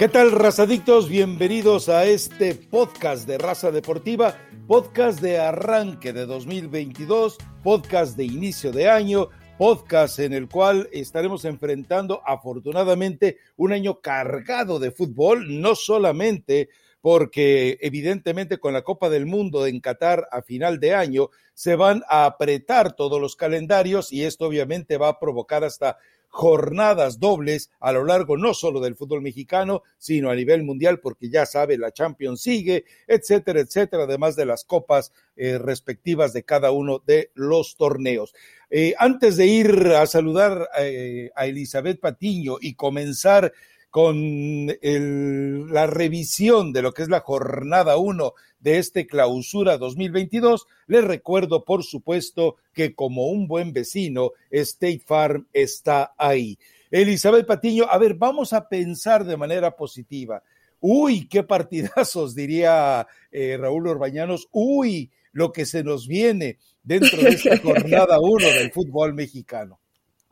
¿Qué 0.00 0.08
tal, 0.08 0.32
razadictos? 0.32 1.10
Bienvenidos 1.10 1.90
a 1.90 2.06
este 2.06 2.54
podcast 2.54 3.28
de 3.28 3.36
Raza 3.36 3.70
Deportiva, 3.70 4.34
podcast 4.66 5.20
de 5.20 5.38
arranque 5.38 6.14
de 6.14 6.24
2022, 6.24 7.36
podcast 7.62 8.16
de 8.16 8.24
inicio 8.24 8.72
de 8.72 8.88
año, 8.88 9.28
podcast 9.58 10.18
en 10.20 10.32
el 10.32 10.48
cual 10.48 10.88
estaremos 10.90 11.44
enfrentando 11.44 12.22
afortunadamente 12.24 13.40
un 13.58 13.74
año 13.74 14.00
cargado 14.00 14.78
de 14.78 14.90
fútbol, 14.90 15.60
no 15.60 15.74
solamente 15.74 16.70
porque 17.02 17.76
evidentemente 17.82 18.56
con 18.56 18.72
la 18.72 18.80
Copa 18.80 19.10
del 19.10 19.26
Mundo 19.26 19.66
en 19.66 19.80
Qatar 19.80 20.26
a 20.32 20.40
final 20.40 20.80
de 20.80 20.94
año 20.94 21.28
se 21.52 21.76
van 21.76 22.02
a 22.08 22.24
apretar 22.24 22.94
todos 22.96 23.20
los 23.20 23.36
calendarios 23.36 24.14
y 24.14 24.24
esto 24.24 24.46
obviamente 24.46 24.96
va 24.96 25.08
a 25.08 25.18
provocar 25.18 25.62
hasta 25.62 25.98
jornadas 26.30 27.18
dobles 27.18 27.70
a 27.80 27.92
lo 27.92 28.04
largo 28.04 28.36
no 28.36 28.54
solo 28.54 28.80
del 28.80 28.94
fútbol 28.94 29.20
mexicano, 29.20 29.82
sino 29.98 30.30
a 30.30 30.34
nivel 30.34 30.62
mundial, 30.62 31.00
porque 31.00 31.28
ya 31.28 31.44
sabe, 31.44 31.76
la 31.76 31.92
Champions 31.92 32.40
sigue, 32.40 32.84
etcétera, 33.06 33.60
etcétera, 33.60 34.04
además 34.04 34.36
de 34.36 34.46
las 34.46 34.64
copas 34.64 35.12
eh, 35.36 35.58
respectivas 35.58 36.32
de 36.32 36.44
cada 36.44 36.70
uno 36.70 37.02
de 37.04 37.32
los 37.34 37.76
torneos. 37.76 38.32
Eh, 38.70 38.94
antes 38.98 39.36
de 39.36 39.46
ir 39.46 39.70
a 39.96 40.06
saludar 40.06 40.68
eh, 40.78 41.30
a 41.34 41.46
Elizabeth 41.46 42.00
Patiño 42.00 42.58
y 42.60 42.74
comenzar 42.74 43.52
con 43.90 44.66
la 44.66 45.86
revisión 45.86 46.72
de 46.72 46.82
lo 46.82 46.92
que 46.92 47.02
es 47.02 47.08
la 47.08 47.20
jornada 47.20 47.96
1 47.96 48.34
de 48.60 48.78
este 48.78 49.06
clausura 49.06 49.78
2022. 49.78 50.66
Les 50.86 51.04
recuerdo, 51.04 51.64
por 51.64 51.82
supuesto, 51.82 52.56
que 52.72 52.94
como 52.94 53.26
un 53.26 53.48
buen 53.48 53.72
vecino, 53.72 54.30
State 54.50 55.02
Farm 55.04 55.48
está 55.52 56.14
ahí. 56.16 56.58
Elizabeth 56.90 57.46
Patiño, 57.46 57.86
a 57.90 57.98
ver, 57.98 58.14
vamos 58.14 58.52
a 58.52 58.68
pensar 58.68 59.24
de 59.24 59.36
manera 59.36 59.76
positiva. 59.76 60.42
Uy, 60.80 61.28
qué 61.28 61.42
partidazos, 61.42 62.34
diría 62.34 63.06
eh, 63.30 63.56
Raúl 63.58 63.86
Orbañanos. 63.86 64.48
Uy, 64.52 65.10
lo 65.32 65.52
que 65.52 65.66
se 65.66 65.84
nos 65.84 66.08
viene 66.08 66.58
dentro 66.82 67.22
de 67.22 67.30
esta 67.30 67.58
jornada 67.62 68.18
1 68.20 68.46
del 68.46 68.72
fútbol 68.72 69.14
mexicano. 69.14 69.80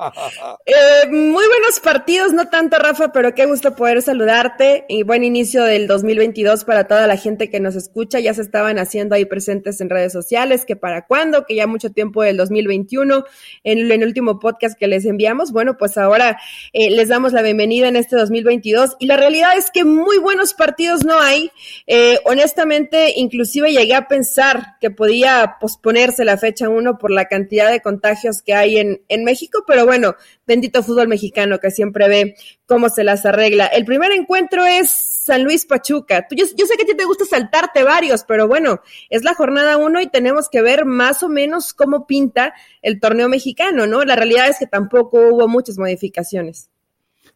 Eh, 0.00 1.08
muy 1.10 1.44
buenos 1.48 1.80
partidos, 1.82 2.32
no 2.32 2.48
tanto 2.48 2.78
Rafa, 2.78 3.10
pero 3.10 3.34
qué 3.34 3.46
gusto 3.46 3.74
poder 3.74 4.00
saludarte 4.00 4.84
y 4.88 5.02
buen 5.02 5.24
inicio 5.24 5.64
del 5.64 5.88
2022 5.88 6.64
para 6.64 6.86
toda 6.86 7.08
la 7.08 7.16
gente 7.16 7.50
que 7.50 7.58
nos 7.58 7.74
escucha. 7.74 8.20
Ya 8.20 8.32
se 8.32 8.42
estaban 8.42 8.78
haciendo 8.78 9.16
ahí 9.16 9.24
presentes 9.24 9.80
en 9.80 9.90
redes 9.90 10.12
sociales, 10.12 10.64
que 10.64 10.76
para 10.76 11.06
cuándo, 11.06 11.46
que 11.46 11.56
ya 11.56 11.66
mucho 11.66 11.90
tiempo 11.90 12.22
del 12.22 12.36
2021, 12.36 13.24
en, 13.64 13.90
el 13.90 14.04
último 14.04 14.38
podcast 14.38 14.78
que 14.78 14.86
les 14.86 15.04
enviamos. 15.04 15.50
Bueno, 15.50 15.76
pues 15.76 15.98
ahora 15.98 16.38
eh, 16.72 16.90
les 16.90 17.08
damos 17.08 17.32
la 17.32 17.42
bienvenida 17.42 17.88
en 17.88 17.96
este 17.96 18.14
2022 18.14 18.96
y 19.00 19.06
la 19.06 19.16
realidad 19.16 19.58
es 19.58 19.72
que 19.72 19.84
muy 19.84 20.18
buenos 20.18 20.54
partidos 20.54 21.04
no 21.04 21.18
hay. 21.18 21.50
Eh, 21.88 22.20
honestamente, 22.24 23.14
inclusive 23.16 23.72
llegué 23.72 23.96
a 23.96 24.06
pensar 24.06 24.76
que 24.80 24.92
podía 24.92 25.56
posponerse 25.60 26.24
la 26.24 26.38
fecha 26.38 26.68
1 26.68 26.98
por 26.98 27.10
la 27.10 27.24
cantidad 27.24 27.68
de 27.68 27.80
contagios 27.80 28.42
que 28.42 28.54
hay 28.54 28.78
en, 28.78 29.02
en 29.08 29.24
México, 29.24 29.64
pero 29.66 29.87
bueno, 29.88 30.14
bendito 30.46 30.82
fútbol 30.82 31.08
mexicano 31.08 31.58
que 31.58 31.70
siempre 31.70 32.08
ve 32.08 32.36
cómo 32.66 32.88
se 32.88 33.02
las 33.02 33.26
arregla. 33.26 33.66
El 33.66 33.84
primer 33.84 34.12
encuentro 34.12 34.64
es 34.64 34.90
San 34.90 35.42
Luis 35.42 35.66
Pachuca. 35.66 36.26
Yo, 36.30 36.44
yo 36.56 36.66
sé 36.66 36.76
que 36.76 36.84
a 36.84 36.86
ti 36.86 36.94
te 36.94 37.04
gusta 37.04 37.24
saltarte 37.24 37.82
varios, 37.82 38.24
pero 38.24 38.46
bueno, 38.46 38.80
es 39.10 39.24
la 39.24 39.34
jornada 39.34 39.76
uno 39.76 40.00
y 40.00 40.06
tenemos 40.06 40.48
que 40.48 40.62
ver 40.62 40.84
más 40.84 41.22
o 41.22 41.28
menos 41.28 41.74
cómo 41.74 42.06
pinta 42.06 42.54
el 42.82 43.00
torneo 43.00 43.28
mexicano, 43.28 43.86
¿no? 43.86 44.04
La 44.04 44.14
realidad 44.14 44.48
es 44.48 44.58
que 44.58 44.66
tampoco 44.66 45.18
hubo 45.28 45.48
muchas 45.48 45.78
modificaciones. 45.78 46.70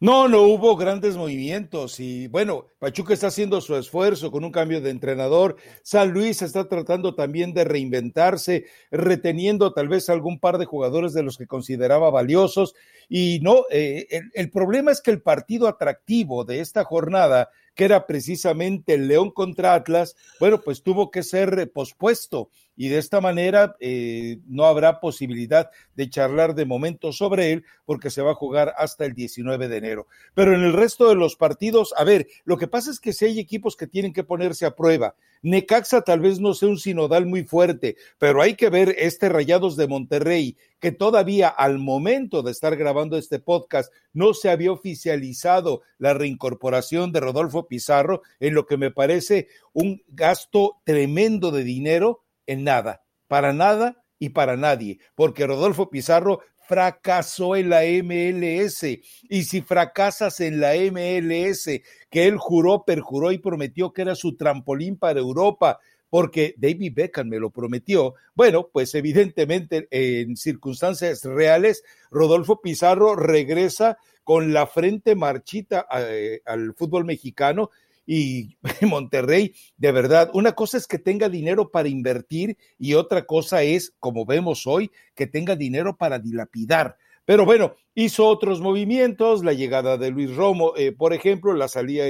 No, 0.03 0.27
no 0.27 0.41
hubo 0.41 0.75
grandes 0.75 1.15
movimientos 1.15 1.97
y 2.01 2.27
bueno, 2.27 2.67
Pachuca 2.77 3.13
está 3.13 3.27
haciendo 3.27 3.61
su 3.61 3.73
esfuerzo 3.77 4.31
con 4.31 4.43
un 4.43 4.51
cambio 4.51 4.81
de 4.81 4.89
entrenador. 4.89 5.55
San 5.81 6.11
Luis 6.11 6.41
está 6.41 6.67
tratando 6.67 7.15
también 7.15 7.53
de 7.53 7.63
reinventarse, 7.63 8.65
reteniendo 8.91 9.71
tal 9.71 9.87
vez 9.87 10.09
algún 10.09 10.41
par 10.41 10.57
de 10.57 10.65
jugadores 10.65 11.13
de 11.13 11.23
los 11.23 11.37
que 11.37 11.47
consideraba 11.47 12.09
valiosos. 12.09 12.75
Y 13.07 13.39
no, 13.43 13.63
eh, 13.71 14.07
el, 14.09 14.29
el 14.33 14.51
problema 14.51 14.91
es 14.91 14.99
que 14.99 15.11
el 15.11 15.21
partido 15.21 15.69
atractivo 15.69 16.43
de 16.43 16.59
esta 16.59 16.83
jornada 16.83 17.49
que 17.75 17.85
era 17.85 18.05
precisamente 18.05 18.93
el 18.93 19.07
León 19.07 19.31
contra 19.31 19.73
Atlas, 19.73 20.15
bueno, 20.39 20.61
pues 20.61 20.83
tuvo 20.83 21.11
que 21.11 21.23
ser 21.23 21.71
pospuesto 21.71 22.49
y 22.75 22.89
de 22.89 22.97
esta 22.97 23.21
manera 23.21 23.75
eh, 23.79 24.39
no 24.47 24.65
habrá 24.65 24.99
posibilidad 24.99 25.69
de 25.95 26.09
charlar 26.09 26.55
de 26.55 26.65
momento 26.65 27.11
sobre 27.11 27.51
él 27.51 27.65
porque 27.85 28.09
se 28.09 28.21
va 28.21 28.31
a 28.31 28.35
jugar 28.35 28.73
hasta 28.77 29.05
el 29.05 29.13
19 29.13 29.67
de 29.67 29.77
enero. 29.77 30.07
Pero 30.33 30.55
en 30.55 30.63
el 30.63 30.73
resto 30.73 31.09
de 31.09 31.15
los 31.15 31.35
partidos, 31.35 31.93
a 31.97 32.03
ver, 32.03 32.27
lo 32.45 32.57
que 32.57 32.67
pasa 32.67 32.91
es 32.91 32.99
que 32.99 33.13
si 33.13 33.25
hay 33.25 33.39
equipos 33.39 33.75
que 33.75 33.87
tienen 33.87 34.13
que 34.13 34.23
ponerse 34.23 34.65
a 34.65 34.75
prueba, 34.75 35.15
Necaxa 35.43 36.03
tal 36.03 36.21
vez 36.21 36.39
no 36.39 36.53
sea 36.53 36.69
un 36.69 36.79
sinodal 36.79 37.25
muy 37.25 37.43
fuerte, 37.43 37.97
pero 38.17 38.41
hay 38.41 38.55
que 38.55 38.69
ver 38.69 38.95
este 38.97 39.27
Rayados 39.27 39.75
de 39.75 39.89
Monterrey, 39.89 40.57
que 40.79 40.93
todavía 40.93 41.49
al 41.49 41.79
momento 41.79 42.43
de 42.43 42.51
estar 42.51 42.77
grabando 42.77 43.17
este 43.17 43.39
podcast 43.39 43.91
no 44.13 44.33
se 44.33 44.49
había 44.49 44.71
oficializado 44.71 45.81
la 45.97 46.13
reincorporación 46.13 47.11
de 47.11 47.19
Rodolfo 47.19 47.67
Pizarro, 47.67 48.21
en 48.39 48.53
lo 48.53 48.65
que 48.65 48.77
me 48.77 48.89
parece 48.89 49.49
un 49.73 50.01
gasto 50.07 50.77
tremendo 50.85 51.51
de 51.51 51.65
dinero 51.65 52.23
en 52.47 52.63
nada, 52.63 53.03
para 53.27 53.51
nada 53.51 54.01
y 54.19 54.29
para 54.29 54.55
nadie, 54.55 54.99
porque 55.15 55.45
Rodolfo 55.45 55.89
Pizarro 55.89 56.39
fracasó 56.67 57.55
en 57.55 57.69
la 57.69 57.81
MLS. 58.03 58.83
Y 59.29 59.43
si 59.43 59.61
fracasas 59.61 60.39
en 60.39 60.59
la 60.59 60.73
MLS, 60.75 61.81
que 62.09 62.27
él 62.27 62.37
juró, 62.37 62.83
perjuró 62.85 63.31
y 63.31 63.37
prometió 63.37 63.93
que 63.93 64.03
era 64.03 64.15
su 64.15 64.35
trampolín 64.35 64.97
para 64.97 65.19
Europa, 65.19 65.79
porque 66.09 66.53
David 66.57 66.93
Beckham 66.93 67.27
me 67.27 67.39
lo 67.39 67.49
prometió, 67.49 68.13
bueno, 68.35 68.69
pues 68.71 68.93
evidentemente 68.93 69.87
en 69.89 70.37
circunstancias 70.37 71.23
reales, 71.23 71.83
Rodolfo 72.11 72.61
Pizarro 72.61 73.15
regresa 73.15 73.97
con 74.23 74.53
la 74.53 74.67
frente 74.67 75.15
marchita 75.15 75.87
eh, 75.97 76.41
al 76.45 76.75
fútbol 76.75 77.05
mexicano 77.05 77.71
y 78.05 78.57
Monterrey, 78.81 79.53
de 79.77 79.91
verdad, 79.91 80.29
una 80.33 80.53
cosa 80.53 80.77
es 80.77 80.87
que 80.87 80.99
tenga 80.99 81.29
dinero 81.29 81.71
para 81.71 81.89
invertir 81.89 82.57
y 82.77 82.93
otra 82.93 83.25
cosa 83.25 83.63
es, 83.63 83.93
como 83.99 84.25
vemos 84.25 84.67
hoy, 84.67 84.91
que 85.15 85.27
tenga 85.27 85.55
dinero 85.55 85.97
para 85.97 86.19
dilapidar. 86.19 86.97
Pero 87.25 87.45
bueno, 87.45 87.75
hizo 87.95 88.27
otros 88.27 88.59
movimientos, 88.59 89.43
la 89.43 89.53
llegada 89.53 89.97
de 89.97 90.11
Luis 90.11 90.35
Romo, 90.35 90.73
eh, 90.75 90.91
por 90.91 91.13
ejemplo, 91.13 91.53
la 91.53 91.69
salida 91.69 92.05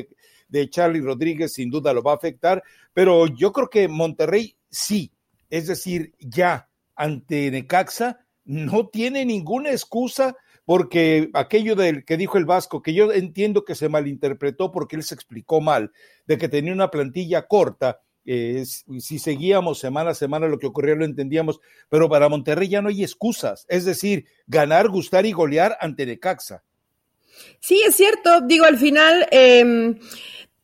de 0.47 0.69
Charlie 0.69 1.01
Rodríguez 1.01 1.53
sin 1.53 1.69
duda 1.69 1.93
lo 1.93 2.01
va 2.01 2.13
a 2.13 2.15
afectar, 2.15 2.63
pero 2.93 3.27
yo 3.27 3.51
creo 3.51 3.69
que 3.69 3.87
Monterrey 3.87 4.55
sí, 4.69 5.11
es 5.49 5.67
decir, 5.67 6.13
ya 6.19 6.69
ante 6.95 7.51
Necaxa 7.51 8.25
no 8.45 8.87
tiene 8.87 9.25
ninguna 9.25 9.71
excusa 9.71 10.35
porque 10.65 11.29
aquello 11.33 11.75
del 11.75 12.05
que 12.05 12.17
dijo 12.17 12.37
el 12.37 12.45
Vasco, 12.45 12.81
que 12.81 12.93
yo 12.93 13.11
entiendo 13.11 13.65
que 13.65 13.75
se 13.75 13.89
malinterpretó 13.89 14.71
porque 14.71 14.95
él 14.95 15.03
se 15.03 15.15
explicó 15.15 15.61
mal, 15.61 15.91
de 16.25 16.37
que 16.37 16.49
tenía 16.49 16.73
una 16.73 16.91
plantilla 16.91 17.47
corta, 17.47 18.01
eh, 18.25 18.63
si 18.65 19.19
seguíamos 19.19 19.79
semana 19.79 20.11
a 20.11 20.15
semana 20.15 20.47
lo 20.47 20.57
que 20.57 20.67
ocurría 20.67 20.95
lo 20.95 21.05
entendíamos, 21.05 21.59
pero 21.89 22.09
para 22.09 22.29
Monterrey 22.29 22.69
ya 22.69 22.81
no 22.81 22.89
hay 22.89 23.03
excusas, 23.03 23.65
es 23.67 23.85
decir, 23.85 24.25
ganar, 24.47 24.89
gustar 24.89 25.25
y 25.25 25.33
golear 25.33 25.77
ante 25.81 26.05
Necaxa. 26.05 26.63
Sí, 27.59 27.81
es 27.85 27.95
cierto, 27.95 28.41
digo, 28.41 28.65
al 28.65 28.77
final... 28.77 29.27
Eh 29.31 29.95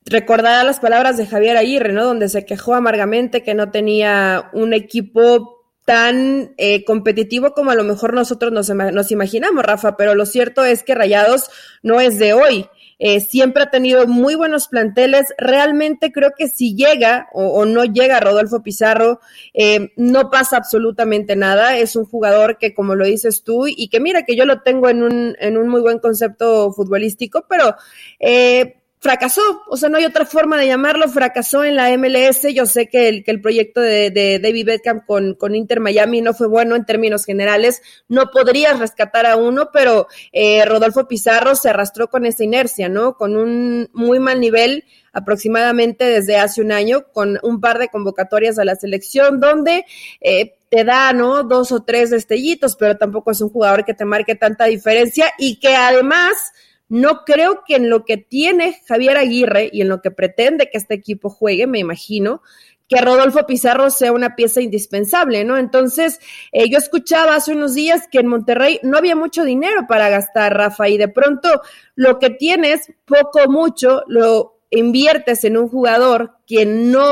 recordar 0.10 0.66
las 0.66 0.80
palabras 0.80 1.18
de 1.18 1.28
Javier 1.28 1.58
Aguirre, 1.58 1.94
¿no? 1.94 2.04
Donde 2.04 2.30
se 2.30 2.46
quejó 2.46 2.74
amargamente 2.74 3.44
que 3.44 3.54
no 3.54 3.72
tenía 3.72 4.50
un 4.54 4.74
equipo 4.74 5.59
tan 5.90 6.54
eh, 6.58 6.86
competitivo 6.86 7.56
como 7.56 7.72
a 7.72 7.76
lo 7.76 7.84
mejor 7.84 8.14
nosotros 8.14 8.52
nos, 8.52 9.10
imaginamos, 9.10 9.66
Rafa, 9.66 9.98
pero 9.98 10.14
lo 10.14 10.28
cierto 10.28 10.64
es 10.64 10.84
que 10.84 10.94
Rayados 10.94 11.50
no 11.82 12.00
es 12.00 12.20
de 12.20 12.34
hoy. 12.34 12.68
Eh, 13.00 13.22
siempre 13.22 13.64
ha 13.64 13.72
tenido 13.72 14.06
muy 14.06 14.36
buenos 14.36 14.68
planteles. 14.68 15.34
Realmente 15.40 16.12
creo 16.12 16.34
que 16.38 16.48
si 16.48 16.76
llega 16.76 17.28
o, 17.34 17.66
no 17.66 17.86
llega 17.86 18.20
Rodolfo 18.20 18.62
Pizarro, 18.62 19.20
eh, 19.56 19.92
no 19.96 20.30
pasa 20.30 20.58
absolutamente 20.58 21.36
nada. 21.36 21.76
Es 21.76 21.96
un 21.96 22.06
jugador 22.06 22.60
que, 22.60 22.76
como 22.76 22.94
lo 22.94 23.06
dices 23.06 23.42
tú, 23.44 23.66
y 23.66 23.90
que 23.90 24.00
mira 24.00 24.26
que 24.26 24.36
yo 24.36 24.46
lo 24.46 24.62
tengo 24.62 24.90
en 24.90 25.02
un, 25.02 25.36
en 25.40 25.58
un 25.58 25.70
muy 25.70 25.82
buen 25.82 25.98
concepto 25.98 26.72
futbolístico, 26.72 27.48
pero 27.50 27.74
eh, 28.20 28.79
fracasó, 29.02 29.42
o 29.68 29.78
sea, 29.78 29.88
no 29.88 29.98
hay 29.98 30.06
otra 30.06 30.26
forma 30.26 30.58
de 30.58 30.68
llamarlo, 30.68 31.08
fracasó 31.08 31.64
en 31.64 31.78
la 31.78 31.98
MLS. 31.98 32.54
Yo 32.54 32.66
sé 32.66 32.88
que 32.88 33.08
el, 33.08 33.24
que 33.24 33.32
el 33.32 33.42
proyecto 33.42 33.80
de, 33.80 34.12
de 34.12 34.40
David 34.40 34.66
Beckham 34.66 35.06
con, 35.06 35.36
con, 35.36 35.56
Inter 35.56 35.80
Miami 35.80 36.22
no 36.22 36.34
fue 36.34 36.48
bueno 36.48 36.76
en 36.76 36.86
términos 36.86 37.24
generales, 37.24 37.82
no 38.10 38.30
podrías 38.30 38.78
rescatar 38.78 39.26
a 39.26 39.38
uno, 39.38 39.70
pero 39.72 40.08
eh, 40.34 40.66
Rodolfo 40.66 41.08
Pizarro 41.08 41.56
se 41.56 41.70
arrastró 41.70 42.10
con 42.10 42.26
esa 42.26 42.44
inercia, 42.44 42.90
¿no? 42.90 43.16
Con 43.16 43.38
un 43.38 43.90
muy 43.94 44.20
mal 44.20 44.42
nivel 44.42 44.84
aproximadamente 45.14 46.04
desde 46.06 46.38
hace 46.38 46.62
un 46.62 46.74
año, 46.74 47.06
con 47.14 47.40
un 47.42 47.62
par 47.62 47.80
de 47.80 47.88
convocatorias 47.88 48.60
a 48.60 48.66
la 48.66 48.76
selección, 48.76 49.40
donde 49.40 49.86
eh, 50.20 50.56
te 50.70 50.84
da, 50.84 51.14
¿no? 51.14 51.44
Dos 51.44 51.72
o 51.72 51.84
tres 51.84 52.10
destellitos, 52.10 52.76
pero 52.76 52.98
tampoco 52.98 53.32
es 53.32 53.40
un 53.40 53.50
jugador 53.50 53.86
que 53.86 53.94
te 53.94 54.04
marque 54.04 54.36
tanta 54.36 54.66
diferencia 54.66 55.32
y 55.38 55.58
que 55.58 55.76
además 55.76 56.52
No 56.90 57.24
creo 57.24 57.64
que 57.66 57.76
en 57.76 57.90
lo 57.90 58.04
que 58.04 58.18
tiene 58.18 58.82
Javier 58.88 59.18
Aguirre 59.18 59.70
y 59.72 59.82
en 59.82 59.90
lo 59.90 60.02
que 60.02 60.12
pretende 60.12 60.70
que 60.70 60.78
este 60.78 60.96
equipo 60.96 61.30
juegue, 61.30 61.68
me 61.68 61.80
imagino, 61.80 62.42
que 62.90 63.00
Rodolfo 63.00 63.46
Pizarro 63.46 63.92
sea 63.92 64.12
una 64.12 64.36
pieza 64.36 64.62
indispensable, 64.62 65.46
¿no? 65.46 65.58
Entonces, 65.58 66.20
eh, 66.52 66.68
yo 66.70 66.80
escuchaba 66.80 67.36
hace 67.36 67.54
unos 67.54 67.76
días 67.76 68.08
que 68.12 68.20
en 68.20 68.28
Monterrey 68.28 68.80
no 68.82 68.98
había 68.98 69.16
mucho 69.16 69.44
dinero 69.44 69.86
para 69.88 70.10
gastar, 70.10 70.58
Rafa, 70.58 70.90
y 70.90 70.98
de 70.98 71.08
pronto 71.08 71.62
lo 71.96 72.18
que 72.18 72.32
tienes, 72.32 72.92
poco 73.06 73.44
o 73.46 73.52
mucho, 73.52 74.04
lo 74.08 74.59
inviertes 74.72 75.44
en 75.44 75.58
un 75.58 75.68
jugador 75.68 76.36
que 76.46 76.66
no, 76.66 77.12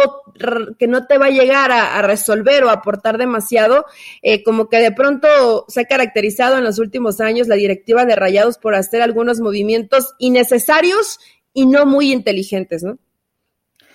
que 0.77 0.87
no 0.87 1.07
te 1.07 1.17
va 1.17 1.27
a 1.27 1.31
llegar 1.31 1.71
a, 1.71 2.01
resolver 2.01 2.63
o 2.63 2.69
aportar 2.69 3.17
demasiado, 3.17 3.85
eh, 4.21 4.43
como 4.43 4.69
que 4.69 4.77
de 4.77 4.91
pronto 4.91 5.65
se 5.67 5.81
ha 5.81 5.85
caracterizado 5.85 6.57
en 6.57 6.63
los 6.63 6.79
últimos 6.79 7.19
años 7.19 7.47
la 7.47 7.55
directiva 7.55 8.05
de 8.05 8.15
Rayados 8.15 8.57
por 8.57 8.75
hacer 8.75 9.01
algunos 9.01 9.39
movimientos 9.39 10.13
innecesarios 10.19 11.19
y 11.53 11.65
no 11.65 11.85
muy 11.85 12.11
inteligentes, 12.11 12.83
¿no? 12.83 12.99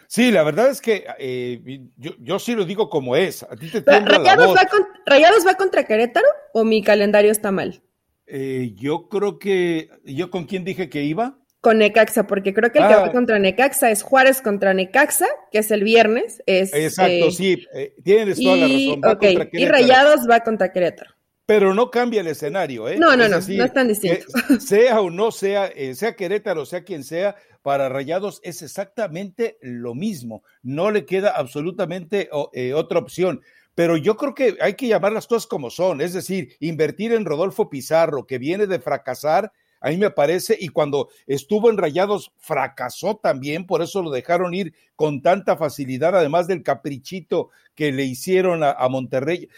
Sí, 0.09 0.31
la 0.31 0.43
verdad 0.43 0.69
es 0.69 0.83
que 0.83 1.07
eh, 1.19 1.81
yo, 1.97 2.39
sí 2.39 2.55
lo 2.55 2.67
digo 2.67 2.91
como 2.91 3.17
es. 3.17 3.45
A 3.45 3.57
ti 3.57 3.71
te 3.71 3.81
¿Rayados, 3.81 4.55
Va 4.55 4.69
¿Rayados 5.07 5.47
va 5.47 5.55
contra 5.55 5.87
Querétaro 5.87 6.27
o 6.53 6.65
mi 6.65 6.83
calendario 6.83 7.33
está 7.33 7.51
mal? 7.51 7.81
Eh, 8.27 8.75
yo 8.77 9.09
creo 9.09 9.39
que. 9.39 9.89
¿Yo 10.05 10.31
con 10.31 10.45
quién 10.45 10.65
dije 10.65 10.91
que 10.91 11.05
iba? 11.05 11.39
Con 11.63 11.79
Necaxa, 11.79 12.27
porque 12.27 12.53
creo 12.53 12.71
que 12.71 12.81
el 12.81 12.89
que 12.89 12.95
va 12.95 13.07
ah. 13.07 13.13
contra 13.13 13.39
Necaxa 13.39 13.91
es 13.91 14.03
Juárez 14.03 14.43
contra 14.43 14.75
Necaxa, 14.75 15.29
que 15.51 15.59
es 15.59 15.71
el 15.71 15.85
viernes. 15.85 16.43
Es, 16.45 16.75
Exacto, 16.75 17.29
eh, 17.29 17.31
sí, 17.31 17.67
tienes 18.05 18.39
toda 18.39 18.57
la 18.57 18.67
razón. 18.67 19.49
y 19.53 19.65
Rayados 19.65 20.29
va 20.29 20.41
contra 20.41 20.71
Querétaro. 20.71 21.13
Pero 21.47 21.73
no 21.73 21.91
cambia 21.91 22.21
el 22.21 22.27
escenario, 22.27 22.89
¿eh? 22.89 22.99
No, 22.99 23.17
no, 23.17 23.29
no, 23.29 23.41
no 23.41 23.65
es 23.65 23.73
tan 23.73 23.89
distinto. 23.89 24.27
Sea 24.61 25.01
o 25.01 25.11
no 25.11 25.33
sea, 25.33 25.73
sea 25.95 26.15
Querétaro, 26.15 26.67
sea 26.67 26.85
quien 26.85 27.05
sea, 27.05 27.37
para 27.63 27.89
Rayados 27.89 28.41
es 28.43 28.63
exactamente 28.63 29.57
lo 29.63 29.95
mismo. 29.95 30.43
No 30.63 30.91
le 30.91 31.07
queda 31.07 31.31
absolutamente 31.31 32.29
eh, 32.53 32.75
otra 32.75 32.99
opción. 32.99 33.41
Pero 33.75 33.97
yo 33.97 34.17
creo 34.17 34.35
que 34.35 34.59
hay 34.61 34.75
que 34.75 34.89
llamar 34.89 35.13
las 35.13 35.27
cosas 35.27 35.47
como 35.47 35.71
son, 35.71 36.01
es 36.01 36.13
decir, 36.13 36.57
invertir 36.61 37.13
en 37.13 37.25
Rodolfo 37.25 37.71
Pizarro, 37.71 38.27
que 38.27 38.39
viene 38.39 38.67
de 38.67 38.81
fracasar, 38.81 39.53
a 39.83 39.91
mí 39.91 39.97
me 39.97 40.11
parece, 40.11 40.57
y 40.59 40.69
cuando 40.69 41.09
estuvo 41.27 41.69
en 41.69 41.77
Rayados 41.77 42.33
fracasó 42.39 43.17
también, 43.17 43.67
por 43.67 43.83
eso 43.83 44.01
lo 44.01 44.11
dejaron 44.11 44.55
ir 44.55 44.75
con 44.95 45.23
tanta 45.23 45.57
facilidad, 45.57 46.17
además 46.17 46.47
del 46.47 46.63
caprichito 46.63 47.51
que 47.75 47.91
le 47.91 48.05
hicieron 48.05 48.63
a, 48.63 48.89
Monterrey. 48.89 49.49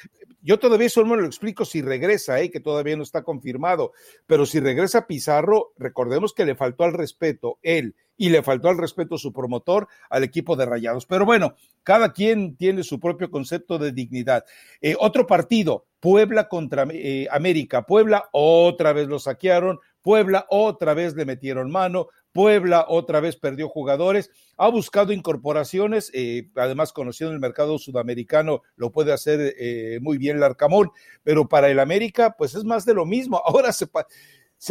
Yo 0.41 0.59
todavía 0.59 0.87
eso 0.87 1.05
me 1.05 1.17
lo 1.17 1.27
explico 1.27 1.65
si 1.65 1.83
regresa, 1.83 2.41
¿eh? 2.41 2.51
que 2.51 2.61
todavía 2.61 2.97
no 2.97 3.03
está 3.03 3.23
confirmado, 3.23 3.93
pero 4.27 4.47
si 4.47 4.61
regresa 4.61 5.07
Pizarro, 5.07 5.73
recordemos 5.77 6.33
que 6.33 6.47
le 6.47 6.55
faltó 6.55 6.85
al 6.85 6.95
respeto 6.95 7.59
él 7.63 7.95
y 8.17 8.31
le 8.31 8.43
faltó 8.43 8.69
al 8.69 8.79
respeto 8.79 9.19
su 9.19 9.33
promotor 9.33 9.89
al 10.09 10.25
equipo 10.25 10.57
de 10.57 10.67
Rayados. 10.67 11.07
Pero 11.07 11.27
bueno, 11.27 11.57
cada 11.83 12.13
quien 12.13 12.57
tiene 12.57 12.83
su 12.85 13.01
propio 13.01 13.31
concepto 13.31 13.79
de 13.79 13.93
dignidad. 13.93 14.45
Eh, 14.81 14.95
otro 14.99 15.27
partido, 15.27 15.87
Puebla 16.01 16.49
contra 16.49 16.87
eh, 16.91 17.27
América. 17.31 17.87
Puebla 17.87 18.29
otra 18.33 18.93
vez 18.93 19.09
lo 19.09 19.19
saquearon, 19.19 19.81
Puebla 20.05 20.45
otra 20.51 20.93
vez 20.93 21.17
le 21.17 21.25
metieron 21.25 21.71
mano, 21.71 22.09
Puebla 22.31 22.85
otra 22.89 23.21
vez 23.21 23.37
perdió 23.37 23.71
jugadores, 23.71 24.31
ha 24.59 24.69
buscado 24.69 25.15
incorporaciones, 25.15 26.11
eh, 26.13 26.51
además 26.57 26.93
conocido 26.93 27.31
el 27.31 27.41
mercado 27.41 27.79
sudamericano 27.79 28.61
lo 28.77 28.93
puede 28.93 29.15
hacer 29.15 29.55
eh, 29.59 29.99
muy 30.03 30.19
bien 30.19 30.37
el 30.37 30.43
Arcamón, 30.43 30.91
pero 31.23 31.49
para 31.49 31.71
el 31.71 31.81
América 31.81 32.35
pues 32.37 32.55
es 32.55 32.65
más 32.65 32.85
de 32.85 32.93
lo 32.93 33.07
mismo. 33.07 33.41
Ahora 33.47 33.73
se, 33.73 33.89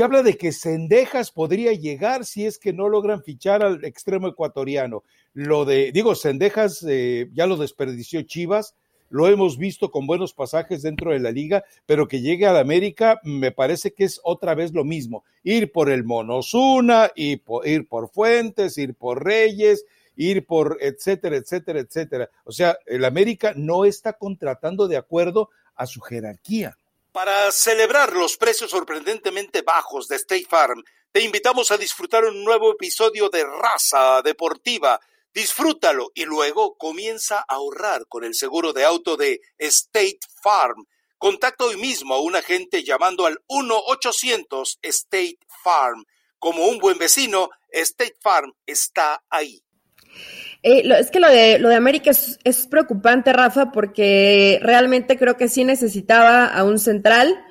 habla 0.03 0.21
de 0.21 0.37
que 0.37 0.51
Sendejas 0.51 1.31
podría 1.31 1.73
llegar 1.73 2.25
si 2.25 2.45
es 2.45 2.59
que 2.59 2.71
no 2.71 2.87
logran 2.87 3.23
fichar 3.23 3.63
al 3.63 3.83
extremo 3.85 4.27
ecuatoriano. 4.27 5.03
Lo 5.33 5.65
de, 5.65 5.91
digo, 5.91 6.13
Sendejas 6.13 6.85
eh, 6.87 7.27
ya 7.33 7.47
lo 7.47 7.57
desperdició 7.57 8.21
Chivas, 8.21 8.75
lo 9.13 9.27
hemos 9.27 9.59
visto 9.59 9.91
con 9.91 10.07
buenos 10.07 10.33
pasajes 10.33 10.81
dentro 10.81 11.11
de 11.11 11.19
la 11.19 11.29
liga, 11.29 11.63
pero 11.85 12.07
que 12.07 12.21
llegue 12.21 12.47
a 12.47 12.51
la 12.51 12.61
América 12.61 13.21
me 13.21 13.51
parece 13.51 13.93
que 13.93 14.05
es 14.05 14.19
otra 14.23 14.55
vez 14.55 14.73
lo 14.73 14.83
mismo, 14.83 15.23
ir 15.43 15.71
por 15.71 15.91
el 15.91 16.03
Monosuna, 16.03 17.11
ir 17.15 17.43
por, 17.43 17.67
ir 17.67 17.87
por 17.87 18.09
Fuentes, 18.09 18.75
ir 18.79 18.95
por 18.95 19.23
Reyes, 19.23 19.85
ir 20.15 20.47
por 20.47 20.79
etcétera, 20.81 21.37
etcétera, 21.37 21.81
etcétera. 21.81 22.29
O 22.43 22.51
sea, 22.51 22.75
el 22.87 23.05
América 23.05 23.53
no 23.55 23.85
está 23.85 24.13
contratando 24.13 24.87
de 24.87 24.97
acuerdo 24.97 25.51
a 25.75 25.85
su 25.85 26.01
jerarquía. 26.01 26.75
Para 27.11 27.51
celebrar 27.51 28.13
los 28.13 28.35
precios 28.37 28.71
sorprendentemente 28.71 29.61
bajos 29.61 30.07
de 30.07 30.15
State 30.15 30.47
Farm, 30.49 30.83
te 31.11 31.21
invitamos 31.21 31.69
a 31.69 31.77
disfrutar 31.77 32.25
un 32.25 32.43
nuevo 32.43 32.71
episodio 32.71 33.29
de 33.29 33.43
Raza 33.45 34.23
Deportiva 34.23 34.99
Disfrútalo 35.33 36.11
y 36.13 36.25
luego 36.25 36.75
comienza 36.77 37.39
a 37.39 37.55
ahorrar 37.55 38.05
con 38.07 38.23
el 38.23 38.35
seguro 38.35 38.71
de 38.71 38.85
auto 38.85 39.17
de 39.17 39.41
State 39.57 40.19
Farm. 40.41 40.85
Contacta 41.17 41.65
hoy 41.65 41.77
mismo 41.77 42.13
a 42.13 42.21
un 42.21 42.35
agente 42.35 42.83
llamando 42.83 43.25
al 43.25 43.39
1-800 43.47 44.77
State 44.81 45.39
Farm. 45.63 46.05
Como 46.37 46.67
un 46.67 46.77
buen 46.77 46.97
vecino, 46.97 47.49
State 47.71 48.17
Farm 48.21 48.53
está 48.65 49.23
ahí. 49.29 49.63
Eh, 50.61 50.83
es 50.99 51.09
que 51.09 51.19
lo 51.19 51.29
de, 51.29 51.59
lo 51.59 51.69
de 51.69 51.75
América 51.75 52.11
es, 52.11 52.39
es, 52.43 52.67
preocupante, 52.67 53.33
Rafa, 53.33 53.71
porque 53.71 54.59
realmente 54.61 55.17
creo 55.17 55.35
que 55.35 55.47
sí 55.47 55.63
necesitaba 55.63 56.45
a 56.45 56.63
un 56.63 56.77
central, 56.77 57.43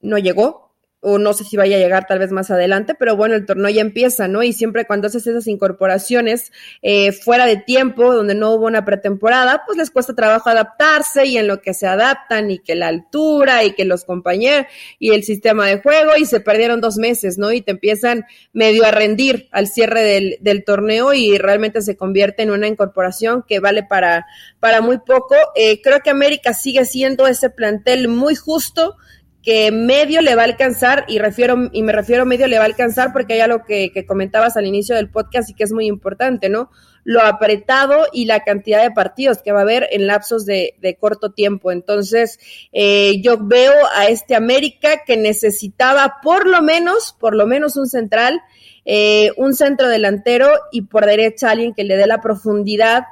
no 0.00 0.18
llegó, 0.18 0.65
o 1.08 1.20
no 1.20 1.34
sé 1.34 1.44
si 1.44 1.56
vaya 1.56 1.76
a 1.76 1.78
llegar 1.78 2.08
tal 2.08 2.18
vez 2.18 2.32
más 2.32 2.50
adelante, 2.50 2.96
pero 2.98 3.14
bueno, 3.14 3.36
el 3.36 3.46
torneo 3.46 3.68
ya 3.68 3.80
empieza, 3.80 4.26
¿no? 4.26 4.42
Y 4.42 4.52
siempre 4.52 4.86
cuando 4.86 5.06
haces 5.06 5.24
esas 5.24 5.46
incorporaciones 5.46 6.50
eh, 6.82 7.12
fuera 7.12 7.46
de 7.46 7.58
tiempo, 7.58 8.12
donde 8.12 8.34
no 8.34 8.50
hubo 8.50 8.66
una 8.66 8.84
pretemporada, 8.84 9.62
pues 9.64 9.78
les 9.78 9.92
cuesta 9.92 10.16
trabajo 10.16 10.50
adaptarse 10.50 11.24
y 11.24 11.38
en 11.38 11.46
lo 11.46 11.62
que 11.62 11.74
se 11.74 11.86
adaptan 11.86 12.50
y 12.50 12.58
que 12.58 12.74
la 12.74 12.88
altura 12.88 13.62
y 13.62 13.74
que 13.74 13.84
los 13.84 14.04
compañeros 14.04 14.66
y 14.98 15.12
el 15.12 15.22
sistema 15.22 15.68
de 15.68 15.80
juego 15.80 16.16
y 16.18 16.26
se 16.26 16.40
perdieron 16.40 16.80
dos 16.80 16.96
meses, 16.96 17.38
¿no? 17.38 17.52
Y 17.52 17.62
te 17.62 17.70
empiezan 17.70 18.24
medio 18.52 18.84
a 18.84 18.90
rendir 18.90 19.48
al 19.52 19.68
cierre 19.68 20.02
del, 20.02 20.38
del 20.40 20.64
torneo 20.64 21.14
y 21.14 21.38
realmente 21.38 21.82
se 21.82 21.96
convierte 21.96 22.42
en 22.42 22.50
una 22.50 22.66
incorporación 22.66 23.44
que 23.46 23.60
vale 23.60 23.84
para, 23.84 24.26
para 24.58 24.80
muy 24.80 24.98
poco. 24.98 25.36
Eh, 25.54 25.80
creo 25.82 26.00
que 26.00 26.10
América 26.10 26.52
sigue 26.52 26.84
siendo 26.84 27.28
ese 27.28 27.48
plantel 27.48 28.08
muy 28.08 28.34
justo 28.34 28.96
que 29.46 29.70
medio 29.70 30.22
le 30.22 30.34
va 30.34 30.42
a 30.42 30.46
alcanzar, 30.46 31.04
y 31.06 31.20
refiero, 31.20 31.70
y 31.70 31.84
me 31.84 31.92
refiero 31.92 32.26
medio 32.26 32.48
le 32.48 32.58
va 32.58 32.64
a 32.64 32.66
alcanzar 32.66 33.12
porque 33.12 33.34
hay 33.34 33.40
algo 33.42 33.62
que, 33.64 33.92
que 33.92 34.04
comentabas 34.04 34.56
al 34.56 34.66
inicio 34.66 34.96
del 34.96 35.08
podcast 35.08 35.48
y 35.48 35.54
que 35.54 35.62
es 35.62 35.70
muy 35.70 35.86
importante, 35.86 36.48
¿no? 36.48 36.68
Lo 37.04 37.22
apretado 37.22 38.08
y 38.12 38.24
la 38.24 38.40
cantidad 38.40 38.82
de 38.82 38.90
partidos 38.90 39.42
que 39.44 39.52
va 39.52 39.60
a 39.60 39.62
haber 39.62 39.86
en 39.92 40.08
lapsos 40.08 40.46
de, 40.46 40.74
de 40.80 40.96
corto 40.96 41.30
tiempo. 41.30 41.70
Entonces, 41.70 42.40
eh, 42.72 43.22
yo 43.22 43.38
veo 43.40 43.72
a 43.94 44.08
este 44.08 44.34
América 44.34 45.04
que 45.06 45.16
necesitaba 45.16 46.16
por 46.24 46.48
lo 46.48 46.60
menos, 46.60 47.14
por 47.20 47.36
lo 47.36 47.46
menos 47.46 47.76
un 47.76 47.86
central, 47.86 48.40
eh, 48.84 49.30
un 49.36 49.54
centro 49.54 49.88
delantero 49.88 50.50
y 50.72 50.82
por 50.82 51.06
derecha 51.06 51.52
alguien 51.52 51.72
que 51.72 51.84
le 51.84 51.96
dé 51.96 52.08
la 52.08 52.20
profundidad 52.20 53.04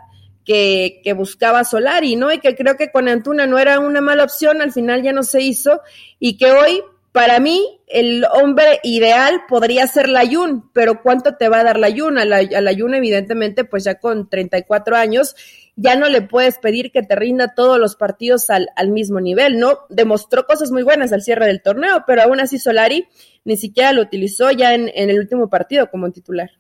que, 0.45 1.01
que, 1.03 1.13
buscaba 1.13 1.65
Solari, 1.65 2.17
¿no? 2.17 2.33
Y 2.33 2.39
que 2.39 2.55
creo 2.55 2.77
que 2.77 2.91
con 2.91 3.09
Antuna 3.09 3.47
no 3.47 3.59
era 3.59 3.81
una 3.81 4.01
mala 4.01 4.25
opción, 4.25 4.61
al 4.61 4.73
final 4.73 5.03
ya 5.03 5.13
no 5.13 5.23
se 5.23 5.43
hizo, 5.43 5.81
y 6.19 6.37
que 6.37 6.53
hoy, 6.53 6.83
para 7.13 7.41
mí, 7.41 7.81
el 7.87 8.27
hombre 8.33 8.81
ideal 8.83 9.43
podría 9.49 9.87
ser 9.87 10.09
Layun, 10.09 10.71
pero 10.73 11.03
¿cuánto 11.03 11.37
te 11.37 11.49
va 11.49 11.61
a 11.61 11.65
dar 11.65 11.79
Layun? 11.79 12.19
A, 12.19 12.25
la, 12.25 12.39
a 12.39 12.61
Layun, 12.61 12.95
evidentemente, 12.95 13.65
pues 13.65 13.85
ya 13.85 13.97
con 13.97 14.29
34 14.29 14.97
años, 14.97 15.37
ya 15.77 15.97
no 15.97 16.09
le 16.09 16.23
puedes 16.23 16.59
pedir 16.59 16.93
que 16.93 17.03
te 17.03 17.17
rinda 17.17 17.55
todos 17.55 17.79
los 17.79 17.97
partidos 17.97 18.49
al, 18.51 18.69
mismo 18.91 19.21
nivel, 19.21 19.59
¿no? 19.59 19.81
Demostró 19.89 20.47
cosas 20.47 20.71
muy 20.71 20.83
buenas 20.83 21.13
al 21.13 21.23
cierre 21.23 21.47
del 21.47 21.63
torneo, 21.63 22.05
pero 22.07 22.23
aún 22.23 22.41
así 22.41 22.59
Solari 22.59 23.09
ni 23.45 23.57
siquiera 23.57 23.93
lo 23.93 24.03
utilizó 24.03 24.51
ya 24.51 24.75
en 24.75 24.91
el 24.95 25.19
último 25.19 25.49
partido 25.49 25.91
como 25.91 26.11
titular. 26.13 26.51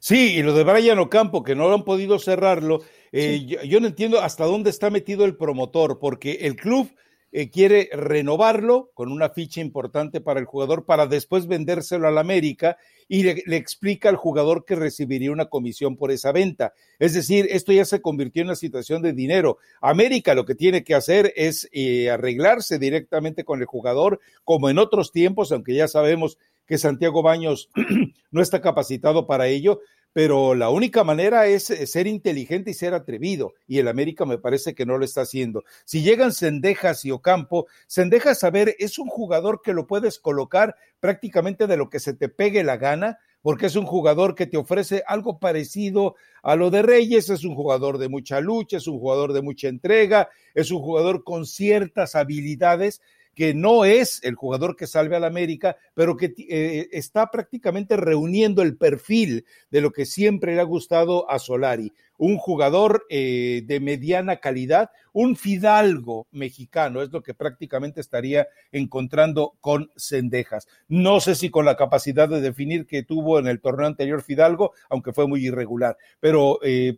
Sí, 0.00 0.36
y 0.36 0.42
lo 0.42 0.52
de 0.52 0.64
Brian 0.64 0.98
Ocampo, 0.98 1.42
que 1.42 1.54
no 1.54 1.72
han 1.72 1.84
podido 1.84 2.18
cerrarlo, 2.18 2.82
eh, 3.12 3.44
yo, 3.64 3.80
no 3.80 3.86
entiendo 3.86 4.20
hasta 4.20 4.44
dónde 4.44 4.70
está 4.70 4.90
metido 4.90 5.24
el 5.24 5.36
promotor, 5.36 5.98
porque 5.98 6.38
el 6.42 6.56
club 6.56 6.90
eh, 7.30 7.50
quiere 7.50 7.90
renovarlo 7.92 8.90
con 8.94 9.12
una 9.12 9.28
ficha 9.28 9.60
importante 9.60 10.20
para 10.20 10.40
el 10.40 10.46
jugador 10.46 10.86
para 10.86 11.06
después 11.06 11.46
vendérselo 11.46 12.08
al 12.08 12.16
América 12.16 12.78
y 13.06 13.22
le, 13.22 13.56
explica 13.56 14.08
al 14.08 14.16
jugador 14.16 14.64
que 14.64 14.76
recibiría 14.76 15.30
una 15.30 15.46
comisión 15.46 15.96
por 15.96 16.10
esa 16.10 16.32
venta. 16.32 16.72
Es 16.98 17.12
decir, 17.12 17.46
esto 17.50 17.72
ya 17.72 17.84
se 17.84 18.00
convirtió 18.00 18.42
en 18.42 18.48
una 18.48 18.56
situación 18.56 19.02
de 19.02 19.12
dinero. 19.12 19.58
América 19.80 20.34
lo 20.34 20.46
que 20.46 20.54
tiene 20.54 20.84
que 20.84 20.94
hacer 20.94 21.32
es 21.36 21.68
eh, 21.72 22.10
arreglarse 22.10 22.78
directamente 22.78 23.44
con 23.44 23.60
el 23.60 23.66
jugador, 23.66 24.20
como 24.44 24.70
en 24.70 24.78
otros 24.78 25.12
tiempos, 25.12 25.52
aunque 25.52 25.74
ya 25.74 25.88
sabemos 25.88 26.38
que 26.68 26.78
Santiago 26.78 27.22
Baños 27.22 27.70
no 28.30 28.42
está 28.42 28.60
capacitado 28.60 29.26
para 29.26 29.48
ello, 29.48 29.80
pero 30.12 30.54
la 30.54 30.70
única 30.70 31.04
manera 31.04 31.46
es 31.46 31.64
ser 31.64 32.06
inteligente 32.06 32.70
y 32.70 32.74
ser 32.74 32.94
atrevido, 32.94 33.54
y 33.66 33.78
el 33.78 33.88
América 33.88 34.24
me 34.24 34.38
parece 34.38 34.74
que 34.74 34.86
no 34.86 34.98
lo 34.98 35.04
está 35.04 35.22
haciendo. 35.22 35.64
Si 35.84 36.02
llegan 36.02 36.32
Cendejas 36.32 37.04
y 37.04 37.10
Ocampo, 37.10 37.66
Cendejas, 37.88 38.44
a 38.44 38.50
ver, 38.50 38.74
es 38.78 38.98
un 38.98 39.08
jugador 39.08 39.60
que 39.62 39.72
lo 39.72 39.86
puedes 39.86 40.18
colocar 40.18 40.76
prácticamente 41.00 41.66
de 41.66 41.76
lo 41.76 41.88
que 41.88 42.00
se 42.00 42.14
te 42.14 42.28
pegue 42.28 42.64
la 42.64 42.76
gana, 42.76 43.18
porque 43.42 43.66
es 43.66 43.76
un 43.76 43.86
jugador 43.86 44.34
que 44.34 44.46
te 44.46 44.56
ofrece 44.56 45.02
algo 45.06 45.38
parecido 45.38 46.16
a 46.42 46.56
lo 46.56 46.70
de 46.70 46.82
Reyes, 46.82 47.30
es 47.30 47.44
un 47.44 47.54
jugador 47.54 47.98
de 47.98 48.08
mucha 48.08 48.40
lucha, 48.40 48.78
es 48.78 48.86
un 48.86 48.98
jugador 48.98 49.32
de 49.32 49.42
mucha 49.42 49.68
entrega, 49.68 50.28
es 50.54 50.70
un 50.70 50.80
jugador 50.80 51.22
con 51.22 51.46
ciertas 51.46 52.14
habilidades 52.14 53.00
que 53.38 53.54
no 53.54 53.84
es 53.84 54.20
el 54.24 54.34
jugador 54.34 54.74
que 54.74 54.88
salve 54.88 55.14
al 55.14 55.22
América, 55.22 55.76
pero 55.94 56.16
que 56.16 56.34
eh, 56.36 56.88
está 56.90 57.30
prácticamente 57.30 57.96
reuniendo 57.96 58.62
el 58.62 58.76
perfil 58.76 59.46
de 59.70 59.80
lo 59.80 59.92
que 59.92 60.06
siempre 60.06 60.56
le 60.56 60.60
ha 60.60 60.64
gustado 60.64 61.30
a 61.30 61.38
Solari. 61.38 61.92
Un 62.16 62.36
jugador 62.36 63.06
eh, 63.08 63.62
de 63.64 63.78
mediana 63.78 64.38
calidad, 64.38 64.90
un 65.12 65.36
fidalgo 65.36 66.26
mexicano, 66.32 67.00
es 67.00 67.12
lo 67.12 67.22
que 67.22 67.32
prácticamente 67.32 68.00
estaría 68.00 68.48
encontrando 68.72 69.54
con 69.60 69.88
Cendejas. 69.96 70.66
No 70.88 71.20
sé 71.20 71.36
si 71.36 71.48
con 71.48 71.64
la 71.64 71.76
capacidad 71.76 72.28
de 72.28 72.40
definir 72.40 72.88
que 72.88 73.04
tuvo 73.04 73.38
en 73.38 73.46
el 73.46 73.60
torneo 73.60 73.86
anterior 73.86 74.20
Fidalgo, 74.20 74.72
aunque 74.90 75.12
fue 75.12 75.28
muy 75.28 75.46
irregular, 75.46 75.96
pero 76.18 76.58
eh, 76.64 76.96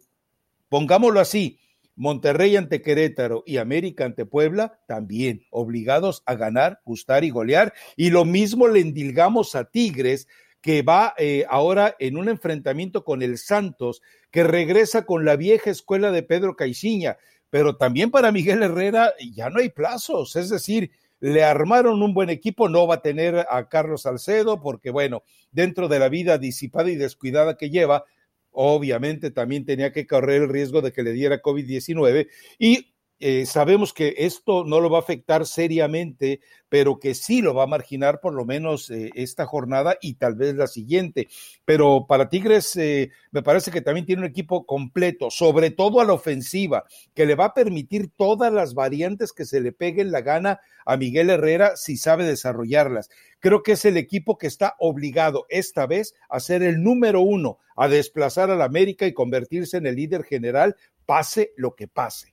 pongámoslo 0.71 1.21
así, 1.21 1.59
Monterrey 2.01 2.57
ante 2.57 2.81
Querétaro 2.81 3.43
y 3.45 3.59
América 3.59 4.07
ante 4.07 4.25
Puebla, 4.25 4.81
también 4.87 5.45
obligados 5.51 6.23
a 6.25 6.35
ganar, 6.35 6.81
gustar 6.87 7.25
y 7.25 7.31
golear. 7.31 7.75
Y 7.95 8.09
lo 8.09 8.25
mismo 8.25 8.69
le 8.69 8.81
endilgamos 8.81 9.55
a 9.55 9.67
Tigres, 9.67 10.27
que 10.63 10.81
va 10.81 11.13
eh, 11.19 11.45
ahora 11.51 11.97
en 11.99 12.17
un 12.17 12.31
enfrentamiento 12.31 13.05
con 13.05 13.21
el 13.21 13.37
Santos, 13.37 14.01
que 14.31 14.45
regresa 14.45 15.05
con 15.05 15.27
la 15.27 15.37
vieja 15.37 15.69
escuela 15.69 16.11
de 16.11 16.23
Pedro 16.23 16.57
Caixinha. 16.57 17.19
Pero 17.51 17.77
también 17.77 18.11
para 18.11 18.33
Miguel 18.33 18.63
Herrera 18.63 19.13
ya 19.35 19.51
no 19.51 19.61
hay 19.61 19.69
plazos, 19.69 20.37
es 20.37 20.49
decir, 20.49 20.93
le 21.21 21.45
armaron 21.45 22.03
un 22.03 22.15
buen 22.15 22.31
equipo, 22.31 22.71
no 22.71 22.87
va 22.87 22.95
a 22.95 23.03
tener 23.03 23.47
a 23.51 23.69
Carlos 23.69 24.03
Salcedo, 24.03 24.63
porque 24.63 24.89
bueno, 24.89 25.23
dentro 25.53 25.87
de 25.87 25.99
la 25.99 26.09
vida 26.09 26.39
disipada 26.39 26.91
y 26.91 26.97
descuidada 26.97 27.59
que 27.59 27.69
lleva, 27.69 28.05
obviamente 28.53 29.31
también 29.31 29.65
tenía 29.65 29.93
que 29.93 30.07
correr 30.07 30.43
el 30.43 30.49
riesgo 30.49 30.83
de 30.83 30.93
que 30.93 31.03
le 31.03 31.13
diera 31.13 31.43
COVID-19 31.43 32.29
y 32.59 32.93
eh, 33.23 33.45
sabemos 33.45 33.93
que 33.93 34.15
esto 34.17 34.65
no 34.65 34.81
lo 34.81 34.89
va 34.89 34.97
a 34.97 35.03
afectar 35.03 35.47
seriamente, 35.47 36.41
pero 36.71 36.99
que 36.99 37.15
sí 37.15 37.43
lo 37.43 37.53
va 37.53 37.65
a 37.65 37.67
marginar 37.67 38.19
por 38.21 38.33
lo 38.33 38.47
menos 38.47 38.91
eh, 38.91 39.11
esta 39.15 39.45
jornada 39.45 39.99
y 40.01 40.15
tal 40.15 40.37
vez 40.37 40.55
la 40.55 40.67
siguiente. 40.67 41.29
Pero 41.67 42.07
para 42.09 42.31
Tigres 42.31 42.75
eh, 42.77 43.11
me 43.31 43.43
parece 43.43 43.71
que 43.71 43.83
también 43.83 44.07
tiene 44.07 44.23
un 44.23 44.29
equipo 44.29 44.65
completo, 44.65 45.31
sobre 45.31 45.71
todo 45.71 46.01
a 46.01 46.07
la 46.07 46.15
ofensiva, 46.15 46.85
que 47.15 47.27
le 47.27 47.35
va 47.35 47.47
a 47.47 47.55
permitir 47.55 48.11
todas 48.17 48.51
las 48.51 48.73
variantes 48.73 49.33
que 49.33 49.45
se 49.45 49.61
le 49.61 49.73
peguen 49.73 50.13
la 50.13 50.23
gana 50.23 50.61
a 50.87 50.97
Miguel 50.97 51.29
Herrera 51.29 51.77
si 51.77 51.99
sabe 51.99 52.25
desarrollarlas. 52.25 53.11
Creo 53.39 53.63
que 53.63 53.73
es 53.73 53.85
el 53.85 53.99
equipo 53.99 54.39
que 54.39 54.47
está 54.47 54.77
obligado 54.79 55.45
esta 55.51 55.87
vez 55.87 56.15
a 56.31 56.41
ser 56.41 56.63
el 56.63 56.83
número 56.83 57.21
uno, 57.21 57.59
a 57.77 57.87
desplazar 57.89 58.51
al 58.51 58.63
América 58.63 59.07
y 59.07 59.13
convertirse 59.13 59.77
en 59.77 59.87
el 59.87 59.97
líder 59.97 60.25
general, 60.25 60.75
pase 61.05 61.53
lo 61.57 61.75
que 61.75 61.87
pase. 61.87 62.33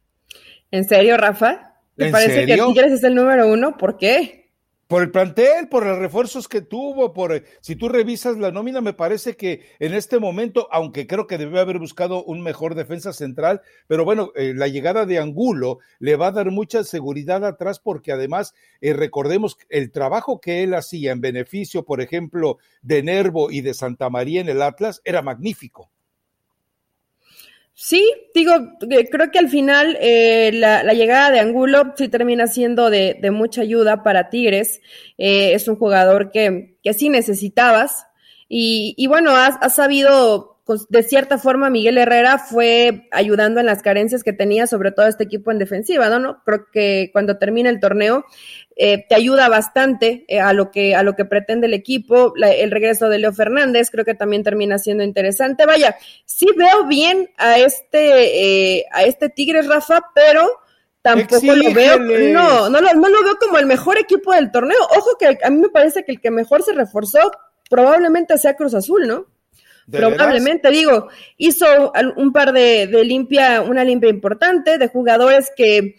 ¿En 0.72 0.88
serio, 0.88 1.18
Rafa? 1.18 1.76
¿Te 1.96 2.10
parece 2.12 2.46
que 2.46 2.56
Tigres 2.56 2.92
es 2.92 3.04
el 3.04 3.16
número 3.16 3.48
uno? 3.48 3.78
¿Por 3.78 3.98
qué? 3.98 4.48
Por 4.88 5.04
el 5.04 5.12
plantel, 5.12 5.68
por 5.68 5.86
los 5.86 6.00
refuerzos 6.00 6.48
que 6.48 6.62
tuvo, 6.62 7.12
por 7.12 7.44
si 7.60 7.76
tú 7.76 7.90
revisas 7.90 8.38
la 8.38 8.52
nómina, 8.52 8.80
me 8.80 8.94
parece 8.94 9.36
que 9.36 9.66
en 9.80 9.94
este 9.94 10.18
momento, 10.18 10.70
aunque 10.72 11.08
creo 11.08 11.28
que 11.28 11.38
debe 11.38 11.60
haber 11.60 11.78
buscado 11.78 12.24
un 12.24 12.42
mejor 12.42 12.74
defensa 12.74 13.12
central, 13.12 13.62
pero 13.88 14.06
bueno, 14.06 14.32
eh, 14.36 14.54
la 14.56 14.70
llegada 14.70 15.06
de 15.06 15.20
Angulo 15.20 15.80
le 16.00 16.16
va 16.16 16.28
a 16.28 16.32
dar 16.32 16.52
mucha 16.52 16.86
seguridad 16.86 17.44
atrás 17.44 17.80
porque 17.80 18.14
además 18.14 18.54
eh, 18.80 18.94
recordemos 18.94 19.58
el 19.68 19.92
trabajo 19.92 20.40
que 20.40 20.64
él 20.64 20.74
hacía 20.74 21.12
en 21.12 21.20
beneficio, 21.20 21.84
por 21.84 22.00
ejemplo, 22.00 22.58
de 22.82 23.04
Nervo 23.04 23.52
y 23.52 23.60
de 23.60 23.74
Santa 23.74 24.10
María 24.10 24.40
en 24.40 24.48
el 24.48 24.62
Atlas 24.62 25.02
era 25.04 25.22
magnífico. 25.22 25.92
Sí, 27.80 28.12
digo, 28.34 28.54
eh, 28.90 29.08
creo 29.08 29.30
que 29.30 29.38
al 29.38 29.50
final 29.50 30.00
eh, 30.02 30.50
la, 30.52 30.82
llegada 30.94 31.30
de 31.30 31.40
Angulo 31.40 31.94
sí 31.96 32.08
termina 32.08 32.48
siendo 32.48 32.90
de, 32.90 33.20
mucha 33.32 33.62
ayuda 33.62 34.02
para 34.02 34.32
Tigres. 34.32 34.82
Eh, 35.20 35.54
es 35.54 35.68
un 35.68 35.76
jugador 35.76 36.32
que, 36.32 36.80
que 36.82 36.94
sí 36.96 37.10
necesitabas. 37.10 38.08
Y, 38.50 38.96
y 38.98 39.06
bueno, 39.06 39.36
has, 39.36 39.58
has 39.62 39.76
sabido 39.76 40.57
de 40.90 41.04
cierta 41.04 41.38
forma 41.38 41.70
Miguel 41.70 41.98
Herrera 41.98 42.38
fue 42.38 43.08
ayudando 43.12 43.60
en 43.60 43.66
las 43.66 43.82
carencias 43.82 44.24
que 44.24 44.34
tenía, 44.34 44.68
sobre 44.68 44.92
todo 44.92 45.08
este 45.08 45.24
equipo 45.24 45.52
en 45.52 45.60
defensiva, 45.60 46.10
¿no? 46.20 46.42
Creo 46.44 46.66
que 46.72 47.10
cuando 47.14 47.38
termina 47.38 47.70
el 47.70 47.80
torneo 47.80 48.26
eh, 48.76 49.06
te 49.08 49.16
ayuda 49.16 49.50
bastante 49.50 50.26
eh, 50.28 50.40
a, 50.40 50.54
lo 50.54 50.70
que, 50.70 50.96
a 50.96 51.04
lo 51.04 51.16
que 51.16 51.26
pretende 51.26 51.68
el 51.68 51.74
equipo. 51.74 52.34
el 52.36 52.72
regreso 52.72 53.10
de 53.10 53.18
Leo 53.18 53.34
Fernández 53.34 53.90
creo 53.90 54.06
que 54.06 54.14
también 54.14 54.44
termina 54.44 54.78
siendo 54.78 55.04
interesante. 55.04 55.66
Vaya, 55.66 55.96
sí 56.26 56.48
veo 56.56 56.86
bien 56.86 57.30
a 57.38 57.58
este, 57.58 58.78
eh, 58.78 58.86
a 58.92 59.04
este 59.04 59.30
Tigres, 59.30 59.68
Rafa, 59.68 60.02
pero 60.14 60.48
tampoco 61.02 61.56
lo 61.56 61.74
veo, 61.74 61.98
no, 61.98 62.70
no 62.70 62.82
lo, 62.82 62.94
no 62.94 63.10
lo 63.10 63.24
veo 63.24 63.38
como 63.40 63.58
el 63.58 63.66
mejor 63.66 63.98
equipo 63.98 64.34
del 64.34 64.52
torneo. 64.52 64.80
Ojo 64.98 65.18
que 65.18 65.38
a 65.42 65.50
mí 65.50 65.60
me 65.60 65.70
parece 65.70 66.04
que 66.04 66.12
el 66.12 66.22
que 66.22 66.32
mejor 66.32 66.62
se 66.64 66.74
reforzó 66.74 67.32
probablemente 67.70 68.38
sea 68.38 68.56
Cruz 68.56 68.74
Azul, 68.74 69.08
¿no? 69.08 69.37
Probablemente, 69.90 70.70
digo, 70.70 71.08
hizo 71.38 71.94
un 72.18 72.34
par 72.34 72.52
de, 72.52 72.88
de, 72.88 73.06
limpia, 73.06 73.62
una 73.62 73.84
limpia 73.84 74.10
importante 74.10 74.78
de 74.78 74.88
jugadores 74.90 75.52
que 75.56 75.96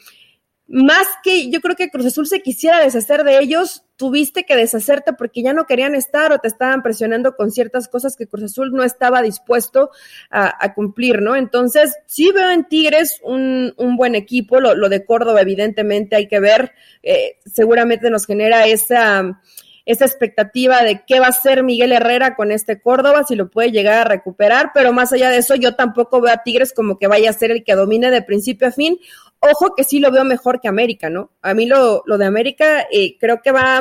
más 0.69 1.07
que 1.23 1.49
yo 1.51 1.63
creo 1.63 1.75
que 1.75 1.89
Cruz 1.89 2.05
Azul 2.05 2.27
se 2.27 2.43
quisiera 2.43 2.81
deshacer 2.81 3.25
de 3.25 3.39
ellos, 3.39 3.85
tuviste 3.97 4.45
que 4.45 4.55
deshacerte 4.55 5.15
porque 5.15 5.43
ya 5.43 5.55
no 5.55 5.65
querían 5.65 5.95
estar 5.95 6.31
o 6.31 6.39
te 6.39 6.49
estaban 6.49 6.83
presionando 6.83 7.35
con 7.37 7.51
ciertas 7.51 7.89
cosas 7.89 8.17
que 8.17 8.27
Cruz 8.27 8.45
Azul 8.45 8.73
no 8.73 8.85
estaba 8.85 9.23
dispuesto 9.23 9.91
a, 10.31 10.75
cumplir, 10.75 11.23
¿no? 11.23 11.37
Entonces, 11.37 11.97
sí 12.05 12.31
veo 12.33 12.51
en 12.51 12.67
Tigres 12.67 13.19
un, 13.23 13.73
un 13.79 13.97
buen 13.97 14.15
equipo, 14.15 14.61
lo, 14.61 14.75
lo, 14.75 14.91
de 14.91 15.07
Córdoba 15.07 15.41
evidentemente 15.41 16.17
hay 16.17 16.29
que 16.29 16.39
ver, 16.39 16.73
eh, 17.03 17.39
seguramente 17.47 18.11
nos 18.11 18.27
genera 18.27 18.67
esa 18.67 19.41
esa 19.89 20.05
expectativa 20.05 20.83
de 20.83 21.03
qué 21.07 21.19
va 21.19 21.27
a 21.27 21.31
hacer 21.31 21.63
Miguel 21.63 21.93
Herrera 21.93 22.37
con 22.37 22.53
este 22.53 22.79
Córdoba, 22.79 23.25
si 23.27 23.35
lo 23.35 23.49
puede 23.51 23.73
llegar 23.73 23.95
a 23.95 24.05
recuperar, 24.05 24.71
pero 24.75 24.93
más 24.93 25.15
allá 25.15 25.31
de 25.31 25.39
eso, 25.39 25.55
yo 25.55 25.77
tampoco 25.77 26.21
veo 26.21 26.31
a 26.31 26.43
Tigres 26.43 26.75
como 26.75 26.99
que 26.99 27.07
vaya 27.07 27.31
a 27.31 27.33
ser 27.33 27.51
el 27.51 27.65
que 27.65 27.75
domine 27.75 28.11
de 28.11 28.21
principio 28.21 28.69
a 28.69 28.71
fin, 28.71 28.99
Ojo 29.41 29.75
que 29.77 29.85
sí 29.85 30.01
lo 30.01 30.11
veo 30.11 30.25
mejor 30.25 30.61
que 30.61 30.67
América, 30.67 31.11
¿no? 31.11 31.31
A 31.43 31.55
mí 31.55 31.65
lo, 31.65 32.03
lo 32.07 32.19
de 32.19 32.27
América 32.27 32.87
eh, 32.91 33.17
creo 33.21 33.41
que 33.41 33.53
va, 33.53 33.81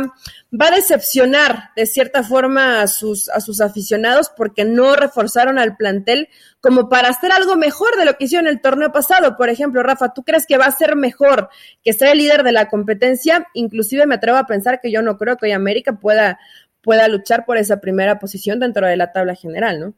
va 0.53 0.67
a 0.67 0.75
decepcionar 0.75 1.71
de 1.75 1.87
cierta 1.87 2.21
forma 2.21 2.81
a 2.81 2.87
sus, 2.87 3.27
a 3.29 3.39
sus 3.39 3.59
aficionados 3.59 4.29
porque 4.35 4.65
no 4.65 4.95
reforzaron 4.95 5.57
al 5.57 5.75
plantel 5.75 6.29
como 6.61 6.89
para 6.89 7.09
hacer 7.09 7.31
algo 7.31 7.55
mejor 7.55 7.97
de 7.97 8.05
lo 8.05 8.17
que 8.17 8.25
hicieron 8.25 8.47
el 8.47 8.61
torneo 8.61 8.91
pasado. 8.91 9.35
Por 9.35 9.49
ejemplo, 9.49 9.81
Rafa, 9.81 10.13
¿tú 10.13 10.23
crees 10.23 10.45
que 10.45 10.59
va 10.59 10.65
a 10.65 10.71
ser 10.71 10.95
mejor 10.95 11.49
que 11.83 11.93
sea 11.93 12.11
el 12.11 12.19
líder 12.19 12.43
de 12.43 12.51
la 12.51 12.69
competencia? 12.69 13.47
Inclusive 13.53 14.05
me 14.05 14.15
atrevo 14.15 14.37
a 14.37 14.45
pensar 14.45 14.79
que 14.79 14.91
yo 14.91 15.01
no 15.01 15.17
creo 15.17 15.37
que 15.37 15.47
hoy 15.47 15.53
América 15.53 15.93
pueda, 15.93 16.39
pueda 16.81 17.07
luchar 17.07 17.45
por 17.45 17.57
esa 17.57 17.81
primera 17.81 18.19
posición 18.19 18.59
dentro 18.59 18.85
de 18.85 18.95
la 18.95 19.11
tabla 19.11 19.33
general, 19.33 19.79
¿no? 19.79 19.93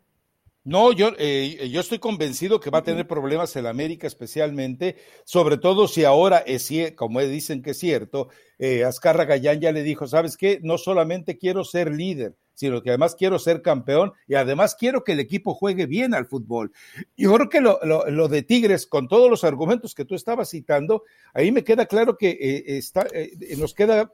No, 0.66 0.92
yo, 0.92 1.12
eh, 1.18 1.70
yo 1.72 1.80
estoy 1.80 2.00
convencido 2.00 2.60
que 2.60 2.70
va 2.70 2.80
a 2.80 2.84
tener 2.84 3.08
problemas 3.08 3.56
el 3.56 3.66
América 3.66 4.08
especialmente, 4.08 4.98
sobre 5.24 5.58
todo 5.58 5.88
si 5.88 6.04
ahora 6.04 6.40
es 6.40 6.70
como 6.96 7.22
dicen 7.22 7.62
que 7.62 7.72
es 7.72 7.80
cierto, 7.80 8.28
eh, 8.58 8.84
Azcarra 8.84 9.24
Gallán 9.24 9.62
ya 9.62 9.72
le 9.72 9.84
dijo, 9.84 10.06
¿sabes 10.08 10.36
qué? 10.36 10.60
No 10.62 10.78
solamente 10.78 11.38
quiero 11.38 11.64
ser 11.64 11.92
líder, 11.94 12.36
sino 12.54 12.82
que 12.84 12.90
además 12.90 13.16
quiero 13.16 13.40
ser 13.40 13.62
campeón 13.62 14.12
y 14.28 14.36
además 14.36 14.76
quiero 14.78 15.06
que 15.06 15.14
el 15.14 15.22
equipo 15.22 15.54
juegue 15.54 15.86
bien 15.86 16.14
al 16.14 16.26
fútbol. 16.26 16.74
Y 17.16 17.24
yo 17.24 17.34
creo 17.36 17.48
que 17.48 17.62
lo, 17.62 17.80
lo, 17.86 18.28
de 18.28 18.44
Tigres, 18.44 18.86
con 18.86 19.08
todos 19.08 19.30
los 19.30 19.46
argumentos 19.46 19.96
que 19.96 20.04
tú 20.04 20.14
estabas 20.14 20.50
citando, 20.50 21.04
ahí 21.34 21.54
me 21.54 21.64
queda 21.64 21.86
claro 21.86 22.18
que 22.18 22.32
eh, 22.32 22.78
está, 22.78 23.08
eh, 23.14 23.32
nos 23.58 23.74
queda 23.74 24.12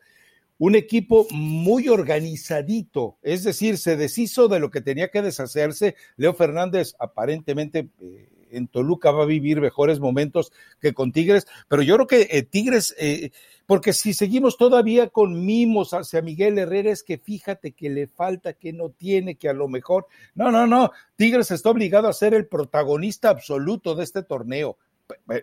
un 0.58 0.76
equipo 0.76 1.28
muy 1.32 1.90
organizadito, 1.90 3.18
es 3.22 3.44
decir, 3.44 3.78
se 3.78 3.98
deshizo 3.98 4.48
de 4.48 4.60
lo 4.60 4.72
que 4.72 4.82
tenía 4.82 5.10
que 5.10 5.22
deshacerse. 5.22 5.96
Leo 6.16 6.34
Fernández 6.34 6.96
aparentemente 7.00 7.90
eh, 8.02 8.30
en 8.52 8.68
Toluca 8.68 9.12
va 9.12 9.24
a 9.24 9.28
vivir 9.28 9.60
mejores 9.60 10.00
momentos 10.00 10.52
que 10.80 10.94
con 10.94 11.12
Tigres, 11.12 11.46
pero 11.68 11.82
yo 11.82 11.96
creo 11.96 12.08
que 12.08 12.28
eh, 12.32 12.44
Tigres, 12.44 12.96
eh, 12.98 13.32
porque 13.66 13.92
si 13.92 14.14
seguimos 14.14 14.58
todavía 14.58 15.10
con 15.10 15.46
mimos 15.46 15.94
hacia 15.94 16.22
Miguel 16.22 16.58
Herrera, 16.58 16.92
es 16.92 17.04
que 17.04 17.18
fíjate 17.18 17.74
que 17.74 17.90
le 17.90 18.08
falta, 18.08 18.54
que 18.54 18.72
no 18.72 18.90
tiene, 18.90 19.36
que 19.36 19.50
a 19.50 19.54
lo 19.54 19.68
mejor, 19.68 20.08
no, 20.36 20.52
no, 20.52 20.68
no, 20.68 20.92
Tigres 21.18 21.52
está 21.52 21.70
obligado 21.70 22.08
a 22.08 22.14
ser 22.14 22.34
el 22.34 22.48
protagonista 22.48 23.30
absoluto 23.30 23.96
de 23.96 24.04
este 24.04 24.24
torneo 24.24 24.78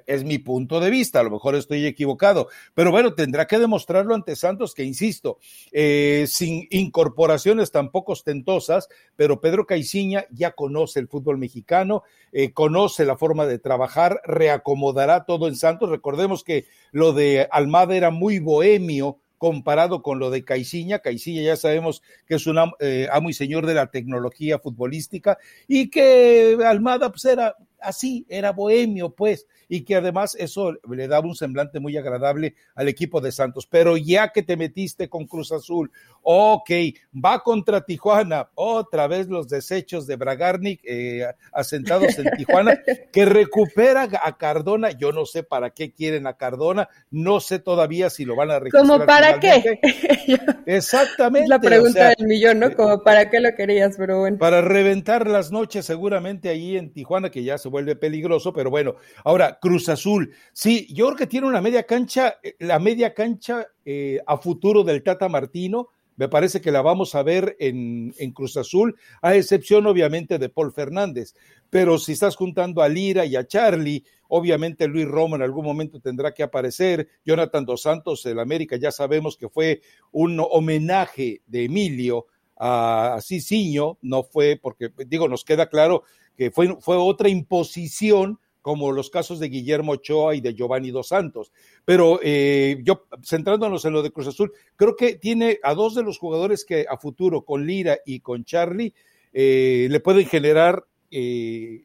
Es 0.06 0.24
mi 0.24 0.38
punto 0.38 0.80
de 0.80 0.90
vista, 0.90 1.20
a 1.20 1.22
lo 1.22 1.30
mejor 1.30 1.54
estoy 1.54 1.86
equivocado, 1.86 2.48
pero 2.74 2.90
bueno, 2.90 3.14
tendrá 3.14 3.46
que 3.46 3.60
demostrarlo 3.60 4.14
ante 4.14 4.34
Santos, 4.34 4.74
que 4.74 4.82
insisto, 4.82 5.38
eh, 5.70 6.24
sin 6.28 6.66
incorporaciones 6.70 7.70
tampoco 7.70 8.12
ostentosas, 8.12 8.88
pero 9.14 9.40
Pedro 9.40 9.64
Caiciña 9.64 10.26
ya 10.30 10.52
conoce 10.52 10.98
el 10.98 11.06
fútbol 11.06 11.38
mexicano, 11.38 12.02
eh, 12.32 12.52
conoce 12.52 13.04
la 13.04 13.16
forma 13.16 13.46
de 13.46 13.60
trabajar, 13.60 14.20
reacomodará 14.24 15.26
todo 15.26 15.46
en 15.46 15.54
Santos. 15.54 15.90
Recordemos 15.90 16.42
que 16.42 16.66
lo 16.90 17.12
de 17.12 17.46
Almada 17.50 17.94
era 17.94 18.10
muy 18.10 18.40
bohemio, 18.40 19.18
comparado 19.42 20.02
con 20.02 20.20
lo 20.20 20.30
de 20.30 20.44
Caiciña. 20.44 21.00
Caiciña 21.00 21.42
ya 21.42 21.56
sabemos 21.56 22.00
que 22.26 22.36
es 22.36 22.46
un 22.46 22.58
eh, 22.78 23.08
amo 23.10 23.28
y 23.28 23.32
señor 23.32 23.66
de 23.66 23.74
la 23.74 23.90
tecnología 23.90 24.60
futbolística 24.60 25.36
y 25.66 25.90
que 25.90 26.56
Almada 26.64 27.10
pues 27.10 27.24
era 27.24 27.56
así, 27.82 28.24
era 28.28 28.52
bohemio 28.52 29.10
pues 29.10 29.46
y 29.68 29.84
que 29.84 29.96
además 29.96 30.36
eso 30.38 30.74
le 30.90 31.08
daba 31.08 31.26
un 31.26 31.34
semblante 31.34 31.80
muy 31.80 31.96
agradable 31.96 32.54
al 32.74 32.88
equipo 32.88 33.22
de 33.22 33.32
Santos. 33.32 33.66
Pero 33.66 33.96
ya 33.96 34.28
que 34.28 34.42
te 34.42 34.56
metiste 34.56 35.08
con 35.08 35.26
Cruz 35.26 35.50
Azul, 35.50 35.90
ok, 36.22 36.70
va 37.12 37.42
contra 37.42 37.80
Tijuana, 37.80 38.50
otra 38.54 39.06
vez 39.06 39.28
los 39.28 39.48
desechos 39.48 40.06
de 40.06 40.16
Bragarnik 40.16 40.80
eh, 40.84 41.26
asentados 41.52 42.18
en 42.18 42.30
Tijuana, 42.36 42.78
que 43.12 43.24
recupera 43.24 44.08
a 44.22 44.36
Cardona, 44.36 44.90
yo 44.90 45.10
no 45.10 45.24
sé 45.24 45.42
para 45.42 45.70
qué 45.70 45.92
quieren 45.92 46.26
a 46.26 46.36
Cardona, 46.36 46.88
no 47.10 47.40
sé 47.40 47.58
todavía 47.58 48.10
si 48.10 48.24
lo 48.24 48.36
van 48.36 48.50
a 48.50 48.58
registrar. 48.58 48.82
¿Cómo 48.86 49.06
para 49.06 49.40
qué? 49.40 49.80
Exactamente. 50.66 51.48
La 51.48 51.60
pregunta 51.60 52.12
del 52.16 52.26
millón, 52.26 52.58
¿no? 52.58 52.66
Eh, 52.66 52.74
Como 52.74 53.02
para 53.02 53.30
qué 53.30 53.40
lo 53.40 53.54
querías, 53.54 53.96
pero 53.96 54.20
bueno. 54.20 54.38
Para 54.38 54.60
reventar 54.60 55.26
las 55.26 55.50
noches 55.50 55.86
seguramente 55.86 56.48
ahí 56.48 56.76
en 56.76 56.92
Tijuana, 56.92 57.30
que 57.30 57.42
ya 57.42 57.58
se 57.58 57.68
vuelve 57.72 57.96
peligroso, 57.96 58.52
pero 58.52 58.70
bueno, 58.70 58.94
ahora 59.24 59.58
Cruz 59.60 59.88
Azul. 59.88 60.32
Sí, 60.52 60.86
yo 60.94 61.06
creo 61.06 61.16
que 61.16 61.26
tiene 61.26 61.48
una 61.48 61.60
media 61.60 61.82
cancha, 61.82 62.36
eh, 62.44 62.54
la 62.60 62.78
media 62.78 63.12
cancha 63.12 63.66
eh, 63.84 64.20
a 64.24 64.36
futuro 64.36 64.84
del 64.84 65.02
Tata 65.02 65.28
Martino. 65.28 65.88
Me 66.14 66.28
parece 66.28 66.60
que 66.60 66.70
la 66.70 66.82
vamos 66.82 67.16
a 67.16 67.24
ver 67.24 67.56
en, 67.58 68.14
en, 68.18 68.32
Cruz 68.32 68.56
Azul, 68.56 68.94
a 69.22 69.34
excepción 69.34 69.86
obviamente 69.86 70.38
de 70.38 70.50
Paul 70.50 70.72
Fernández. 70.72 71.34
Pero 71.70 71.98
si 71.98 72.12
estás 72.12 72.36
juntando 72.36 72.82
a 72.82 72.88
Lira 72.88 73.24
y 73.24 73.34
a 73.34 73.46
Charlie, 73.46 74.04
obviamente 74.28 74.86
Luis 74.86 75.08
Romo 75.08 75.36
en 75.36 75.42
algún 75.42 75.64
momento 75.64 76.00
tendrá 76.00 76.32
que 76.32 76.42
aparecer. 76.42 77.08
Jonathan 77.24 77.64
Dos 77.64 77.82
Santos, 77.82 78.24
el 78.26 78.38
América, 78.38 78.76
ya 78.76 78.92
sabemos 78.92 79.36
que 79.36 79.48
fue 79.48 79.80
un 80.12 80.38
homenaje 80.38 81.40
de 81.46 81.64
Emilio 81.64 82.26
a, 82.64 83.18
Cicinho, 83.20 83.98
no 84.02 84.22
fue 84.22 84.58
porque, 84.62 84.90
digo, 85.06 85.28
nos 85.28 85.44
queda 85.44 85.68
claro 85.68 86.04
que 86.36 86.50
fue, 86.50 86.76
fue 86.80 86.96
otra 86.96 87.28
imposición 87.28 88.38
como 88.62 88.92
los 88.92 89.10
casos 89.10 89.40
de 89.40 89.48
Guillermo 89.48 89.92
Ochoa 89.92 90.36
y 90.36 90.40
de 90.40 90.54
Giovanni 90.54 90.92
Dos 90.92 91.08
Santos. 91.08 91.52
Pero 91.84 92.20
eh, 92.22 92.80
yo, 92.84 93.06
centrándonos 93.22 93.84
en 93.84 93.92
lo 93.92 94.02
de 94.02 94.12
Cruz 94.12 94.28
Azul, 94.28 94.52
creo 94.76 94.96
que 94.96 95.16
tiene 95.16 95.58
a 95.62 95.74
dos 95.74 95.96
de 95.96 96.04
los 96.04 96.18
jugadores 96.18 96.64
que 96.64 96.86
a 96.88 96.96
futuro, 96.96 97.44
con 97.44 97.66
Lira 97.66 97.98
y 98.06 98.20
con 98.20 98.44
Charlie, 98.44 98.94
eh, 99.32 99.88
le 99.90 100.00
pueden 100.00 100.26
generar 100.26 100.84
eh, 101.10 101.84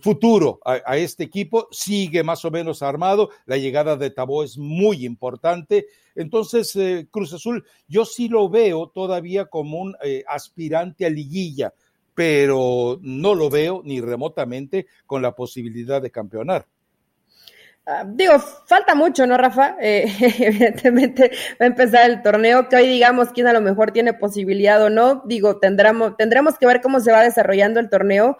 futuro 0.00 0.60
a, 0.64 0.98
este 0.98 1.24
equipo. 1.24 1.66
Sigue 1.70 2.22
más 2.22 2.44
o 2.44 2.50
menos 2.50 2.82
armado. 2.82 3.30
La 3.46 3.56
llegada 3.56 3.96
de 3.96 4.10
Tabó 4.10 4.44
es 4.44 4.58
muy 4.58 5.06
importante. 5.06 5.86
Entonces, 6.14 6.76
Cruz 7.10 7.32
Azul, 7.32 7.64
yo 7.88 8.04
sí 8.04 8.28
lo 8.28 8.48
veo 8.50 8.88
todavía 8.88 9.46
como 9.46 9.80
un 9.80 9.96
aspirante 10.26 11.06
a 11.06 11.10
liguilla 11.10 11.72
pero 12.16 12.98
no 13.02 13.34
lo 13.34 13.50
veo 13.50 13.82
ni 13.84 14.00
remotamente 14.00 14.86
con 15.04 15.20
la 15.20 15.36
posibilidad 15.36 16.00
de 16.00 16.10
campeonar. 16.10 16.66
Ah, 17.88 18.04
digo, 18.04 18.40
falta 18.40 18.96
mucho, 18.96 19.28
¿no, 19.28 19.36
Rafa? 19.36 19.76
Eh, 19.80 20.06
evidentemente 20.40 21.30
va 21.52 21.66
a 21.66 21.68
empezar 21.68 22.10
el 22.10 22.20
torneo, 22.20 22.68
que 22.68 22.74
hoy 22.74 22.88
digamos 22.88 23.28
quién 23.28 23.46
a 23.46 23.52
lo 23.52 23.60
mejor 23.60 23.92
tiene 23.92 24.12
posibilidad 24.12 24.82
o 24.82 24.90
no. 24.90 25.22
Digo, 25.24 25.60
tendremos, 25.60 26.16
tendremos 26.16 26.58
que 26.58 26.66
ver 26.66 26.80
cómo 26.80 26.98
se 26.98 27.12
va 27.12 27.22
desarrollando 27.22 27.78
el 27.78 27.88
torneo. 27.88 28.38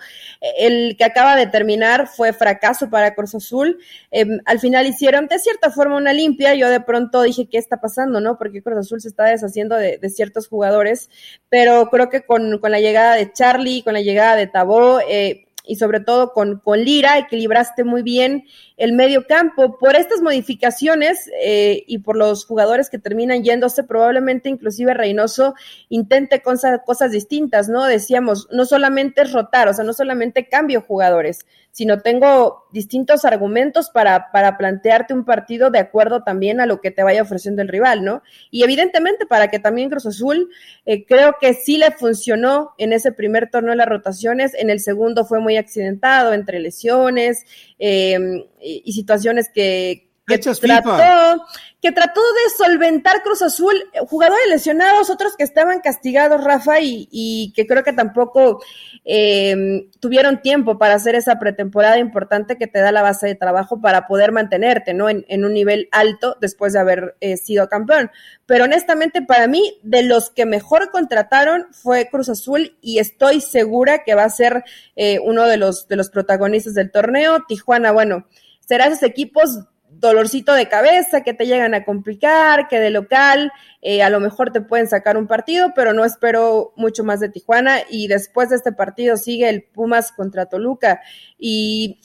El 0.59 0.97
que 0.97 1.05
acaba 1.05 1.37
de 1.37 1.47
terminar 1.47 2.09
fue 2.09 2.33
fracaso 2.33 2.91
para 2.91 3.15
Cruz 3.15 3.37
Azul. 3.37 3.79
Em, 4.11 4.41
al 4.47 4.59
final 4.59 4.85
hicieron 4.85 5.29
de 5.29 5.39
cierta 5.39 5.71
forma 5.71 5.97
una 5.97 6.13
limpia. 6.13 6.57
Yo 6.57 6.69
de 6.69 6.81
pronto 6.81 7.23
dije, 7.23 7.49
¿qué 7.49 7.59
está 7.59 7.81
pasando, 7.81 8.21
no? 8.21 8.39
Porque 8.39 8.63
Cruz 8.65 8.79
Azul 8.79 9.01
se 9.01 9.09
está 9.09 9.27
deshaciendo 9.27 9.77
de, 9.77 10.01
ciertos 10.11 10.49
jugadores, 10.49 11.09
pero 11.49 11.89
creo 11.91 12.09
que 12.09 12.23
con, 12.23 12.59
con, 12.59 12.73
la 12.73 12.81
llegada 12.81 13.15
de 13.15 13.33
Charlie, 13.33 13.83
con 13.83 13.93
la 13.93 14.01
llegada 14.01 14.35
de 14.35 14.49
Tabó, 14.49 14.99
eh, 15.09 15.46
y 15.67 15.77
sobre 15.77 16.01
todo 16.01 16.33
con, 16.33 16.61
con 16.61 16.81
Lira, 16.81 17.19
equilibraste 17.19 17.85
muy 17.85 18.03
bien 18.03 18.45
el 18.77 18.93
medio 18.93 19.27
campo. 19.27 19.79
Por 19.79 19.97
estas 19.97 20.21
modificaciones 20.21 21.31
eh, 21.43 21.83
y 21.87 21.99
por 21.99 22.17
los 22.17 22.45
jugadores 22.45 22.91
que 22.91 22.99
terminan 22.99 23.43
yéndose, 23.43 23.85
probablemente 23.85 24.49
inclusive 24.49 24.95
Reynoso 24.95 25.55
intente 25.89 26.43
cosas, 26.43 26.81
cosas 26.85 27.11
distintas, 27.11 27.69
¿no? 27.69 27.85
Decíamos, 27.85 28.49
no 28.53 28.65
solamente 28.65 29.23
es 29.23 29.33
rotar, 29.33 29.69
o 29.69 29.75
sea, 29.75 29.85
no 29.85 29.93
solamente 29.93 30.49
cambio 30.49 30.83
jugadores, 30.83 31.47
sino 31.73 32.01
tengo 32.01 32.67
distintos 32.73 33.25
argumentos 33.25 33.91
para, 33.91 34.31
para 34.33 34.57
plantearte 34.57 35.15
un 35.15 35.25
partido 35.25 35.71
de 35.71 35.79
acuerdo 35.79 36.23
también 36.23 36.61
a 36.61 36.67
lo 36.67 36.81
que 36.81 36.91
te 36.91 37.03
vaya 37.03 37.23
ofreciendo 37.23 37.63
el 37.63 37.69
rival, 37.69 38.05
¿no? 38.05 38.23
Y 38.51 38.63
evidentemente 38.65 39.27
para 39.27 39.49
que 39.49 39.59
también 39.59 39.91
Cruz 39.91 40.07
Azul, 40.07 40.51
eh, 40.85 41.05
creo 41.07 41.37
que 41.41 41.55
sí 41.55 41.79
le 41.79 41.91
funcionó 41.91 42.75
en 42.79 42.93
ese 42.93 43.13
primer 43.13 43.51
torneo 43.51 43.73
de 43.73 43.77
las 43.77 43.89
rotaciones, 43.89 44.55
en 44.55 44.71
el 44.71 44.81
segundo 44.81 45.25
fue 45.25 45.41
muy 45.41 45.56
accidentado 45.57 46.33
entre 46.33 46.61
lesiones, 46.61 47.45
eh, 47.79 48.19
y, 48.61 48.93
situaciones 48.93 49.49
que, 49.55 50.09
que 50.27 50.39
trató, 50.39 51.47
que 51.81 51.93
trató 51.93 52.21
de 52.21 52.65
solventar 52.65 53.23
Cruz 53.23 53.43
Azul, 53.43 53.75
jugadores 54.09 54.45
lesionados, 54.49 55.09
otros 55.09 55.37
que 55.37 55.45
estaban 55.45 55.81
castigados, 55.81 56.43
Rafa, 56.43 56.81
y, 56.81 57.53
que 57.55 57.65
creo 57.65 57.85
que 57.85 57.93
tampoco 57.93 58.61
em, 59.05 59.89
tuvieron 60.01 60.43
tiempo 60.43 60.79
para 60.79 60.95
hacer 60.95 61.15
esa 61.15 61.39
pretemporada 61.39 61.99
importante 61.99 62.59
que 62.59 62.67
te 62.67 62.81
da 62.81 62.91
la 62.91 63.03
base 63.03 63.29
de 63.29 63.35
trabajo 63.37 63.81
para 63.81 64.09
poder 64.09 64.33
mantenerte, 64.33 64.95
¿no? 64.95 65.09
En, 65.09 65.45
un 65.45 65.53
nivel 65.53 65.89
alto 65.93 66.37
después 66.41 66.73
de 66.73 66.81
haber 66.81 67.17
eh, 67.21 67.37
sido 67.37 67.69
campeón. 67.69 68.11
Pero 68.47 68.65
honestamente, 68.65 69.23
para 69.23 69.47
mí, 69.47 69.79
de 69.85 70.03
los 70.03 70.31
que 70.31 70.45
mejor 70.45 70.91
contrataron 70.91 71.67
fue 71.71 72.09
Cruz 72.11 72.29
Azul 72.29 72.77
y 72.81 72.99
estoy 72.99 73.41
segura 73.41 74.03
que 74.03 74.17
va 74.17 74.25
a 74.25 74.31
ser 74.31 74.65
eh, 74.97 75.21
uno 75.21 75.45
de 75.45 75.57
los, 75.57 75.87
de 75.87 75.95
los 75.95 76.11
protagonistas 76.11 76.75
del 76.75 76.91
torneo. 76.91 77.45
Tijuana, 77.47 77.93
bueno, 77.93 78.27
será 78.67 78.87
esos 78.87 79.05
equipos 79.05 79.61
dolorcito 80.01 80.53
de 80.55 80.69
cabeza 80.69 81.23
que 81.23 81.35
te 81.35 81.47
llegan 81.47 81.75
a 81.75 81.85
complicar, 81.85 82.69
que 82.69 82.79
de 82.79 82.91
local 82.91 83.53
eh, 83.83 84.03
a 84.03 84.11
lo 84.11 84.21
mejor 84.21 84.51
te 84.53 84.61
pueden 84.61 84.89
sacar 84.89 85.17
un 85.17 85.27
partido, 85.27 85.73
pero 85.75 85.93
no 85.93 86.05
espero 86.05 86.73
mucho 86.77 87.05
más 87.05 87.21
de 87.21 87.29
Tijuana. 87.29 87.79
Y 87.89 88.09
después 88.09 88.51
de 88.51 88.57
este 88.57 88.73
partido 88.73 89.17
sigue 89.17 89.49
el 89.49 89.63
Pumas 89.63 90.13
contra 90.13 90.47
Toluca. 90.47 91.01
Y 91.39 92.01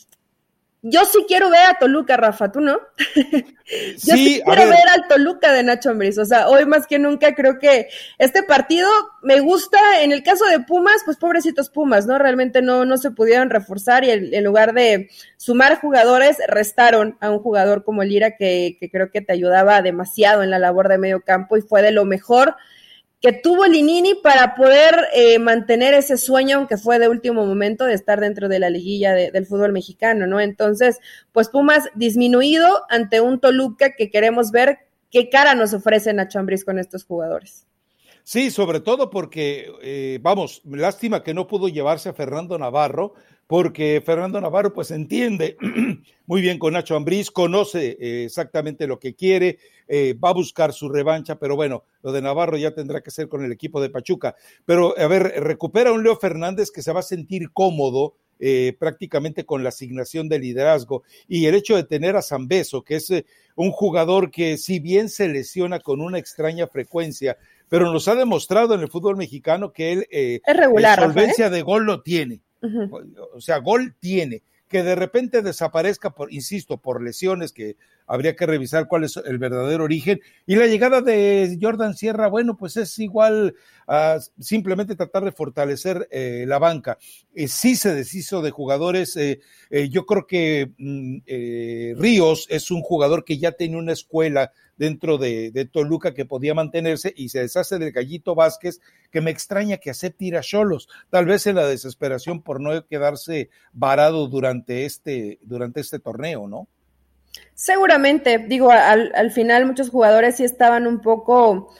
yo 0.84 1.06
sí 1.06 1.26
quiero 1.28 1.52
ver 1.52 1.64
a 1.68 1.78
Toluca, 1.78 2.18
Rafa, 2.18 2.52
¿tú 2.52 2.60
no? 2.60 2.80
Yo 4.04 4.16
sí, 4.16 4.42
quiero 4.44 4.68
ver. 4.68 4.90
al 4.90 5.08
Toluca 5.08 5.54
de 5.54 5.64
Nacho 5.64 5.92
Ambriz. 5.92 6.18
O 6.18 6.26
sea, 6.26 6.50
hoy 6.50 6.66
más 6.66 6.88
que 6.88 6.98
nunca 6.98 7.36
creo 7.36 7.60
que 7.60 7.88
este 8.18 8.42
partido 8.44 8.90
me 9.22 9.40
gusta. 9.40 10.02
En 10.02 10.12
el 10.12 10.24
caso 10.24 10.46
de 10.46 10.60
Pumas, 10.60 11.04
pues 11.06 11.18
pobrecitos 11.18 11.70
Pumas, 11.70 12.08
¿no? 12.08 12.18
Realmente 12.18 12.62
no, 12.62 12.84
no 12.84 12.98
se 12.98 13.12
pudieron 13.12 13.52
reforzar 13.52 14.04
y 14.04 14.10
en 14.10 14.44
lugar 14.44 14.74
de 14.74 15.10
sumar 15.38 15.80
jugadores, 15.80 16.38
restaron 16.48 17.16
a 17.22 17.30
un 17.30 17.40
jugador 17.40 17.84
como 17.84 18.04
Lira 18.04 18.36
que, 18.36 18.78
que 18.80 18.90
creo 18.90 19.12
que 19.12 19.22
te 19.22 19.34
ayudaba 19.34 19.82
demasiado 19.82 20.42
en 20.42 20.50
la 20.50 20.60
labor 20.60 20.90
de 20.90 20.98
medio 20.98 21.22
campo 21.22 21.58
y 21.58 21.62
fue 21.62 21.84
de 21.84 21.92
lo 21.92 22.06
mejor 22.06 22.56
que 23.22 23.34
tuvo 23.34 23.68
Linini 23.68 24.16
para 24.16 24.56
poder 24.56 24.96
eh, 25.14 25.38
mantener 25.38 25.94
ese 25.94 26.18
sueño, 26.18 26.58
aunque 26.58 26.78
fue 26.78 26.98
de 26.98 27.08
último 27.08 27.46
momento, 27.46 27.86
de 27.86 27.94
estar 27.94 28.20
dentro 28.20 28.50
de 28.50 28.60
la 28.60 28.72
liguilla 28.72 29.14
del 29.14 29.46
fútbol 29.46 29.72
mexicano, 29.72 30.26
¿no? 30.26 30.40
Entonces, 30.40 31.00
pues 31.32 31.50
Pumas 31.50 31.86
disminuido 31.94 32.82
ante 32.90 33.22
un 33.22 33.40
Toluca 33.40 33.96
que 33.96 34.10
queremos 34.10 34.52
ver 34.52 34.80
qué 35.12 35.30
cara 35.30 35.54
nos 35.54 35.74
ofrece 35.74 36.14
Nacho 36.14 36.40
Ambriz 36.40 36.66
con 36.66 36.80
estos 36.80 37.06
jugadores. 37.06 37.68
Sí, 38.24 38.50
sobre 38.50 38.80
todo 38.80 39.10
porque, 39.10 39.72
eh, 39.82 40.20
vamos, 40.22 40.62
lástima 40.66 41.24
que 41.24 41.34
no 41.34 41.48
pudo 41.48 41.68
llevarse 41.68 42.10
a 42.10 42.14
Fernando 42.14 42.58
Navarro, 42.58 43.14
porque 43.52 44.02
Fernando 44.06 44.40
Navarro 44.40 44.72
pues 44.72 44.92
entiende 44.92 45.58
muy 46.26 46.42
bien 46.42 46.58
con 46.58 46.72
Nacho 46.72 46.96
Ambriz, 46.96 47.30
conoce 47.32 47.98
eh, 48.00 48.24
exactamente 48.24 48.88
lo 48.88 48.98
que 48.98 49.14
quiere, 49.14 49.58
eh, 49.90 50.14
va 50.14 50.30
a 50.30 50.34
buscar 50.34 50.72
su 50.72 50.88
revancha, 50.88 51.38
pero 51.38 51.58
bueno, 51.58 51.84
lo 52.02 52.14
de 52.14 52.22
Navarro 52.22 52.56
ya 52.56 52.74
tendrá 52.74 53.02
que 53.02 53.12
ser 53.12 53.28
con 53.28 53.44
el 53.44 53.52
equipo 53.52 53.82
de 53.82 53.90
Pachuca. 53.90 54.38
Pero 54.64 54.98
a 54.98 55.06
ver, 55.08 55.34
recupera 55.44 55.92
un 55.92 56.02
Leo 56.02 56.16
Fernández 56.16 56.72
que 56.72 56.82
se 56.82 56.94
va 56.94 57.02
a 57.02 57.04
sentir 57.04 57.52
cómodo 57.52 58.16
eh, 58.40 58.74
prácticamente 58.80 59.46
con 59.46 59.64
la 59.64 59.70
asignación 59.70 60.30
de 60.30 60.40
liderazgo 60.40 61.04
y 61.28 61.48
el 61.48 61.56
hecho 61.56 61.76
de 61.76 61.84
tener 61.84 62.16
a 62.16 62.22
Zambeso, 62.22 62.86
que 62.86 62.96
es 62.96 63.14
un 63.56 63.72
jugador 63.72 64.32
que 64.32 64.58
si 64.58 64.80
bien 64.80 65.10
se 65.10 65.28
lesiona 65.28 65.82
con 65.82 66.00
una 66.00 66.20
extraña 66.20 66.68
frecuencia, 66.68 67.38
pero 67.68 67.92
nos 67.92 68.08
ha 68.08 68.16
demostrado 68.16 68.76
en 68.76 68.80
el 68.80 68.90
fútbol 68.90 69.18
mexicano 69.18 69.74
que 69.74 69.92
él 69.92 70.08
es 70.10 70.40
regular, 70.46 70.98
solvencia 70.98 71.50
de 71.50 71.62
gol 71.64 71.84
lo 71.84 72.02
tiene. 72.02 72.40
O 73.34 73.42
sea, 73.42 73.58
gol 73.58 73.96
tiene. 74.00 74.44
que 74.72 74.84
de 74.84 74.96
repente 74.96 75.42
desaparezca, 75.42 76.12
por, 76.12 76.32
insisto, 76.32 76.78
por 76.78 77.04
lesiones 77.04 77.52
que 77.52 77.76
habría 78.08 78.38
que 78.38 78.46
revisar 78.46 78.88
cuál 78.88 79.04
es 79.04 79.18
el 79.18 79.38
verdadero 79.38 79.84
origen. 79.84 80.22
Y 80.46 80.56
la 80.56 80.66
llegada 80.66 81.02
de 81.02 81.58
Jordan 81.62 81.94
Sierra, 81.94 82.30
bueno, 82.30 82.56
pues 82.56 82.78
es 82.78 82.98
igual 82.98 83.54
a 83.86 84.20
simplemente 84.40 84.96
tratar 84.96 85.26
de 85.26 85.34
fortalecer 85.34 86.08
eh, 86.10 86.46
la 86.48 86.58
banca. 86.58 86.98
Eh, 87.36 87.50
sí 87.50 87.76
se 87.76 87.94
deshizo 87.94 88.42
de 88.42 88.52
jugadores. 88.52 89.18
Eh, 89.18 89.42
yo 89.90 90.06
creo 90.06 90.26
que 90.26 90.72
mm, 90.78 92.00
Ríos 92.00 92.48
es 92.50 92.72
un 92.72 92.82
jugador 92.82 93.26
que 93.26 93.38
ya 93.38 93.52
tiene 93.52 93.76
una 93.76 93.92
escuela 93.92 94.54
dentro 94.82 95.20
de, 95.20 95.52
de, 95.52 95.66
Toluca 95.66 96.12
que 96.16 96.26
podía 96.26 96.56
mantenerse 96.56 97.14
y 97.16 97.30
se 97.30 97.42
deshace 97.42 97.78
del 97.78 97.92
Gallito 97.92 98.34
Vázquez, 98.34 98.82
que 99.12 99.22
me 99.22 99.30
extraña 99.30 99.78
que 99.78 99.92
acepte 99.92 100.26
ir 100.26 100.36
a 100.36 100.42
Cholos, 100.42 100.90
tal 101.12 101.28
vez 101.28 101.46
en 101.46 101.58
la 101.58 101.68
desesperación 101.68 102.42
por 102.42 102.60
no 102.60 102.84
quedarse 102.88 103.52
varado 103.74 104.28
durante 104.28 104.86
este, 104.86 105.38
durante 105.44 105.82
este 105.82 106.00
torneo, 106.00 106.48
¿no? 106.48 106.68
Seguramente, 107.54 108.40
digo, 108.40 108.72
al, 108.72 109.12
al 109.14 109.30
final 109.30 109.68
muchos 109.68 109.92
jugadores 109.92 110.38
sí 110.38 110.46
estaban 110.46 110.88
un 110.88 111.00
poco 111.00 111.72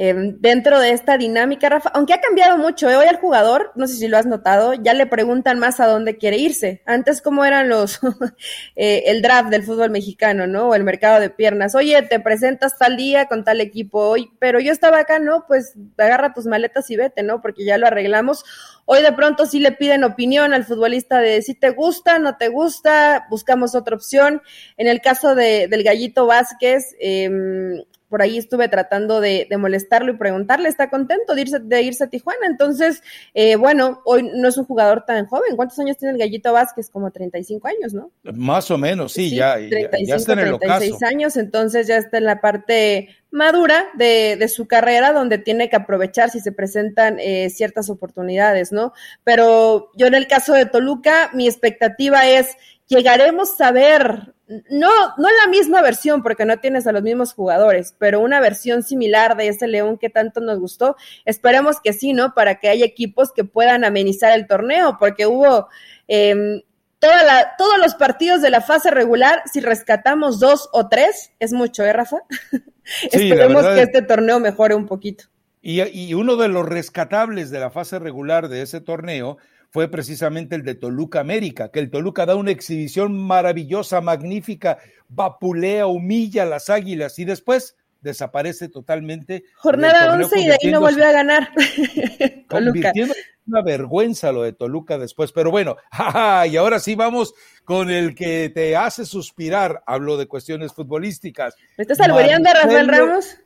Em, 0.00 0.36
dentro 0.38 0.78
de 0.78 0.92
esta 0.92 1.18
dinámica, 1.18 1.68
Rafa, 1.68 1.88
aunque 1.88 2.14
ha 2.14 2.20
cambiado 2.20 2.56
mucho, 2.56 2.88
¿eh? 2.88 2.94
hoy 2.94 3.06
al 3.08 3.16
jugador, 3.16 3.72
no 3.74 3.88
sé 3.88 3.94
si 3.94 4.06
lo 4.06 4.16
has 4.16 4.26
notado, 4.26 4.74
ya 4.74 4.94
le 4.94 5.06
preguntan 5.06 5.58
más 5.58 5.80
a 5.80 5.88
dónde 5.88 6.16
quiere 6.16 6.36
irse. 6.36 6.82
Antes, 6.86 7.20
¿cómo 7.20 7.44
eran 7.44 7.68
los, 7.68 7.98
eh, 8.76 9.02
el 9.06 9.22
draft 9.22 9.50
del 9.50 9.64
fútbol 9.64 9.90
mexicano, 9.90 10.46
¿no? 10.46 10.68
O 10.68 10.76
el 10.76 10.84
mercado 10.84 11.18
de 11.18 11.30
piernas. 11.30 11.74
Oye, 11.74 12.00
te 12.02 12.20
presentas 12.20 12.78
tal 12.78 12.96
día 12.96 13.26
con 13.26 13.42
tal 13.42 13.60
equipo 13.60 13.98
hoy, 13.98 14.30
pero 14.38 14.60
yo 14.60 14.70
estaba 14.70 15.00
acá, 15.00 15.18
¿no? 15.18 15.46
Pues 15.48 15.74
agarra 15.96 16.32
tus 16.32 16.46
maletas 16.46 16.88
y 16.90 16.96
vete, 16.96 17.24
¿no? 17.24 17.42
Porque 17.42 17.64
ya 17.64 17.76
lo 17.76 17.88
arreglamos. 17.88 18.44
Hoy 18.84 19.02
de 19.02 19.10
pronto 19.10 19.46
sí 19.46 19.58
le 19.58 19.72
piden 19.72 20.04
opinión 20.04 20.54
al 20.54 20.64
futbolista 20.64 21.18
de 21.18 21.42
si 21.42 21.54
te 21.54 21.70
gusta, 21.70 22.20
no 22.20 22.36
te 22.36 22.46
gusta, 22.46 23.26
buscamos 23.30 23.74
otra 23.74 23.96
opción. 23.96 24.42
En 24.76 24.86
el 24.86 25.00
caso 25.00 25.34
de, 25.34 25.66
del 25.66 25.82
Gallito 25.82 26.26
Vázquez, 26.26 26.94
eh, 27.00 27.84
por 28.08 28.22
ahí 28.22 28.38
estuve 28.38 28.68
tratando 28.68 29.20
de, 29.20 29.46
molestarlo 29.58 30.12
y 30.12 30.16
preguntarle, 30.16 30.68
¿está 30.68 30.90
contento 30.90 31.34
de 31.34 31.42
irse, 31.42 31.58
de 31.58 31.82
irse 31.82 32.04
a 32.04 32.06
Tijuana? 32.08 32.46
Entonces, 32.46 33.02
eh, 33.34 33.56
bueno, 33.56 34.00
hoy 34.04 34.30
no 34.34 34.48
es 34.48 34.56
un 34.56 34.64
jugador 34.64 35.04
tan 35.06 35.26
joven. 35.26 35.56
¿Cuántos 35.56 35.78
años 35.78 35.96
tiene 35.98 36.12
el 36.12 36.18
Gallito 36.18 36.52
Vázquez? 36.52 36.90
Como 36.90 37.10
35 37.10 37.68
años, 37.68 37.94
¿no? 37.94 38.10
Más 38.22 38.70
o 38.70 38.78
menos, 38.78 39.12
sí, 39.12 39.34
ya, 39.34 39.58
ya, 39.58 40.16
está 40.16 40.32
en 40.34 40.38
el 40.40 40.58
36 40.58 41.02
años, 41.02 41.36
entonces 41.36 41.86
ya 41.86 41.96
está 41.96 42.18
en 42.18 42.24
la 42.24 42.40
parte 42.40 43.08
madura 43.30 43.84
de, 43.94 44.36
de, 44.38 44.48
su 44.48 44.66
carrera 44.66 45.12
donde 45.12 45.36
tiene 45.36 45.68
que 45.68 45.76
aprovechar 45.76 46.30
si 46.30 46.40
se 46.40 46.50
presentan 46.50 47.18
eh, 47.18 47.50
ciertas 47.50 47.90
oportunidades, 47.90 48.72
¿no? 48.72 48.92
Pero 49.24 49.90
yo 49.96 50.06
en 50.06 50.14
el 50.14 50.26
caso 50.26 50.54
de 50.54 50.64
Toluca, 50.64 51.30
mi 51.34 51.46
expectativa 51.46 52.26
es 52.26 52.56
llegaremos 52.88 53.60
a 53.60 53.70
ver, 53.70 54.34
no, 54.70 54.90
no 55.18 55.28
la 55.28 55.50
misma 55.50 55.82
versión, 55.82 56.22
porque 56.22 56.44
no 56.44 56.58
tienes 56.58 56.86
a 56.86 56.92
los 56.92 57.02
mismos 57.02 57.34
jugadores, 57.34 57.94
pero 57.98 58.20
una 58.20 58.40
versión 58.40 58.82
similar 58.82 59.36
de 59.36 59.48
ese 59.48 59.66
León 59.66 59.98
que 59.98 60.10
tanto 60.10 60.40
nos 60.40 60.58
gustó. 60.58 60.96
Esperemos 61.24 61.80
que 61.80 61.92
sí, 61.92 62.12
¿no? 62.12 62.34
Para 62.34 62.58
que 62.58 62.68
haya 62.68 62.84
equipos 62.84 63.32
que 63.32 63.44
puedan 63.44 63.84
amenizar 63.84 64.32
el 64.32 64.46
torneo, 64.46 64.96
porque 64.98 65.26
hubo 65.26 65.68
eh, 66.08 66.62
toda 66.98 67.22
la, 67.24 67.54
todos 67.56 67.78
los 67.78 67.94
partidos 67.94 68.42
de 68.42 68.50
la 68.50 68.60
fase 68.60 68.90
regular, 68.90 69.42
si 69.52 69.60
rescatamos 69.60 70.40
dos 70.40 70.68
o 70.72 70.88
tres, 70.88 71.32
es 71.38 71.52
mucho, 71.52 71.84
¿eh, 71.84 71.92
Rafa? 71.92 72.18
Esperemos 73.12 73.64
que 73.66 73.82
este 73.82 74.02
torneo 74.02 74.40
mejore 74.40 74.74
un 74.74 74.86
poquito. 74.86 75.24
Y, 75.60 75.82
y 75.82 76.14
uno 76.14 76.36
de 76.36 76.48
los 76.48 76.66
rescatables 76.66 77.50
de 77.50 77.60
la 77.60 77.70
fase 77.70 77.98
regular 77.98 78.48
de 78.48 78.62
ese 78.62 78.80
torneo 78.80 79.38
fue 79.70 79.88
precisamente 79.90 80.56
el 80.56 80.62
de 80.62 80.74
Toluca 80.74 81.20
América, 81.20 81.70
que 81.70 81.80
el 81.80 81.90
Toluca 81.90 82.26
da 82.26 82.34
una 82.34 82.50
exhibición 82.50 83.16
maravillosa, 83.16 84.00
magnífica, 84.00 84.78
vapulea, 85.08 85.86
humilla 85.86 86.44
a 86.44 86.46
las 86.46 86.70
águilas 86.70 87.18
y 87.18 87.24
después 87.24 87.76
desaparece 88.00 88.68
totalmente. 88.68 89.44
Jornada 89.56 90.14
11 90.14 90.40
y 90.40 90.46
de 90.46 90.52
ahí 90.52 90.70
no 90.70 90.80
volvió 90.80 91.06
a 91.06 91.12
ganar. 91.12 91.50
convirtiendo 92.48 93.14
una 93.46 93.62
vergüenza 93.62 94.30
lo 94.30 94.42
de 94.42 94.52
Toluca 94.52 94.98
después, 94.98 95.32
pero 95.32 95.50
bueno, 95.50 95.76
y 96.50 96.56
ahora 96.56 96.78
sí 96.78 96.94
vamos 96.94 97.34
con 97.64 97.90
el 97.90 98.14
que 98.14 98.50
te 98.50 98.76
hace 98.76 99.04
suspirar, 99.04 99.82
hablo 99.86 100.16
de 100.16 100.26
cuestiones 100.26 100.72
futbolísticas. 100.72 101.54
¿Me 101.76 101.82
estás 101.82 102.00
alboreando, 102.00 102.50
Rafael 102.52 102.88
Ramos? 102.88 103.38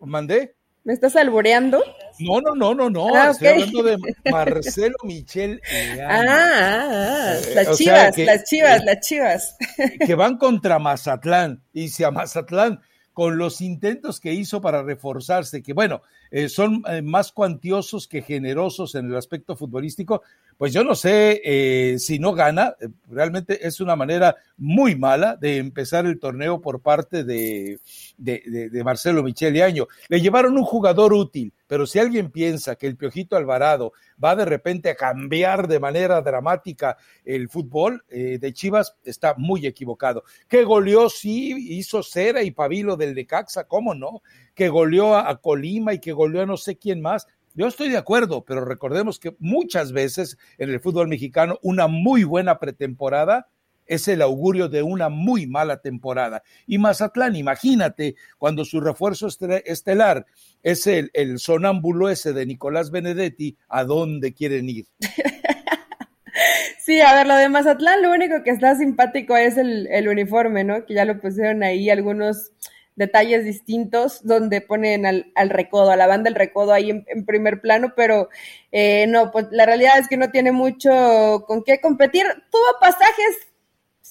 ¿Mandé? 0.00 0.57
¿Me 0.88 0.94
estás 0.94 1.16
alboreando? 1.16 1.84
No, 2.18 2.40
no, 2.40 2.54
no, 2.54 2.74
no, 2.74 2.88
no. 2.88 3.14
Ah, 3.14 3.32
Estoy 3.32 3.48
hablando 3.48 3.82
de 3.82 3.98
Marcelo 4.30 4.96
Michel. 5.04 5.60
Ah, 6.00 6.24
ah, 6.26 6.88
ah, 6.90 7.34
las 7.54 7.76
chivas, 7.76 8.16
las 8.16 8.44
chivas, 8.44 8.82
las 8.86 9.00
chivas. 9.00 9.56
Que 10.06 10.14
van 10.14 10.38
contra 10.38 10.78
Mazatlán. 10.78 11.62
Y 11.74 11.90
si 11.90 12.04
a 12.04 12.10
Mazatlán, 12.10 12.80
con 13.12 13.36
los 13.36 13.60
intentos 13.60 14.18
que 14.18 14.32
hizo 14.32 14.62
para 14.62 14.82
reforzarse, 14.82 15.62
que 15.62 15.74
bueno, 15.74 16.00
eh, 16.30 16.48
son 16.48 16.82
eh, 16.88 17.02
más 17.02 17.32
cuantiosos 17.32 18.06
que 18.06 18.22
generosos 18.22 18.94
en 18.94 19.06
el 19.06 19.16
aspecto 19.16 19.56
futbolístico, 19.56 20.22
pues 20.56 20.72
yo 20.72 20.82
no 20.84 20.94
sé 20.94 21.40
eh, 21.44 21.98
si 21.98 22.18
no 22.18 22.34
gana, 22.34 22.74
realmente 23.08 23.66
es 23.66 23.80
una 23.80 23.96
manera 23.96 24.36
muy 24.56 24.96
mala 24.96 25.36
de 25.36 25.58
empezar 25.58 26.04
el 26.04 26.18
torneo 26.18 26.60
por 26.60 26.80
parte 26.80 27.22
de, 27.22 27.78
de, 28.16 28.82
Marcelo 28.84 29.22
Michele 29.22 29.62
Año. 29.62 29.86
Le 30.08 30.20
llevaron 30.20 30.58
un 30.58 30.64
jugador 30.64 31.12
útil, 31.12 31.52
pero 31.68 31.86
si 31.86 32.00
alguien 32.00 32.32
piensa 32.32 32.74
que 32.74 32.88
el 32.88 32.96
Piojito 32.96 33.36
Alvarado 33.36 33.92
va 34.22 34.34
de 34.34 34.44
repente 34.44 34.90
a 34.90 34.96
cambiar 34.96 35.68
de 35.68 35.78
manera 35.78 36.20
dramática 36.22 36.96
el 37.24 37.48
fútbol 37.48 38.04
de 38.08 38.52
Chivas, 38.52 38.96
está 39.04 39.34
muy 39.36 39.64
equivocado. 39.64 40.24
Que 40.48 40.64
goleó, 40.64 41.08
sí, 41.08 41.54
hizo 41.78 42.02
cera 42.02 42.42
y 42.42 42.50
pabilo 42.50 42.96
del 42.96 43.14
Necaxa, 43.14 43.64
¿cómo 43.64 43.94
no? 43.94 44.22
Que 44.58 44.68
goleó 44.68 45.16
a 45.16 45.40
Colima 45.40 45.94
y 45.94 46.00
que 46.00 46.12
goleó 46.12 46.42
a 46.42 46.46
no 46.46 46.58
sé 46.58 46.76
quién 46.76 47.00
más 47.00 47.26
yo 47.58 47.66
estoy 47.66 47.88
de 47.88 47.96
acuerdo, 47.96 48.44
pero 48.44 48.64
recordemos 48.64 49.18
que 49.18 49.34
muchas 49.40 49.90
veces 49.90 50.38
en 50.58 50.70
el 50.70 50.78
fútbol 50.78 51.08
mexicano 51.08 51.58
una 51.62 51.88
muy 51.88 52.22
buena 52.22 52.60
pretemporada 52.60 53.48
es 53.84 54.06
el 54.06 54.22
augurio 54.22 54.68
de 54.68 54.84
una 54.84 55.08
muy 55.08 55.48
mala 55.48 55.78
temporada. 55.78 56.44
Y 56.68 56.78
Mazatlán, 56.78 57.34
imagínate, 57.34 58.14
cuando 58.36 58.64
su 58.64 58.80
refuerzo 58.80 59.26
estelar 59.26 60.24
es 60.62 60.86
el, 60.86 61.10
el 61.14 61.40
sonámbulo 61.40 62.08
ese 62.08 62.32
de 62.32 62.46
Nicolás 62.46 62.92
Benedetti, 62.92 63.56
¿a 63.68 63.82
dónde 63.82 64.32
quieren 64.32 64.68
ir? 64.68 64.86
Sí, 66.80 67.02
a 67.02 67.12
ver, 67.12 67.26
lo 67.26 67.34
de 67.34 67.50
Mazatlán, 67.50 68.00
lo 68.00 68.10
único 68.10 68.42
que 68.42 68.50
está 68.50 68.74
simpático 68.74 69.36
es 69.36 69.58
el, 69.58 69.88
el 69.88 70.08
uniforme, 70.08 70.64
¿no? 70.64 70.86
Que 70.86 70.94
ya 70.94 71.04
lo 71.04 71.20
pusieron 71.20 71.62
ahí 71.62 71.90
algunos 71.90 72.52
detalles 72.98 73.44
distintos 73.44 74.26
donde 74.26 74.60
ponen 74.60 75.06
al, 75.06 75.32
al 75.36 75.50
recodo, 75.50 75.90
a 75.90 75.96
la 75.96 76.08
banda 76.08 76.24
del 76.24 76.34
recodo 76.34 76.72
ahí 76.72 76.90
en, 76.90 77.24
primer 77.24 77.60
plano, 77.60 77.92
pero 77.96 78.28
eh, 78.72 79.06
no, 79.08 79.30
pues 79.30 79.46
la 79.52 79.64
realidad 79.64 79.98
es 79.98 80.08
que 80.08 80.16
no 80.16 80.30
tiene 80.30 80.52
mucho 80.52 81.44
con 81.46 81.62
qué 81.62 81.80
competir. 81.80 82.26
Tuvo 82.50 82.80
pasajes 82.80 83.48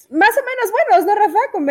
más 0.10 0.30
o 0.30 0.42
menos 0.42 0.72
buenos, 0.72 1.06
¿no, 1.06 1.16
Rafa? 1.16 1.52
Con 1.52 1.68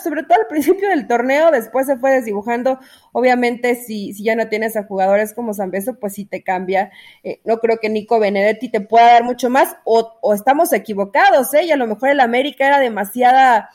sobre 0.00 0.22
todo 0.22 0.38
al 0.38 0.46
principio 0.46 0.88
del 0.90 1.08
torneo, 1.08 1.50
después 1.50 1.86
se 1.86 1.98
fue 1.98 2.12
desdibujando. 2.12 2.78
Obviamente, 3.12 3.74
si, 3.74 4.12
si 4.12 4.22
ya 4.22 4.36
no 4.36 4.48
tienes 4.48 4.76
a 4.76 4.84
jugadores 4.84 5.34
como 5.34 5.54
Zambeso, 5.54 5.98
pues 5.98 6.14
sí 6.14 6.24
te 6.24 6.44
cambia. 6.44 6.92
Eh, 7.24 7.40
no 7.44 7.58
creo 7.58 7.78
que 7.78 7.88
Nico 7.88 8.20
Benedetti 8.20 8.68
te 8.68 8.80
pueda 8.80 9.06
dar 9.06 9.24
mucho 9.24 9.50
más, 9.50 9.76
o, 9.84 10.18
o 10.20 10.34
estamos 10.34 10.72
equivocados, 10.72 11.52
¿eh? 11.54 11.64
Y 11.64 11.72
a 11.72 11.76
lo 11.76 11.88
mejor 11.88 12.10
el 12.10 12.20
América 12.20 12.66
era 12.66 12.78
demasiada 12.78 13.70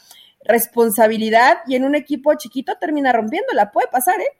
responsabilidad 0.45 1.57
y 1.67 1.75
en 1.75 1.83
un 1.83 1.95
equipo 1.95 2.33
chiquito 2.35 2.73
termina 2.79 3.11
rompiéndola. 3.11 3.71
Puede 3.71 3.87
pasar, 3.87 4.19
¿eh? 4.21 4.37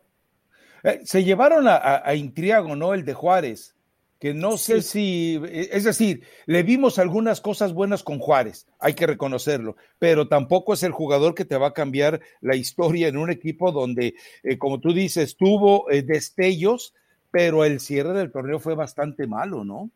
eh 0.83 1.01
se 1.03 1.23
llevaron 1.23 1.67
a, 1.67 2.01
a, 2.03 2.15
Intriago, 2.15 2.75
¿no? 2.75 2.93
El 2.93 3.05
de 3.05 3.13
Juárez, 3.13 3.75
que 4.19 4.33
no 4.33 4.57
sé 4.57 4.81
si, 4.81 5.41
es 5.51 5.83
decir, 5.83 6.23
le 6.45 6.63
vimos 6.63 6.99
algunas 6.99 7.41
cosas 7.41 7.73
buenas 7.73 8.01
con 8.01 8.19
Juárez, 8.19 8.65
hay 8.79 8.93
que 8.93 9.05
reconocerlo, 9.05 9.75
pero 9.99 10.27
tampoco 10.27 10.73
es 10.73 10.83
el 10.83 10.93
jugador 10.93 11.35
que 11.35 11.45
te 11.45 11.57
va 11.57 11.67
a 11.67 11.73
cambiar 11.73 12.21
la 12.41 12.55
historia 12.55 13.07
en 13.07 13.17
un 13.17 13.29
equipo 13.29 13.71
donde, 13.71 14.15
eh, 14.43 14.57
como 14.57 14.79
tú 14.79 14.93
dices, 14.93 15.35
tuvo 15.35 15.91
eh, 15.91 16.01
destellos, 16.01 16.93
pero 17.29 17.65
el 17.65 17.81
cierre 17.81 18.13
del 18.13 18.31
torneo 18.31 18.59
fue 18.59 18.75
bastante 18.75 19.27
malo, 19.27 19.65
¿no? 19.65 19.91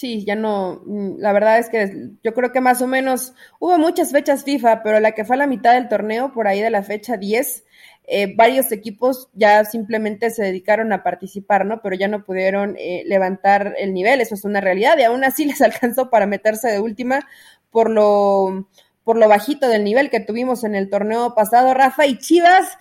Sí, 0.00 0.24
ya 0.24 0.34
no, 0.34 0.80
mm, 0.86 1.18
la 1.18 1.34
verdad 1.34 1.58
es 1.58 1.68
que 1.68 2.12
yo 2.24 2.32
creo 2.32 2.52
que 2.52 2.62
más 2.62 2.80
o 2.80 2.86
menos 2.86 3.34
hubo 3.58 3.76
muchas 3.76 4.12
fechas 4.12 4.44
FIFA, 4.44 4.82
pero 4.82 4.98
la 4.98 5.12
que 5.12 5.26
fue 5.26 5.36
a 5.36 5.40
la 5.40 5.46
mitad 5.46 5.74
del 5.74 5.88
torneo, 5.88 6.32
por 6.32 6.48
ahí 6.48 6.62
de 6.62 6.70
la 6.70 6.82
fecha 6.82 7.18
10, 7.18 7.66
eh, 8.04 8.34
varios 8.34 8.72
equipos 8.72 9.28
ya 9.34 9.62
simplemente 9.66 10.30
se 10.30 10.42
dedicaron 10.42 10.94
a 10.94 11.02
participar, 11.02 11.66
¿no? 11.66 11.82
Pero 11.82 11.96
ya 11.96 12.08
no 12.08 12.24
pudieron 12.24 12.76
eh, 12.78 13.02
levantar 13.08 13.74
el 13.78 13.92
nivel, 13.92 14.22
eso 14.22 14.36
es 14.36 14.44
una 14.46 14.62
realidad, 14.62 14.96
y 14.98 15.02
aún 15.02 15.22
así 15.22 15.44
les 15.44 15.60
alcanzó 15.60 16.08
para 16.08 16.26
meterse 16.26 16.68
de 16.68 16.80
última 16.80 17.28
por 17.70 17.90
lo, 17.90 18.70
por 19.04 19.18
lo 19.18 19.28
bajito 19.28 19.68
del 19.68 19.84
nivel 19.84 20.08
que 20.08 20.20
tuvimos 20.20 20.64
en 20.64 20.76
el 20.76 20.88
torneo 20.88 21.34
pasado, 21.34 21.74
Rafa, 21.74 22.06
y 22.06 22.16
Chivas, 22.16 22.78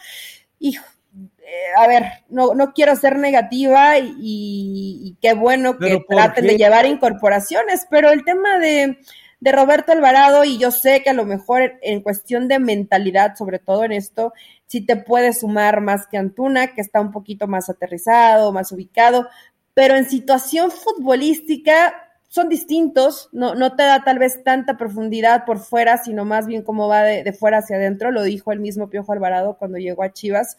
hijo, 0.60 0.86
a 1.78 1.88
ver, 1.88 2.04
no, 2.30 2.54
no 2.54 2.74
quiero 2.74 2.96
ser 2.96 3.18
negativa 3.18 3.98
y, 4.00 5.18
qué 5.22 5.34
bueno 5.34 5.78
que 5.78 6.04
traten 6.08 6.48
de 6.48 6.58
llevar 6.58 6.86
incorporaciones, 6.86 7.88
pero 7.90 8.12
el 8.12 8.24
tema 8.24 8.58
de, 8.60 9.00
de 9.40 9.52
Roberto 9.52 9.92
Alvarado 9.92 10.44
y 10.44 10.58
yo 10.58 10.72
sé 10.72 11.02
que 11.04 11.10
a 11.10 11.14
lo 11.14 11.26
mejor 11.26 11.80
en 11.82 12.02
cuestión 12.02 12.48
de 12.48 12.60
mentalidad, 12.60 13.36
sobre 13.36 13.60
todo 13.60 13.84
en 13.84 13.92
esto, 13.92 14.34
sí 14.66 14.82
te 14.86 14.98
puede 14.98 15.34
sumar 15.34 15.82
más 15.82 16.08
que 16.08 16.18
Antuna, 16.18 16.74
que 16.74 16.82
está 16.82 17.02
un 17.02 17.12
poquito 17.12 17.48
más 17.48 17.70
aterrizado, 17.70 18.52
más 18.52 18.72
ubicado, 18.72 19.28
pero 19.74 19.96
en 19.96 20.10
situación 20.10 20.72
futbolística 20.72 21.94
son 22.30 22.48
distintos, 22.48 23.28
no, 23.32 23.56
no 23.56 23.76
te 23.76 23.84
da 23.84 24.04
tal 24.04 24.20
vez 24.20 24.44
tanta 24.44 24.78
profundidad 24.78 25.46
por 25.46 25.58
fuera, 25.58 25.98
sino 25.98 26.26
más 26.26 26.46
bien 26.46 26.62
cómo 26.62 26.88
va 26.88 27.02
de, 27.02 27.34
fuera 27.34 27.58
hacia 27.58 27.78
adentro, 27.78 28.12
lo 28.12 28.22
dijo 28.22 28.52
el 28.52 28.60
mismo 28.60 28.90
Piojo 28.90 29.14
Alvarado 29.14 29.58
cuando 29.58 29.80
llegó 29.80 30.04
a 30.04 30.14
Chivas, 30.14 30.56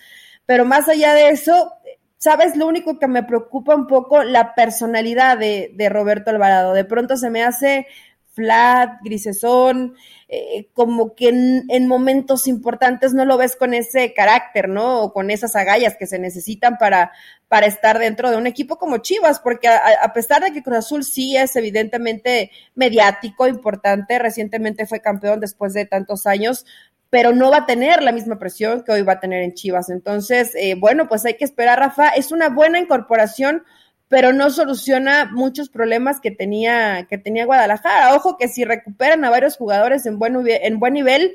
pero 0.50 0.64
más 0.64 0.88
allá 0.88 1.14
de 1.14 1.28
eso, 1.28 1.74
¿sabes? 2.18 2.56
Lo 2.56 2.66
único 2.66 2.98
que 2.98 3.06
me 3.06 3.22
preocupa 3.22 3.76
un 3.76 3.86
poco, 3.86 4.24
la 4.24 4.56
personalidad 4.56 5.38
de, 5.38 5.70
de 5.76 5.88
Roberto 5.88 6.30
Alvarado, 6.30 6.74
de 6.74 6.84
pronto 6.84 7.16
se 7.16 7.30
me 7.30 7.44
hace 7.44 7.86
flat, 8.32 8.98
grisesón, 9.02 9.94
eh, 10.28 10.68
como 10.72 11.14
que 11.14 11.28
en, 11.28 11.88
momentos 11.88 12.46
importantes 12.46 13.12
no 13.12 13.24
lo 13.24 13.36
ves 13.36 13.56
con 13.56 13.74
ese 13.74 14.14
carácter, 14.14 14.68
¿no? 14.68 15.02
O 15.02 15.12
con 15.12 15.30
esas 15.30 15.56
agallas 15.56 15.96
que 15.96 16.06
se 16.06 16.18
necesitan 16.18 16.78
para, 16.78 17.12
para 17.48 17.66
estar 17.66 17.98
dentro 17.98 18.30
de 18.30 18.36
un 18.36 18.46
equipo 18.46 18.76
como 18.76 18.98
Chivas, 18.98 19.40
porque 19.40 19.68
a, 19.68 20.12
pesar 20.12 20.42
de 20.42 20.52
que 20.52 20.62
Cruz 20.62 20.78
Azul 20.78 21.04
sí 21.04 21.36
es 21.36 21.56
evidentemente 21.56 22.50
mediático, 22.74 23.48
importante, 23.48 24.18
recientemente 24.18 24.86
fue 24.86 25.00
campeón 25.00 25.40
después 25.40 25.74
de 25.74 25.84
tantos 25.84 26.26
años, 26.26 26.64
pero 27.11 27.33
no 27.33 27.51
va 27.51 27.59
a 27.59 27.66
tener 27.66 28.03
la 28.03 28.12
misma 28.12 28.38
presión 28.38 28.83
que 28.83 28.92
hoy 28.92 29.03
va 29.03 29.14
a 29.14 29.20
tener 29.20 29.42
en 29.42 29.55
Chivas. 29.55 29.90
Entonces, 29.90 30.53
eh, 30.55 30.77
bueno, 30.79 31.09
pues 31.09 31.25
hay 31.25 31.35
que 31.35 31.44
esperar, 31.44 31.79
Rafa. 31.79 32.09
Es 32.11 32.33
una 32.33 32.49
buena 32.49 32.79
incorporación 32.79 33.64
pero 34.11 34.33
no 34.33 34.51
soluciona 34.51 35.31
muchos 35.33 35.68
problemas 35.68 36.20
que 36.20 36.33
tenía, 36.33 37.07
que 37.09 37.16
tenía 37.16 37.46
Guadalajara. 37.46 38.16
Ojo 38.16 38.37
que 38.37 38.49
si 38.49 38.64
recuperan 38.64 39.25
a 39.25 39.31
varios 39.31 39.57
jugadores 39.57 40.05
en 40.05 40.18
buen, 40.18 40.37
en 40.44 40.81
buen 40.81 40.94
nivel, 40.94 41.33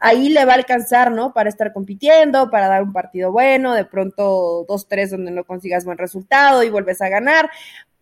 ahí 0.00 0.30
le 0.30 0.46
va 0.46 0.52
a 0.52 0.56
alcanzar, 0.56 1.12
¿no? 1.12 1.34
Para 1.34 1.50
estar 1.50 1.74
compitiendo, 1.74 2.50
para 2.50 2.68
dar 2.68 2.82
un 2.82 2.94
partido 2.94 3.30
bueno, 3.30 3.74
de 3.74 3.84
pronto 3.84 4.64
dos, 4.66 4.88
tres 4.88 5.10
donde 5.10 5.32
no 5.32 5.44
consigas 5.44 5.84
buen 5.84 5.98
resultado 5.98 6.62
y 6.62 6.70
vuelves 6.70 7.02
a 7.02 7.10
ganar. 7.10 7.50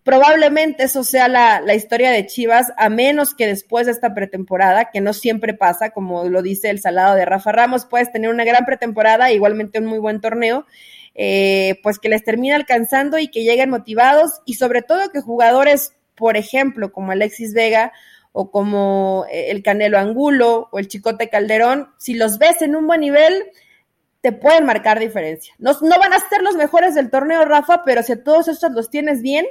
Probablemente 0.05 0.85
eso 0.85 1.05
sea 1.05 1.29
la, 1.29 1.75
historia 1.75 2.11
de 2.11 2.27
Chivas, 2.27 2.73
a 2.77 2.89
menos 2.89 3.35
que 3.35 3.47
después 3.47 3.87
de 3.87 3.93
esta 3.93 4.15
pretemporada, 4.15 4.91
que 4.91 5.01
no 5.01 5.13
siempre 5.13 5.55
pasa, 5.55 5.91
como 5.91 6.25
lo 6.25 6.43
dice 6.43 6.71
el 6.71 6.81
salado 6.81 7.15
de 7.15 7.25
Rafa 7.25 7.53
Ramos, 7.53 7.87
puedes 7.87 8.11
tener 8.11 8.29
una 8.29 8.45
gran 8.45 8.65
pretemporada, 8.65 9.31
igualmente 9.31 9.79
un 9.79 9.87
muy 9.87 10.01
buen 10.01 10.21
torneo, 10.21 10.67
eh, 11.15 11.79
pues 11.85 12.01
que 12.01 12.09
les 12.09 12.25
termine 12.25 12.55
alcanzando 12.55 13.19
y 13.19 13.29
que 13.29 13.45
lleguen 13.45 13.71
motivados 13.71 14.41
y 14.45 14.55
sobre 14.55 14.83
todo 14.83 15.11
que 15.11 15.21
jugadores, 15.21 15.95
por 16.17 16.37
ejemplo, 16.37 16.91
como 16.91 17.13
Alexis 17.13 17.55
Vega 17.55 17.93
o 18.33 18.51
como 18.51 19.27
eh, 19.31 19.51
el 19.51 19.63
Canelo 19.63 19.99
Angulo 19.99 20.69
o 20.73 20.81
el 20.81 20.89
Chicote 20.89 21.29
Calderón, 21.29 21.91
si 21.99 22.15
los 22.15 22.39
ves 22.39 22.61
en 22.63 22.75
un 22.75 22.89
buen 22.89 23.03
nivel, 23.03 23.45
te 24.21 24.33
pueden 24.33 24.65
marcar 24.65 24.99
diferencia. 24.99 25.55
No, 25.59 25.73
no 25.81 25.99
van 25.99 26.13
a 26.13 26.29
ser 26.29 26.43
los 26.43 26.57
mejores 26.57 26.97
del 26.97 27.11
torneo, 27.11 27.45
Rafa, 27.45 27.85
pero 27.85 28.03
si 28.03 28.13
a 28.13 28.25
todos 28.25 28.49
estos 28.49 28.73
los 28.73 28.91
tienes 28.91 29.23
bien, 29.23 29.47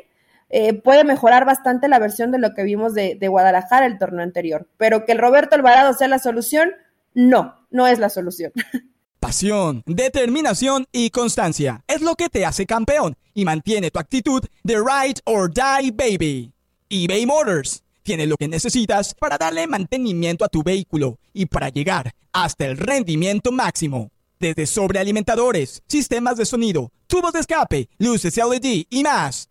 eh, 0.51 0.73
puede 0.73 1.03
mejorar 1.03 1.45
bastante 1.45 1.87
la 1.87 1.99
versión 1.99 2.31
de 2.31 2.39
lo 2.39 2.53
que 2.53 2.63
vimos 2.63 2.93
de, 2.93 3.15
de 3.15 3.27
Guadalajara 3.27 3.85
el 3.85 3.97
torneo 3.97 4.23
anterior. 4.23 4.67
Pero 4.77 5.05
que 5.05 5.13
el 5.13 5.17
Roberto 5.17 5.55
Alvarado 5.55 5.93
sea 5.93 6.07
la 6.07 6.19
solución, 6.19 6.71
no, 7.13 7.55
no 7.69 7.87
es 7.87 7.99
la 7.99 8.09
solución. 8.09 8.51
Pasión, 9.19 9.83
determinación 9.85 10.87
y 10.91 11.11
constancia 11.11 11.83
es 11.87 12.01
lo 12.01 12.15
que 12.15 12.27
te 12.27 12.43
hace 12.43 12.65
campeón 12.65 13.15
y 13.35 13.45
mantiene 13.45 13.91
tu 13.91 13.99
actitud 13.99 14.43
de 14.63 14.75
ride 14.77 15.21
or 15.25 15.49
die 15.53 15.91
baby. 15.91 16.51
eBay 16.89 17.27
Motors 17.27 17.83
tiene 18.01 18.25
lo 18.25 18.35
que 18.35 18.47
necesitas 18.47 19.13
para 19.13 19.37
darle 19.37 19.67
mantenimiento 19.67 20.43
a 20.43 20.49
tu 20.49 20.63
vehículo 20.63 21.19
y 21.33 21.45
para 21.45 21.69
llegar 21.69 22.15
hasta 22.33 22.65
el 22.65 22.77
rendimiento 22.77 23.51
máximo. 23.51 24.09
Desde 24.39 24.65
sobrealimentadores, 24.65 25.83
sistemas 25.85 26.37
de 26.37 26.45
sonido, 26.45 26.91
tubos 27.05 27.31
de 27.33 27.41
escape, 27.41 27.89
luces 27.99 28.37
LED 28.37 28.85
y 28.89 29.03
más. 29.03 29.50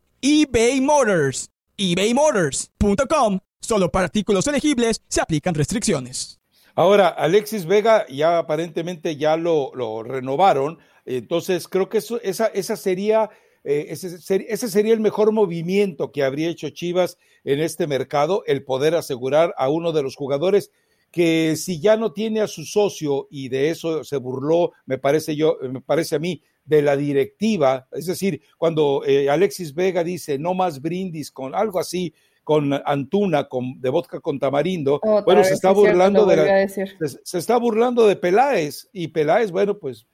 eBay 0.23 0.81
Motors. 0.81 1.49
ebaymotors.com 1.77 3.39
Solo 3.59 3.91
para 3.91 4.05
artículos 4.05 4.45
elegibles 4.45 5.01
se 5.07 5.19
aplican 5.19 5.55
restricciones. 5.55 6.39
Ahora, 6.75 7.07
Alexis 7.07 7.65
Vega 7.65 8.05
ya 8.07 8.37
aparentemente 8.37 9.15
ya 9.15 9.35
lo, 9.35 10.03
renovaron, 10.03 10.77
entonces 11.05 11.67
creo 11.67 11.89
que 11.89 11.97
eso, 11.97 12.21
esa, 12.21 12.47
esa 12.47 12.75
sería, 12.75 13.31
eh, 13.63 13.87
ese, 13.89 14.17
ese, 14.47 14.69
sería 14.69 14.93
el 14.93 14.99
mejor 14.99 15.31
movimiento 15.31 16.11
que 16.11 16.23
habría 16.23 16.49
hecho 16.49 16.69
Chivas 16.69 17.17
en 17.43 17.59
este 17.59 17.87
mercado, 17.87 18.43
el 18.45 18.63
poder 18.63 18.93
asegurar 18.93 19.55
a 19.57 19.69
uno 19.69 19.91
de 19.91 20.03
los 20.03 20.15
jugadores 20.15 20.71
que 21.11 21.55
si 21.57 21.81
ya 21.81 21.97
no 21.97 22.13
tiene 22.13 22.41
a 22.41 22.47
su 22.47 22.63
socio 22.63 23.27
y 23.29 23.49
de 23.49 23.69
eso 23.69 24.03
se 24.03 24.17
burló, 24.17 24.71
me 24.85 24.97
parece 24.97 25.35
yo, 25.35 25.57
me 25.61 25.81
parece 25.81 26.15
a 26.15 26.19
mí, 26.19 26.41
de 26.65 26.81
la 26.81 26.95
directiva, 26.95 27.87
es 27.91 28.05
decir, 28.05 28.41
cuando 28.57 29.03
eh, 29.05 29.29
Alexis 29.29 29.73
Vega 29.73 30.03
dice 30.03 30.37
no 30.37 30.53
más 30.53 30.81
brindis 30.81 31.31
con 31.31 31.55
algo 31.55 31.79
así, 31.79 32.13
con 32.43 32.73
Antuna, 32.85 33.47
con, 33.47 33.79
de 33.79 33.89
vodka 33.89 34.19
con 34.19 34.39
tamarindo, 34.39 34.99
bueno, 35.25 35.43
se 35.43 35.53
está 35.53 35.71
burlando 35.71 36.25
de 36.25 36.67
se, 37.23 37.37
está 37.37 37.57
burlando 37.57 38.07
de 38.07 38.15
Peláez, 38.15 38.89
y 38.91 39.09
Peláez, 39.09 39.51
bueno, 39.51 39.77
pues 39.77 40.07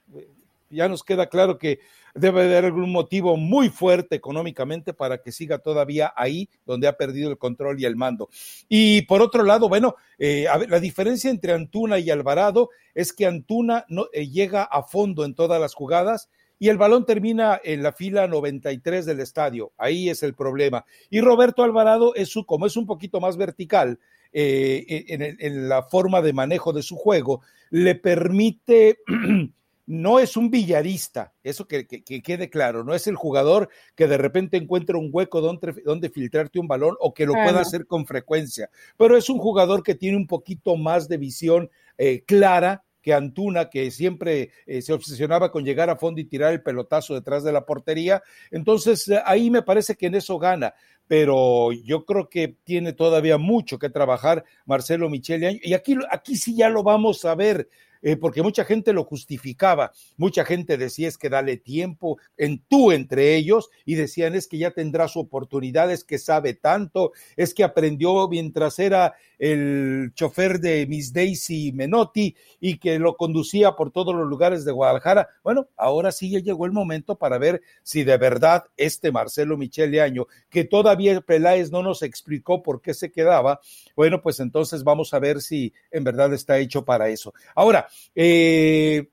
ya 0.70 0.88
nos 0.88 1.04
queda 1.04 1.28
claro 1.28 1.58
que 1.58 1.80
debe 2.14 2.42
haber 2.42 2.66
algún 2.66 2.92
motivo 2.92 3.38
muy 3.38 3.70
fuerte 3.70 4.16
económicamente 4.16 4.94
para 4.94 5.22
que 5.22 5.32
siga 5.32 5.60
todavía 5.60 6.14
ahí 6.16 6.50
donde 6.66 6.88
ha 6.88 6.98
perdido 6.98 7.30
el 7.30 7.38
control 7.38 7.80
y 7.80 7.86
el 7.86 7.96
mando. 7.96 8.30
Y 8.68 9.04
por 9.04 9.22
otro 9.22 9.44
lado, 9.44 9.70
bueno, 9.70 9.96
eh, 10.18 10.48
la 10.68 10.80
diferencia 10.80 11.30
entre 11.30 11.54
Antuna 11.54 12.00
y 12.00 12.10
Alvarado 12.10 12.70
es 12.94 13.14
que 13.14 13.26
Antuna 13.26 13.86
no, 13.88 14.08
eh, 14.12 14.28
llega 14.28 14.64
a 14.64 14.84
fondo 14.84 15.26
en 15.26 15.36
todas 15.36 15.62
las 15.62 15.74
jugadas 15.74 16.30
y 16.60 16.70
el 16.70 16.78
balón 16.78 17.06
termina 17.06 17.60
en 17.64 17.84
la 17.84 17.94
fila 17.94 18.28
93 18.28 19.06
del 19.06 19.20
estadio. 19.20 19.72
Ahí 19.78 20.10
es 20.10 20.24
el 20.24 20.34
problema. 20.34 20.86
Y 21.10 21.22
Roberto 21.22 21.64
Alvarado, 21.64 22.16
es 22.16 22.30
su, 22.30 22.46
como 22.46 22.66
es 22.66 22.76
un 22.76 22.86
poquito 22.86 23.20
más 23.20 23.38
vertical 23.38 24.00
eh, 24.34 25.06
en, 25.08 25.70
la 25.70 25.84
forma 25.84 26.22
de 26.22 26.34
manejo 26.34 26.74
de 26.74 26.84
su 26.84 26.96
juego, 26.96 27.42
le 27.70 27.96
permite, 27.96 29.00
no 29.86 30.20
es 30.20 30.36
un 30.36 30.50
villarista, 30.50 31.34
eso 31.44 31.68
que, 31.68 31.86
quede 31.86 32.50
claro, 32.50 32.84
no 32.84 32.94
es 32.94 33.08
el 33.08 33.16
jugador 33.16 33.70
que 33.96 34.08
de 34.08 34.18
repente 34.18 34.58
encuentra 34.58 34.98
un 34.98 35.10
hueco 35.12 35.42
donde, 35.42 35.82
donde 35.86 36.10
filtrarte 36.10 36.60
un 36.60 36.68
balón 36.68 36.96
o 37.00 37.14
que 37.14 37.26
lo 37.26 37.34
pueda 37.34 37.62
hacer 37.62 37.86
con 37.86 38.06
frecuencia, 38.06 38.70
pero 38.98 39.16
es 39.16 39.30
un 39.30 39.40
jugador 39.40 39.82
que 39.82 39.96
tiene 39.96 40.18
un 40.18 40.28
poquito 40.28 40.76
más 40.76 41.08
de 41.08 41.18
visión 41.18 41.70
eh, 41.98 42.24
clara 42.26 42.84
que 43.08 43.14
Antuna, 43.14 43.70
que 43.70 43.90
siempre 43.90 44.52
eh, 44.66 44.82
se 44.82 44.92
obsesionaba 44.92 45.50
con 45.50 45.64
llegar 45.64 45.90
a 45.90 45.96
fondo 45.96 46.20
y 46.20 46.26
tirar 46.26 46.52
el 46.52 46.62
pelotazo 46.62 47.14
detrás 47.14 47.42
de 47.42 47.54
la 47.54 47.66
portería. 47.66 48.22
Entonces, 48.52 49.08
eh, 49.08 49.22
ahí 49.24 49.50
me 49.50 49.62
parece 49.62 49.96
que 49.96 50.08
en 50.08 50.16
eso 50.16 50.38
gana, 50.38 50.74
pero 51.08 51.72
yo 51.72 52.04
creo 52.04 52.28
que 52.28 52.58
tiene 52.66 52.92
todavía 52.92 53.38
mucho 53.38 53.80
que 53.80 53.90
trabajar 53.90 54.44
Marcelo 54.66 55.10
Michele. 55.10 55.58
Y 55.64 55.74
aquí, 55.74 55.96
aquí 56.12 56.36
sí 56.36 56.54
ya 56.54 56.68
lo 56.68 56.84
vamos 56.84 57.24
a 57.24 57.34
ver. 57.34 57.70
Eh, 58.02 58.16
porque 58.16 58.42
mucha 58.42 58.66
gente 58.66 58.94
lo 58.94 59.04
justificaba, 59.04 59.92
mucha 60.18 60.46
gente 60.46 60.78
decía 60.78 61.08
es 61.08 61.18
que 61.18 61.30
dale 61.30 61.58
tiempo, 61.58 62.18
en 62.38 62.60
tú 62.68 62.92
entre 62.92 63.36
ellos, 63.36 63.70
y 63.86 63.96
decían 63.96 64.36
es 64.36 64.48
que 64.48 64.58
ya 64.58 64.72
tendrá 64.72 65.08
su 65.08 65.20
oportunidad, 65.20 65.92
es 65.92 66.04
que 66.04 66.18
sabe 66.18 66.54
tanto, 66.54 67.12
es 67.36 67.54
que 67.54 67.64
aprendió 67.64 68.28
mientras 68.28 68.80
era 68.80 69.16
el 69.40 70.12
chofer 70.16 70.60
de 70.60 70.88
Miss 70.88 71.14
Daisy 71.14 71.72
Menotti 71.72 72.36
y 72.60 72.80
que 72.80 72.98
lo 72.98 73.16
conducía 73.16 73.74
por 73.74 73.92
todos 73.92 74.16
los 74.16 74.28
lugares 74.28 74.66
de 74.66 74.72
Guadalajara. 74.72 75.30
Bueno, 75.44 75.68
ahora 75.78 76.12
sí 76.12 76.32
ya 76.32 76.40
llegó 76.40 76.66
el 76.66 76.72
momento 76.72 77.18
para 77.18 77.38
ver 77.38 77.62
si 77.84 78.04
de 78.04 78.18
verdad 78.18 78.66
este 78.78 79.12
Marcelo 79.12 79.58
Michele 79.58 80.02
Año, 80.02 80.28
que 80.50 80.64
todavía 80.64 81.22
Peláez 81.22 81.72
no 81.72 81.84
nos 81.84 82.02
explicó 82.02 82.64
por 82.64 82.82
qué 82.82 82.94
se 82.94 83.12
quedaba, 83.12 83.60
bueno, 83.96 84.22
pues 84.22 84.40
entonces 84.40 84.84
vamos 84.84 85.14
a 85.14 85.20
ver 85.20 85.42
si 85.42 85.74
en 85.92 86.04
verdad 86.04 86.34
está 86.34 86.58
hecho 86.58 86.84
para 86.86 87.10
eso. 87.10 87.34
Ahora, 87.56 87.88
eh, 88.16 89.10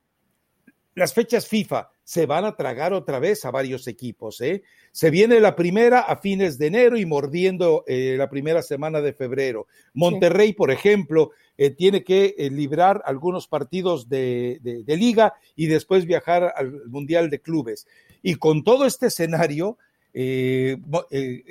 las 0.95 1.13
fechas 1.13 1.47
FIFA 1.47 1.89
se 2.05 2.27
van 2.27 2.45
a 2.45 2.55
tragar 2.55 2.93
otra 2.93 3.19
vez 3.19 3.43
a 3.45 3.51
varios 3.51 3.87
equipos. 3.87 4.39
¿eh? 4.39 4.63
Se 4.91 5.09
viene 5.09 5.39
la 5.39 5.55
primera 5.55 6.01
a 6.01 6.17
fines 6.17 6.57
de 6.57 6.67
enero 6.67 6.97
y 6.97 7.05
mordiendo 7.05 7.83
eh, 7.87 8.15
la 8.17 8.29
primera 8.29 8.61
semana 8.61 9.01
de 9.01 9.11
febrero. 9.11 9.67
Monterrey, 9.93 10.53
por 10.53 10.71
ejemplo, 10.71 11.31
eh, 11.57 11.71
tiene 11.71 12.03
que 12.03 12.35
librar 12.51 13.01
algunos 13.05 13.47
partidos 13.47 14.07
de, 14.07 14.59
de, 14.61 14.97
liga 14.97 15.33
y 15.55 15.65
después 15.65 16.05
viajar 16.05 16.53
al 16.55 16.85
Mundial 16.87 17.29
de 17.31 17.41
Clubes. 17.41 17.87
Y 18.21 18.35
con 18.35 18.63
todo 18.63 18.85
este 18.85 19.07
escenario, 19.07 19.77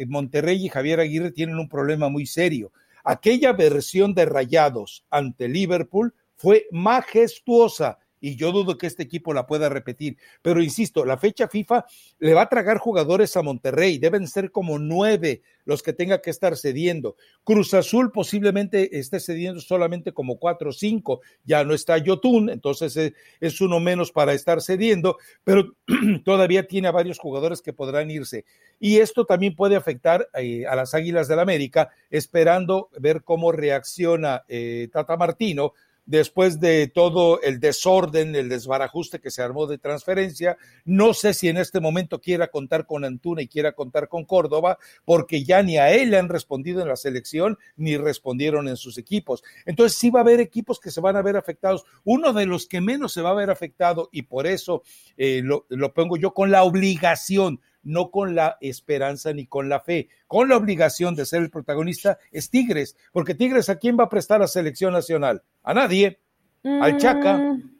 Monterrey 0.06 0.64
y 0.64 0.68
Javier 0.68 1.00
Aguirre 1.00 1.32
tienen 1.32 1.58
un 1.58 1.68
problema 1.68 2.08
muy 2.08 2.26
serio. 2.26 2.72
Aquella 3.02 3.52
versión 3.52 4.14
de 4.14 4.24
Rayados 4.24 5.04
ante 5.10 5.48
Liverpool 5.48 6.14
fue 6.44 6.66
majestuosa 6.70 7.98
y 8.20 8.36
yo 8.36 8.52
dudo 8.52 8.76
que 8.76 8.86
este 8.86 9.02
equipo 9.02 9.32
la 9.32 9.46
pueda 9.46 9.70
repetir. 9.70 10.18
Pero 10.42 10.62
insisto, 10.62 11.06
la 11.06 11.16
fecha 11.16 11.48
FIFA 11.48 11.86
le 12.18 12.34
va 12.34 12.42
a 12.42 12.48
tragar 12.50 12.76
jugadores 12.76 13.34
a 13.36 13.42
Monterrey, 13.42 13.98
deben 13.98 14.26
ser 14.28 14.50
como 14.50 14.78
nueve 14.78 15.40
los 15.64 15.82
que 15.82 15.94
tenga 15.94 16.20
que 16.20 16.28
estar 16.30 16.56
cediendo. 16.56 17.16
Cruz 17.44 17.72
Azul 17.74 18.12
posiblemente 18.12 18.98
esté 18.98 19.20
cediendo 19.20 19.60
solamente 19.60 20.12
como 20.12 20.38
cuatro 20.38 20.70
o 20.70 20.72
cinco, 20.72 21.20
ya 21.44 21.64
no 21.64 21.74
está 21.74 21.98
Yotun, 21.98 22.50
entonces 22.50 23.14
es, 23.40 23.60
uno 23.60 23.80
menos 23.80 24.12
para 24.12 24.32
estar 24.32 24.60
cediendo, 24.60 25.18
pero 25.44 25.74
todavía 26.24 26.66
tiene 26.66 26.88
a 26.88 26.92
varios 26.92 27.18
jugadores 27.18 27.62
que 27.62 27.72
podrán 27.72 28.10
irse. 28.10 28.44
Y 28.80 28.98
esto 28.98 29.26
también 29.26 29.54
puede 29.54 29.76
afectar 29.76 30.28
eh, 30.34 30.66
a 30.66 30.76
las 30.76 30.94
Águilas 30.94 31.28
del 31.28 31.40
América, 31.40 31.90
esperando 32.10 32.88
ver 32.98 33.22
cómo 33.22 33.52
reacciona 33.52 34.44
eh, 34.48 34.88
Tata 34.92 35.16
Martino 35.18 35.72
después 36.06 36.60
de 36.60 36.88
todo 36.88 37.40
el 37.42 37.60
desorden, 37.60 38.34
el 38.34 38.48
desbarajuste 38.48 39.20
que 39.20 39.30
se 39.30 39.42
armó 39.42 39.66
de 39.66 39.78
transferencia. 39.78 40.56
No 40.84 41.14
sé 41.14 41.34
si 41.34 41.48
en 41.48 41.56
este 41.56 41.80
momento 41.80 42.20
quiera 42.20 42.48
contar 42.48 42.86
con 42.86 43.04
Antuna 43.04 43.42
y 43.42 43.48
quiera 43.48 43.72
contar 43.72 44.08
con 44.08 44.24
Córdoba, 44.24 44.78
porque 45.04 45.44
ya 45.44 45.62
ni 45.62 45.78
a 45.78 45.92
él 45.92 46.10
le 46.10 46.18
han 46.18 46.28
respondido 46.28 46.82
en 46.82 46.88
la 46.88 46.96
selección, 46.96 47.58
ni 47.76 47.96
respondieron 47.96 48.68
en 48.68 48.76
sus 48.76 48.98
equipos. 48.98 49.42
Entonces 49.66 49.98
sí 49.98 50.10
va 50.10 50.20
a 50.20 50.22
haber 50.22 50.40
equipos 50.40 50.80
que 50.80 50.90
se 50.90 51.00
van 51.00 51.16
a 51.16 51.22
ver 51.22 51.36
afectados. 51.36 51.84
Uno 52.04 52.32
de 52.32 52.46
los 52.46 52.66
que 52.66 52.80
menos 52.80 53.12
se 53.12 53.22
va 53.22 53.30
a 53.30 53.34
ver 53.34 53.50
afectado, 53.50 54.08
y 54.12 54.22
por 54.22 54.46
eso 54.46 54.82
eh, 55.16 55.40
lo, 55.42 55.66
lo 55.68 55.94
pongo 55.94 56.16
yo 56.16 56.34
con 56.34 56.50
la 56.50 56.64
obligación 56.64 57.60
no 57.84 58.10
con 58.10 58.34
la 58.34 58.56
esperanza 58.60 59.32
ni 59.32 59.46
con 59.46 59.68
la 59.68 59.80
fe, 59.80 60.08
con 60.26 60.48
la 60.48 60.56
obligación 60.56 61.14
de 61.14 61.26
ser 61.26 61.42
el 61.42 61.50
protagonista, 61.50 62.18
es 62.32 62.50
Tigres, 62.50 62.96
porque 63.12 63.34
Tigres 63.34 63.68
a 63.68 63.78
quién 63.78 63.96
va 63.98 64.04
a 64.04 64.08
prestar 64.08 64.40
la 64.40 64.48
selección 64.48 64.92
nacional? 64.92 65.42
A 65.62 65.74
nadie, 65.74 66.18
al 66.64 66.96
Chaca. 66.96 67.36
Mm, 67.36 67.78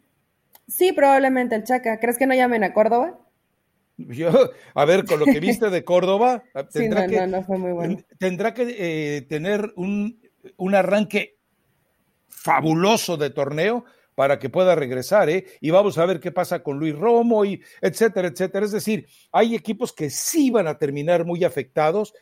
sí, 0.67 0.93
probablemente 0.93 1.55
al 1.55 1.63
Chaca. 1.63 1.99
¿Crees 1.99 2.17
que 2.17 2.27
no 2.27 2.35
llamen 2.35 2.63
a 2.63 2.73
Córdoba? 2.73 3.19
Yo, 3.97 4.51
a 4.73 4.85
ver, 4.85 5.05
con 5.05 5.19
lo 5.19 5.25
que 5.25 5.39
viste 5.39 5.69
de 5.69 5.83
Córdoba, 5.83 6.43
tendrá 6.71 7.07
que, 7.07 7.27
no, 7.27 7.43
fue 7.43 7.57
muy 7.57 7.71
bueno. 7.71 7.97
tendrá 8.17 8.53
que 8.53 8.75
eh, 8.77 9.21
tener 9.23 9.73
un, 9.75 10.21
un 10.57 10.75
arranque 10.75 11.37
fabuloso 12.27 13.17
de 13.17 13.31
torneo 13.31 13.85
para 14.15 14.39
que 14.39 14.49
pueda 14.49 14.75
regresar, 14.75 15.29
¿eh? 15.29 15.45
Y 15.61 15.71
vamos 15.71 15.97
a 15.97 16.05
ver 16.05 16.19
qué 16.19 16.31
pasa 16.31 16.63
con 16.63 16.79
Luis 16.79 16.97
Romo 16.97 17.45
y 17.45 17.61
etcétera, 17.81 18.29
etcétera. 18.29 18.65
Es 18.65 18.71
decir, 18.71 19.07
hay 19.31 19.55
equipos 19.55 19.93
que 19.93 20.09
sí 20.09 20.49
van 20.49 20.67
a 20.67 20.77
terminar 20.77 21.25
muy 21.25 21.43
afectados. 21.43 22.13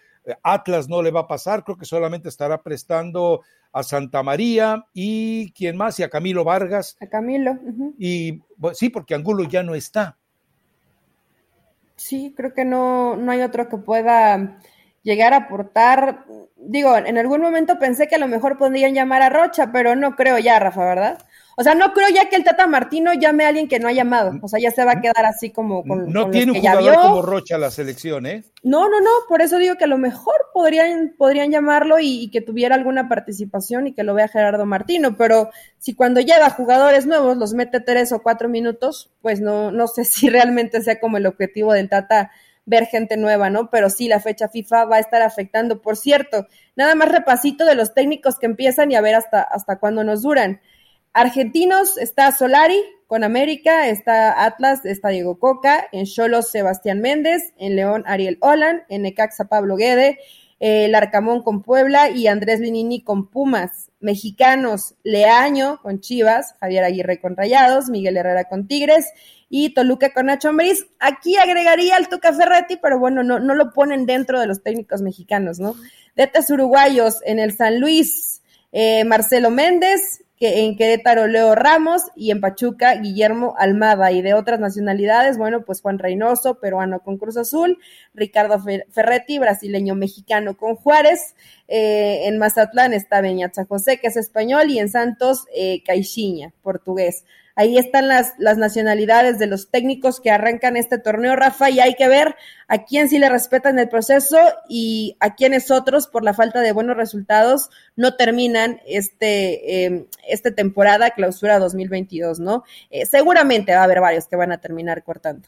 Atlas 0.41 0.89
no 0.89 1.01
le 1.01 1.11
va 1.11 1.21
a 1.21 1.27
pasar, 1.27 1.63
creo 1.63 1.77
que 1.77 1.85
solamente 1.85 2.29
estará 2.29 2.63
prestando 2.63 3.41
a 3.73 3.83
Santa 3.83 4.23
María 4.23 4.85
y 4.93 5.51
quién 5.51 5.75
más, 5.75 5.99
y 5.99 6.03
a 6.03 6.09
Camilo 6.09 6.43
Vargas. 6.43 6.95
A 7.01 7.07
Camilo. 7.07 7.57
Y 7.97 8.41
sí, 8.73 8.89
porque 8.89 9.15
Angulo 9.15 9.43
ya 9.43 9.63
no 9.63 9.75
está. 9.75 10.17
Sí, 11.95 12.33
creo 12.35 12.53
que 12.53 12.65
no, 12.65 13.15
no 13.17 13.31
hay 13.31 13.41
otro 13.41 13.67
que 13.69 13.77
pueda 13.77 14.59
llegar 15.03 15.33
a 15.33 15.37
aportar. 15.37 16.25
Digo, 16.55 16.95
en 16.95 17.17
algún 17.17 17.41
momento 17.41 17.77
pensé 17.77 18.07
que 18.07 18.15
a 18.15 18.19
lo 18.19 18.27
mejor 18.27 18.57
podrían 18.57 18.93
llamar 18.93 19.21
a 19.21 19.29
Rocha, 19.29 19.71
pero 19.71 19.95
no 19.95 20.15
creo 20.15 20.39
ya, 20.39 20.59
Rafa, 20.59 20.85
¿verdad? 20.85 21.25
O 21.55 21.63
sea, 21.63 21.75
no 21.75 21.93
creo 21.93 22.09
ya 22.09 22.29
que 22.29 22.35
el 22.35 22.43
Tata 22.43 22.65
Martino 22.65 23.13
llame 23.13 23.45
a 23.45 23.49
alguien 23.49 23.67
que 23.67 23.79
no 23.79 23.87
ha 23.87 23.91
llamado. 23.91 24.33
O 24.41 24.47
sea, 24.47 24.59
ya 24.59 24.71
se 24.71 24.83
va 24.83 24.93
a 24.93 25.01
quedar 25.01 25.25
así 25.25 25.51
como 25.51 25.83
con. 25.83 26.11
No 26.11 26.29
tiene 26.29 26.51
un 26.51 26.59
jugador 26.59 26.95
como 26.95 27.21
Rocha 27.21 27.57
la 27.57 27.69
selección, 27.69 28.25
¿eh? 28.25 28.43
No, 28.63 28.89
no, 28.89 28.99
no. 29.01 29.09
Por 29.27 29.41
eso 29.41 29.57
digo 29.57 29.75
que 29.75 29.83
a 29.83 29.87
lo 29.87 29.97
mejor 29.97 30.35
podrían, 30.53 31.13
podrían 31.17 31.51
llamarlo 31.51 31.97
y, 31.99 32.29
que 32.31 32.41
tuviera 32.41 32.75
alguna 32.75 33.07
participación 33.07 33.87
y 33.87 33.93
que 33.93 34.03
lo 34.03 34.13
vea 34.13 34.27
Gerardo 34.27 34.65
Martino. 34.65 35.15
Pero 35.15 35.49
si 35.77 35.93
cuando 35.93 36.21
lleva 36.21 36.49
jugadores 36.49 37.05
nuevos 37.05 37.37
los 37.37 37.53
mete 37.53 37.79
tres 37.79 38.11
o 38.11 38.23
cuatro 38.23 38.49
minutos, 38.49 39.11
pues 39.21 39.39
no, 39.39 39.71
no 39.71 39.87
sé 39.87 40.05
si 40.05 40.29
realmente 40.29 40.81
sea 40.81 40.99
como 40.99 41.17
el 41.17 41.25
objetivo 41.25 41.73
del 41.73 41.89
Tata 41.89 42.31
ver 42.65 42.85
gente 42.85 43.17
nueva, 43.17 43.49
¿no? 43.49 43.69
Pero 43.69 43.89
sí, 43.89 44.07
la 44.07 44.19
fecha 44.19 44.47
FIFA 44.47 44.85
va 44.85 44.95
a 44.97 44.99
estar 44.99 45.21
afectando. 45.21 45.81
Por 45.81 45.97
cierto, 45.97 46.47
nada 46.75 46.95
más 46.95 47.09
repasito 47.09 47.65
de 47.65 47.75
los 47.75 47.93
técnicos 47.93 48.39
que 48.39 48.45
empiezan 48.45 48.91
y 48.91 48.95
a 48.95 49.01
ver 49.01 49.15
hasta, 49.15 49.41
hasta 49.41 49.77
cuándo 49.79 50.03
nos 50.03 50.21
duran. 50.21 50.61
Argentinos 51.13 51.97
está 51.97 52.31
Solari 52.31 52.81
con 53.05 53.23
América, 53.23 53.87
está 53.87 54.43
Atlas, 54.45 54.83
está 54.83 55.09
Diego 55.09 55.37
Coca, 55.37 55.85
en 55.91 56.05
Cholos 56.05 56.49
Sebastián 56.49 57.01
Méndez, 57.01 57.53
en 57.57 57.75
León 57.75 58.03
Ariel 58.07 58.39
Olan, 58.41 58.83
en 58.89 59.03
Necaxa 59.03 59.45
Pablo 59.45 59.75
Guede, 59.75 60.17
el 60.59 60.95
Arcamón 60.95 61.43
con 61.43 61.61
Puebla 61.61 62.09
y 62.09 62.27
Andrés 62.27 62.59
Linini 62.59 63.03
con 63.03 63.29
Pumas. 63.29 63.91
Mexicanos, 63.99 64.95
Leaño 65.03 65.79
con 65.81 66.01
Chivas, 66.01 66.55
Javier 66.59 66.83
Aguirre 66.83 67.21
con 67.21 67.37
Rayados, 67.37 67.89
Miguel 67.89 68.17
Herrera 68.17 68.45
con 68.45 68.67
Tigres 68.67 69.05
y 69.49 69.73
Toluca 69.73 70.13
con 70.13 70.25
Nacho 70.25 70.49
Ambriz. 70.49 70.85
Aquí 70.99 71.37
agregaría 71.37 71.95
al 71.95 72.09
Tuca 72.09 72.33
Ferretti, 72.33 72.77
pero 72.77 72.99
bueno, 72.99 73.23
no, 73.23 73.39
no 73.39 73.55
lo 73.55 73.71
ponen 73.71 74.05
dentro 74.05 74.39
de 74.39 74.47
los 74.47 74.61
técnicos 74.61 75.01
mexicanos, 75.01 75.59
¿no? 75.59 75.75
Detes 76.15 76.49
uruguayos 76.49 77.19
en 77.23 77.39
el 77.39 77.55
San 77.55 77.79
Luis, 77.79 78.41
eh, 78.71 79.05
Marcelo 79.05 79.51
Méndez, 79.51 80.23
que 80.43 80.65
en 80.65 80.75
Querétaro 80.75 81.27
Leo 81.27 81.55
Ramos 81.55 82.01
y 82.17 82.29
en 82.31 82.41
Pachuca 82.41 82.95
Guillermo 82.95 83.55
Almada 83.57 84.11
y 84.11 84.21
de 84.21 84.33
otras 84.33 84.59
nacionalidades, 84.59 85.37
bueno, 85.37 85.63
pues 85.63 85.79
Juan 85.79 85.99
Reynoso, 85.99 86.59
peruano 86.59 86.99
con 86.99 87.17
Cruz 87.17 87.37
Azul, 87.37 87.79
Ricardo 88.13 88.61
Ferretti, 88.91 89.39
brasileño 89.39 89.95
mexicano 89.95 90.57
con 90.57 90.75
Juárez, 90.75 91.33
eh, 91.69 92.23
en 92.25 92.39
Mazatlán 92.39 92.91
está 92.93 93.21
Beñacha 93.21 93.63
José, 93.63 94.01
que 94.01 94.07
es 94.07 94.17
español, 94.17 94.69
y 94.69 94.79
en 94.79 94.89
Santos 94.89 95.45
eh, 95.55 95.81
Caixinha, 95.85 96.51
portugués. 96.61 97.23
Ahí 97.55 97.77
están 97.77 98.07
las, 98.07 98.33
las 98.37 98.57
nacionalidades 98.57 99.37
de 99.39 99.47
los 99.47 99.69
técnicos 99.69 100.19
que 100.19 100.31
arrancan 100.31 100.75
este 100.75 100.97
torneo, 100.97 101.35
Rafa, 101.35 101.69
y 101.69 101.79
hay 101.79 101.93
que 101.95 102.07
ver 102.07 102.35
a 102.67 102.83
quién 102.83 103.09
sí 103.09 103.19
le 103.19 103.29
respetan 103.29 103.77
el 103.77 103.89
proceso 103.89 104.37
y 104.67 105.15
a 105.19 105.35
quiénes 105.35 105.69
otros, 105.69 106.07
por 106.07 106.23
la 106.23 106.33
falta 106.33 106.61
de 106.61 106.71
buenos 106.71 106.97
resultados, 106.97 107.69
no 107.95 108.15
terminan 108.15 108.81
este, 108.87 109.85
eh, 109.85 110.07
esta 110.27 110.51
temporada 110.51 111.11
clausura 111.11 111.59
2022, 111.59 112.39
¿no? 112.39 112.63
Eh, 112.89 113.05
seguramente 113.05 113.73
va 113.73 113.81
a 113.81 113.83
haber 113.83 114.01
varios 114.01 114.27
que 114.27 114.35
van 114.35 114.51
a 114.51 114.59
terminar 114.59 115.03
cortando. 115.03 115.47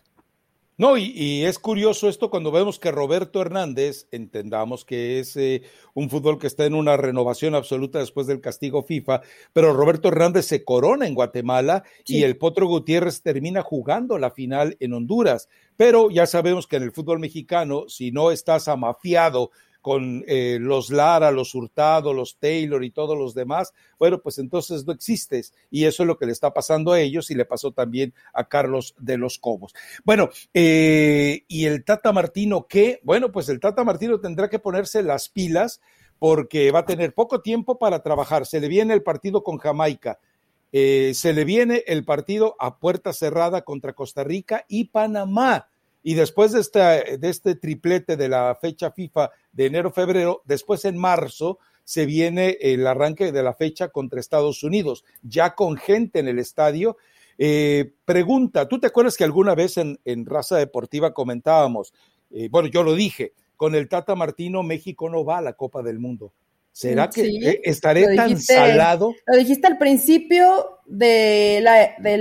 No, 0.77 0.97
y, 0.97 1.45
es 1.45 1.57
curioso 1.57 2.09
esto 2.09 2.29
cuando 2.29 2.51
vemos 2.51 2.79
que 2.79 2.91
Roberto 2.91 3.41
Hernández, 3.41 4.09
entendamos 4.11 4.83
que 4.83 5.19
es 5.19 5.37
eh, 5.37 5.61
un 5.93 6.09
fútbol 6.09 6.37
que 6.37 6.47
está 6.47 6.65
en 6.65 6.75
una 6.75 6.97
renovación 6.97 7.55
absoluta 7.55 7.99
después 7.99 8.27
del 8.27 8.41
castigo 8.41 8.83
FIFA, 8.83 9.21
pero 9.53 9.73
Roberto 9.73 10.09
Hernández 10.09 10.47
se 10.47 10.65
corona 10.65 11.07
en 11.07 11.15
Guatemala 11.15 11.83
y 12.05 12.23
el 12.23 12.35
Potro 12.37 12.67
Gutiérrez 12.67 13.21
termina 13.21 13.61
jugando 13.61 14.17
la 14.17 14.31
final 14.31 14.75
en 14.81 14.91
Honduras. 14.91 15.47
Pero 15.77 16.09
ya 16.09 16.25
sabemos 16.25 16.67
que 16.67 16.75
en 16.75 16.83
el 16.83 16.91
fútbol 16.91 17.19
mexicano, 17.19 17.85
si 17.87 18.11
no 18.11 18.31
estás 18.31 18.67
amafiado 18.67 19.51
con 19.85 20.23
eh, 20.25 20.57
los 20.59 20.89
Lara, 20.89 21.29
los 21.29 21.53
Hurtado, 21.53 22.11
los 22.11 22.39
Taylor 22.39 22.83
y 22.83 22.89
todos 22.89 23.15
los 23.15 23.35
demás, 23.35 23.71
bueno, 23.99 24.19
pues 24.19 24.39
entonces 24.39 24.83
no 24.83 24.93
existes. 24.93 25.53
Y 25.69 25.85
eso 25.85 26.01
es 26.01 26.07
lo 26.07 26.17
que 26.17 26.25
le 26.25 26.31
está 26.31 26.51
pasando 26.55 26.93
a 26.93 26.99
ellos 26.99 27.29
y 27.29 27.35
le 27.35 27.45
pasó 27.45 27.71
también 27.71 28.11
a 28.33 28.45
Carlos 28.45 28.95
de 28.97 29.19
los 29.19 29.37
Cobos. 29.37 29.75
Bueno, 30.03 30.31
eh, 30.55 31.43
y 31.47 31.65
el 31.65 31.83
Tata 31.83 32.11
Martino, 32.11 32.65
¿qué? 32.67 32.99
Bueno, 33.03 33.31
pues 33.31 33.47
el 33.47 33.59
Tata 33.59 33.83
Martino 33.83 34.19
tendrá 34.19 34.49
que 34.49 34.57
ponerse 34.57 35.03
las 35.03 35.29
pilas 35.29 35.81
porque 36.17 36.71
va 36.71 36.79
a 36.79 36.85
tener 36.87 37.13
poco 37.13 37.43
tiempo 37.43 37.77
para 37.77 38.01
trabajar. 38.01 38.47
Se 38.47 38.59
le 38.59 38.67
viene 38.67 38.91
el 38.95 39.03
partido 39.03 39.43
con 39.43 39.59
Jamaica. 39.59 40.17
Eh, 40.71 41.11
se 41.13 41.31
le 41.31 41.45
viene 41.45 41.83
el 41.85 42.05
partido 42.05 42.55
a 42.57 42.79
puerta 42.79 43.13
cerrada 43.13 43.61
contra 43.61 43.93
Costa 43.93 44.23
Rica 44.23 44.65
y 44.67 44.85
Panamá. 44.85 45.67
Y 46.07 46.13
después 46.13 46.51
de 46.51 46.59
este, 46.59 47.17
de 47.17 47.29
este 47.29 47.55
triplete 47.55 48.15
de 48.15 48.29
la 48.29 48.55
fecha 48.61 48.91
FIFA 48.91 49.31
de 49.51 49.65
enero-febrero, 49.65 50.43
después 50.45 50.85
en 50.85 50.99
marzo 50.99 51.57
se 51.83 52.05
viene 52.05 52.59
el 52.61 52.85
arranque 52.85 53.31
de 53.31 53.41
la 53.41 53.55
fecha 53.55 53.87
contra 53.87 54.19
Estados 54.19 54.61
Unidos, 54.61 55.03
ya 55.23 55.55
con 55.55 55.77
gente 55.77 56.19
en 56.19 56.27
el 56.27 56.37
estadio. 56.37 56.97
Eh, 57.39 57.91
pregunta, 58.05 58.67
¿tú 58.67 58.79
te 58.79 58.85
acuerdas 58.85 59.17
que 59.17 59.23
alguna 59.23 59.55
vez 59.55 59.77
en, 59.77 59.99
en 60.05 60.27
Raza 60.27 60.57
Deportiva 60.57 61.11
comentábamos, 61.11 61.91
eh, 62.29 62.49
bueno, 62.51 62.69
yo 62.69 62.83
lo 62.83 62.93
dije, 62.93 63.33
con 63.57 63.73
el 63.73 63.89
Tata 63.89 64.13
Martino 64.13 64.61
México 64.61 65.09
no 65.09 65.25
va 65.25 65.39
a 65.39 65.41
la 65.41 65.53
Copa 65.53 65.81
del 65.81 65.97
Mundo. 65.97 66.33
¿Será 66.75 67.09
que 67.09 67.21
eh, 67.21 67.61
estaré 67.63 68.17
tan 68.17 68.37
salado? 68.37 69.15
Lo 69.25 69.37
dijiste 69.37 69.65
al 69.65 69.77
principio 69.77 70.81
de 70.85 71.61
la, 71.61 71.95
de 71.99 72.17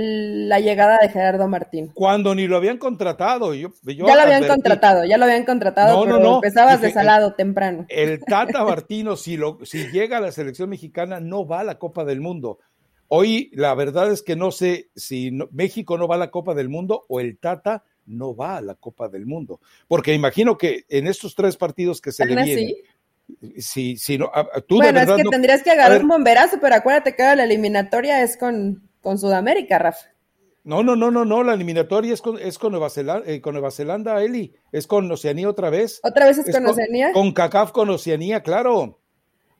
la 0.47 0.61
llegada 0.61 0.97
de 1.01 1.09
Gerardo 1.09 1.45
Martín. 1.49 1.91
Cuando 1.93 2.33
ni 2.33 2.47
lo 2.47 2.55
habían 2.55 2.77
contratado. 2.77 3.53
Yo, 3.53 3.73
ya 3.83 4.15
lo 4.15 4.21
habían 4.21 4.47
contratado, 4.47 5.03
ya 5.03 5.17
lo 5.17 5.25
habían 5.25 5.43
contratado, 5.43 6.01
pero 6.05 6.35
empezabas 6.35 6.79
de 6.79 6.93
salado 6.93 7.33
temprano. 7.33 7.85
El 7.89 8.21
Tata 8.23 8.63
Martino, 8.63 9.17
si, 9.17 9.35
lo, 9.35 9.59
si 9.65 9.91
llega 9.91 10.19
a 10.19 10.21
la 10.21 10.31
selección 10.31 10.69
mexicana, 10.69 11.19
no 11.19 11.45
va 11.45 11.59
a 11.59 11.65
la 11.65 11.77
Copa 11.77 12.05
del 12.05 12.21
Mundo. 12.21 12.59
Hoy 13.09 13.51
la 13.55 13.75
verdad 13.75 14.09
es 14.09 14.21
que 14.21 14.37
no 14.37 14.51
sé 14.51 14.87
si 14.95 15.31
México 15.51 15.97
no 15.97 16.07
va 16.07 16.15
a 16.15 16.19
la 16.19 16.31
Copa 16.31 16.53
del 16.53 16.69
Mundo 16.69 17.03
o 17.09 17.19
el 17.19 17.39
Tata 17.39 17.83
no 18.05 18.35
va 18.35 18.55
a 18.55 18.61
la 18.61 18.75
Copa 18.75 19.09
del 19.09 19.25
Mundo. 19.25 19.59
Porque 19.89 20.13
imagino 20.13 20.57
que 20.57 20.85
en 20.87 21.07
estos 21.07 21.35
tres 21.35 21.57
partidos 21.57 21.99
que 21.99 22.11
se 22.11 22.25
le 22.25 22.41
vienen, 22.41 22.75
Sí, 23.57 23.97
no, 24.19 24.31
tú 24.67 24.75
bueno, 24.77 24.99
es 24.99 25.09
que 25.09 25.23
tendrías 25.29 25.63
que 25.63 25.71
agarrar 25.71 26.01
un 26.01 26.07
bomberazo, 26.07 26.57
pero 26.61 26.75
acuérdate 26.75 27.15
que 27.15 27.23
la 27.23 27.43
eliminatoria 27.43 28.21
es 28.21 28.37
con, 28.37 28.87
con 29.01 29.17
Sudamérica, 29.17 29.79
Rafa. 29.79 30.07
No, 30.63 30.81
no, 30.81 30.95
no, 30.95 31.11
no, 31.11 31.25
no, 31.25 31.43
la 31.43 31.53
eliminatoria 31.53 32.13
es 32.13 32.21
con, 32.21 32.39
es 32.39 32.57
con 32.57 32.71
Nueva 32.71 32.89
Zelanda, 32.89 33.29
eh, 33.29 33.39
con 33.39 33.53
Nueva 33.53 33.69
Zelanda, 33.69 34.23
Eli, 34.23 34.53
es 34.71 34.87
con 34.87 35.11
Oceanía 35.11 35.47
otra 35.47 35.69
vez. 35.69 35.99
¿Otra 36.03 36.25
vez 36.25 36.39
es, 36.39 36.55
con, 36.55 36.65
Oceanía? 36.65 37.11
Con 37.13 37.31
CACAF 37.33 37.71
con 37.71 37.89
Oceanía, 37.91 38.41
claro. 38.41 38.99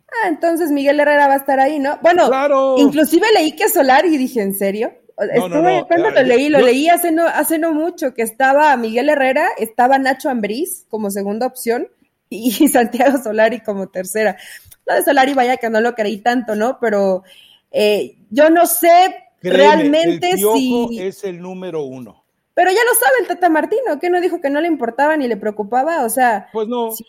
Ah, 0.07 0.29
entonces 0.29 0.71
Miguel 0.71 0.99
Herrera 0.99 1.27
va 1.27 1.35
a 1.35 1.37
estar 1.37 1.59
ahí, 1.59 1.77
¿no? 1.77 1.99
Bueno, 2.01 2.29
inclusive 2.77 3.27
leí 3.35 3.51
que 3.51 3.69
Solar 3.69 4.05
y 4.05 4.17
dije, 4.17 4.41
¿en 4.41 4.55
serio? 4.55 4.93
Estuve, 5.17 5.85
cuando 5.87 6.09
lo 6.09 6.23
leí, 6.23 6.49
lo 6.49 6.59
leí 6.59 6.89
hace 6.89 7.11
no, 7.11 7.25
hace 7.27 7.57
no 7.57 7.71
mucho, 7.71 8.13
que 8.13 8.21
estaba 8.21 8.75
Miguel 8.75 9.07
Herrera, 9.09 9.47
estaba 9.57 9.97
Nacho 9.97 10.29
Ambriz 10.29 10.85
como 10.89 11.09
segunda 11.09 11.45
opción, 11.45 11.87
y 12.29 12.51
Santiago 12.69 13.21
Solari 13.21 13.61
como 13.61 13.87
tercera. 13.87 14.37
Lo 14.85 14.95
de 14.95 15.03
Solari, 15.03 15.33
vaya 15.33 15.57
que 15.57 15.69
no 15.69 15.81
lo 15.81 15.95
creí 15.95 16.17
tanto, 16.17 16.55
¿no? 16.55 16.77
Pero 16.79 17.23
eh, 17.71 18.17
yo 18.29 18.49
no 18.49 18.65
sé 18.67 19.15
realmente 19.41 20.37
si. 20.37 20.99
Es 20.99 21.23
el 21.23 21.41
número 21.41 21.83
uno. 21.83 22.23
Pero 22.53 22.71
ya 22.71 22.79
lo 22.85 22.95
sabe 22.97 23.15
el 23.19 23.27
Tata 23.27 23.49
Martino, 23.49 23.99
que 23.99 24.09
no 24.09 24.21
dijo 24.21 24.39
que 24.39 24.49
no 24.49 24.61
le 24.61 24.69
importaba 24.69 25.17
ni 25.17 25.27
le 25.27 25.35
preocupaba, 25.35 26.05
o 26.05 26.09
sea, 26.09 26.47
pues 26.53 26.69
no, 26.69 26.89
si, 26.89 27.03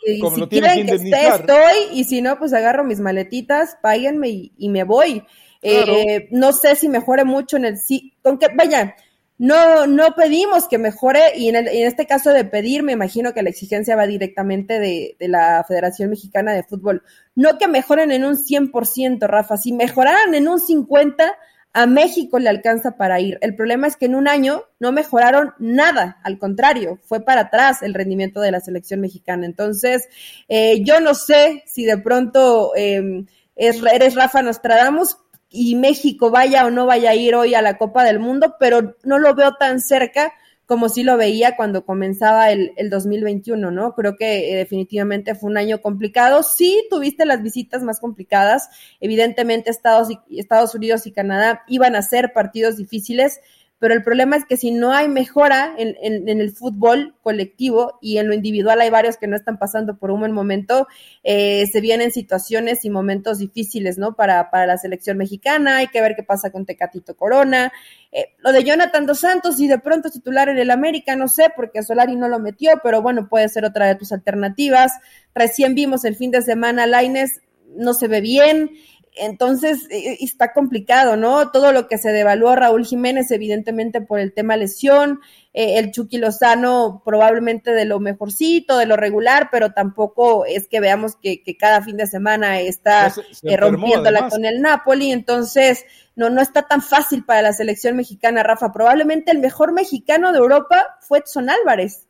quieren 0.49 0.87
que, 0.87 0.95
esté, 0.97 1.29
estoy, 1.29 1.77
y 1.93 2.03
si 2.03 2.21
no, 2.21 2.37
pues 2.37 2.53
agarro 2.53 2.83
mis 2.83 2.99
maletitas, 2.99 3.79
páguenme 3.81 4.29
y, 4.29 4.69
me 4.69 4.83
voy. 4.83 5.23
Eh, 5.62 6.27
no 6.33 6.53
sé 6.53 6.75
si 6.75 6.89
mejore 6.89 7.25
mucho 7.25 7.57
en 7.57 7.64
el 7.64 7.79
sí, 7.79 8.12
con 8.25 8.39
que, 8.39 8.49
vaya, 8.57 8.97
no, 9.39 9.87
no 9.87 10.14
pedimos 10.14 10.66
que 10.68 10.78
mejore 10.78 11.37
y 11.37 11.49
en, 11.49 11.57
este 11.68 12.07
caso 12.07 12.32
de 12.32 12.45
pedir, 12.45 12.82
me 12.82 12.93
imagino 12.93 13.34
que 13.34 13.43
la 13.43 13.51
exigencia 13.51 13.97
va 13.97 14.07
directamente 14.07 14.78
de, 14.78 15.16
de, 15.18 15.28
la 15.28 15.64
Federación 15.66 16.11
Mexicana 16.11 16.53
de 16.55 16.62
Fútbol. 16.62 17.03
No 17.34 17.59
que 17.59 17.68
mejoren 17.68 18.12
en 18.12 18.24
un 18.24 18.37
100%, 18.37 19.26
Rafa, 19.26 19.57
si 19.57 19.72
mejoraran 19.72 20.34
en 20.34 20.49
un 20.49 20.59
50%, 20.59 21.34
a 21.76 21.84
México 21.84 22.39
le 22.39 22.49
alcanza 22.49 22.97
para 22.97 23.20
ir. 23.20 23.37
El 23.43 23.55
problema 23.55 23.87
es 23.87 23.97
que 23.97 24.07
en 24.07 24.14
un 24.14 24.28
año 24.28 24.62
no 24.80 24.93
mejoraron 24.93 25.53
nada, 25.59 26.18
al 26.24 26.39
contrario, 26.39 26.99
fue 27.05 27.20
para 27.20 27.43
atrás 27.43 27.82
el 27.82 27.93
rendimiento 27.93 28.41
de 28.41 28.51
la 28.51 28.61
selección 28.61 29.03
mexicana. 29.03 29.45
Entonces, 29.45 30.09
eh, 30.49 30.82
yo 30.84 31.01
no 31.01 31.12
sé 31.12 31.64
si 31.66 31.84
de 31.84 31.99
pronto 31.99 32.72
eh, 32.74 33.26
eres 33.57 34.14
Rafa 34.14 34.41
Nostradamus, 34.41 35.18
y 35.51 35.75
México 35.77 36.31
vaya 36.31 36.67
o 36.67 36.71
no 36.71 36.87
vaya 36.87 37.11
a 37.11 37.15
ir 37.15 37.35
hoy 37.35 37.55
a 37.55 37.63
la 37.63 37.79
Copa 37.79 38.05
del 38.05 38.19
Mundo, 38.19 38.57
pero 38.59 38.97
no 39.05 39.19
lo 39.19 39.35
veo 39.35 39.55
tan 39.55 39.81
cerca 39.81 40.33
como 40.67 40.89
sí 40.89 41.05
lo 41.05 41.17
veía 41.17 41.55
cuando 41.57 41.87
comenzaba 41.87 42.51
el, 42.51 42.73
el 42.77 42.91
2021, 42.91 43.71
¿no? 43.71 43.95
Creo 43.95 44.17
que 44.17 44.53
eh, 44.53 44.57
definitivamente 44.57 45.37
fue 45.37 45.51
un 45.51 45.59
año 45.59 45.81
complicado. 45.81 46.43
Sí, 46.43 46.85
tuviste 46.91 47.25
las 47.25 47.41
visitas 47.41 47.85
más 47.85 48.01
complicadas. 48.01 48.69
Evidentemente 49.01 49.71
Estados, 49.71 50.09
Estados 50.29 50.75
Unidos 50.75 51.07
y 51.07 51.13
Canadá 51.13 51.63
iban 51.69 51.95
a 51.95 52.03
ser 52.03 52.33
partidos 52.33 52.77
difíciles, 52.77 53.39
pero 53.79 53.93
el 53.93 54.03
problema 54.03 54.37
es 54.37 54.45
que 54.47 54.57
si 54.57 54.70
no 54.70 54.93
hay 54.93 55.07
mejora 55.09 55.74
en, 55.77 55.97
en, 56.01 56.41
el 56.41 56.51
fútbol 56.53 57.14
colectivo 57.22 57.99
y 58.01 58.16
en 58.16 58.29
lo 58.29 58.35
individual 58.35 58.81
hay 58.81 58.89
varios 58.89 59.18
que 59.18 59.27
no 59.27 59.37
están 59.37 59.59
pasando 59.59 59.99
por 59.99 60.11
un 60.11 60.20
buen 60.20 60.33
momento, 60.33 60.87
eh, 61.22 61.66
se 61.70 61.81
vienen 61.83 62.11
situaciones 62.11 62.85
y 62.87 62.91
momentos 62.91 63.39
difíciles, 63.39 63.99
¿no? 63.99 64.14
Para, 64.14 64.51
para 64.51 64.66
la 64.66 64.79
selección 64.79 65.18
mexicana, 65.18 65.77
hay 65.77 65.89
que 65.89 66.01
ver 66.01 66.16
qué 66.16 66.22
pasa 66.22 66.51
con 66.51 66.64
Tecatito 66.64 67.16
Corona, 67.16 67.70
eh, 68.12 68.35
lo 68.39 68.53
de 68.53 68.64
Jonathan 68.64 69.05
Dos 69.05 69.20
Santos 69.20 69.61
y 69.61 69.68
de 69.68 69.79
pronto 69.79 70.11
titular 70.11 70.49
en 70.49 70.59
el 70.59 70.70
América, 70.70 71.14
no 71.14 71.29
sé, 71.29 71.49
porque 71.55 71.83
Solari 71.83 72.16
no 72.16 72.29
lo 72.29 72.39
metió, 72.39 72.81
pero 72.83 73.03
bueno, 73.03 73.29
puede 73.29 73.49
ser 73.51 73.66
otra 73.66 73.87
de 73.87 73.97
tus 73.97 74.11
alternativas. 74.12 74.93
Recién 75.35 75.74
vimos 75.74 76.07
el 76.07 76.16
fin 76.16 76.31
de 76.31 76.41
semana, 76.41 76.87
Laines 76.87 77.41
no 77.77 77.95
se 77.95 78.09
ve 78.09 78.20
bien, 78.20 78.70
entonces, 79.17 79.87
e, 79.91 80.12
e, 80.12 80.19
está 80.21 80.53
complicado, 80.53 81.17
¿no? 81.17 81.51
Todo 81.51 81.73
lo 81.73 81.89
que 81.89 81.99
se 81.99 82.11
devaluó 82.11 82.51
a 82.51 82.57
Raúl 82.57 82.85
Jiménez, 82.85 83.31
evidentemente 83.31 84.01
por 84.01 84.21
el 84.21 84.33
tema 84.33 84.57
lesión, 84.57 85.21
eh, 85.53 85.79
el 85.79 85.91
Chucky 85.91 86.19
Lozano 86.19 87.03
probablemente 87.05 87.73
de 87.73 87.85
lo 87.85 87.99
mejorcito, 87.99 88.79
de 88.79 88.87
lo 88.87 88.97
regular, 88.97 89.49
pero 89.51 89.73
tampoco 89.73 90.45
es 90.45 90.69
que 90.69 90.81
veamos 90.81 91.17
que, 91.17 91.43
cada 91.59 91.83
fin 91.83 91.97
de 91.97 92.07
semana 92.07 92.61
está 92.61 93.12
eh, 93.43 93.57
rompiéndola 93.57 94.29
con 94.29 94.45
el 94.45 94.61
Napoli, 94.61 95.12
entonces 95.12 95.85
no, 96.14 96.31
no 96.31 96.41
está 96.43 96.62
tan 96.62 96.83
fácil 96.83 97.25
para 97.25 97.43
la 97.43 97.53
selección 97.53 97.97
mexicana, 97.97 98.43
Rafa. 98.43 98.73
Probablemente 98.73 99.33
el 99.33 99.39
mejor 99.39 99.73
mexicano 99.73 100.33
de 100.33 100.39
Europa 100.39 100.99
fue 101.01 101.19
Edson 101.19 101.51
Álvarez 101.51 102.06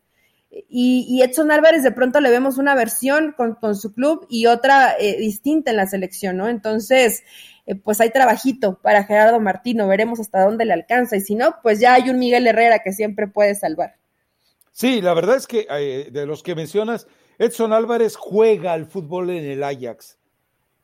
y, 0.68 1.20
Edson 1.22 1.50
Álvarez 1.50 1.82
de 1.82 1.92
pronto 1.92 2.20
le 2.20 2.30
vemos 2.30 2.58
una 2.58 2.74
versión 2.74 3.34
con, 3.36 3.74
su 3.74 3.92
club 3.92 4.26
y 4.30 4.46
otra 4.46 4.96
eh, 4.98 5.16
distinta 5.18 5.70
en 5.70 5.76
la 5.76 5.86
selección, 5.86 6.36
¿no? 6.36 6.48
Entonces, 6.48 7.22
eh, 7.66 7.74
pues 7.74 8.00
hay 8.00 8.10
trabajito 8.10 8.78
para 8.80 9.04
Gerardo 9.04 9.40
Martino, 9.40 9.88
veremos 9.88 10.20
hasta 10.20 10.44
dónde 10.44 10.64
le 10.64 10.72
alcanza 10.72 11.16
y 11.16 11.20
si 11.20 11.34
no, 11.34 11.56
pues 11.62 11.80
ya 11.80 11.94
hay 11.94 12.08
un 12.10 12.18
Miguel 12.18 12.46
Herrera 12.46 12.78
que 12.78 12.92
siempre 12.92 13.26
puede 13.26 13.54
salvar. 13.54 13.96
Sí, 14.72 15.00
la 15.00 15.14
verdad 15.14 15.36
es 15.36 15.46
que 15.46 15.66
eh, 15.70 16.08
de 16.10 16.26
los 16.26 16.42
que 16.42 16.54
mencionas, 16.54 17.06
Edson 17.38 17.72
Álvarez 17.72 18.16
juega 18.16 18.72
al 18.72 18.86
fútbol 18.86 19.30
en 19.30 19.44
el 19.44 19.62
Ajax 19.62 20.18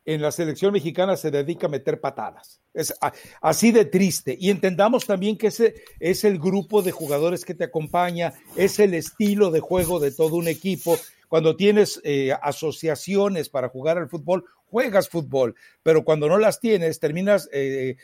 en 0.05 0.21
la 0.21 0.33
selección 0.33 0.73
mexicana 0.73 1.17
se 1.17 1.31
dedica 1.31 1.67
a 1.67 1.71
meter 1.71 2.01
patadas. 2.01 2.61
Es 2.75 2.95
así 3.41 3.71
de 3.71 3.85
triste. 3.85 4.37
Y 4.39 4.51
entendamos 4.51 5.07
también 5.07 5.37
que 5.37 5.49
ese 5.49 5.75
es 6.01 6.25
el 6.25 6.39
grupo 6.39 6.83
de 6.83 6.91
jugadores 6.91 7.45
que 7.45 7.55
te 7.55 7.65
acompaña, 7.65 8.33
es 8.57 8.79
el 8.81 8.95
estilo 8.95 9.51
de 9.51 9.61
juego 9.61 10.01
de 10.01 10.11
todo 10.11 10.37
un 10.37 10.49
equipo. 10.49 10.99
Cuando 11.29 11.57
tienes 11.57 12.01
eh, 12.05 12.33
asociaciones 12.43 13.49
para 13.49 13.69
jugar 13.69 13.97
al 13.97 14.09
fútbol, 14.09 14.45
juegas 14.67 15.09
fútbol, 15.09 15.55
pero 15.83 16.05
cuando 16.05 16.29
no 16.29 16.39
las 16.39 16.61
tienes, 16.61 16.99
terminas, 16.99 17.49
eh, 17.53 17.97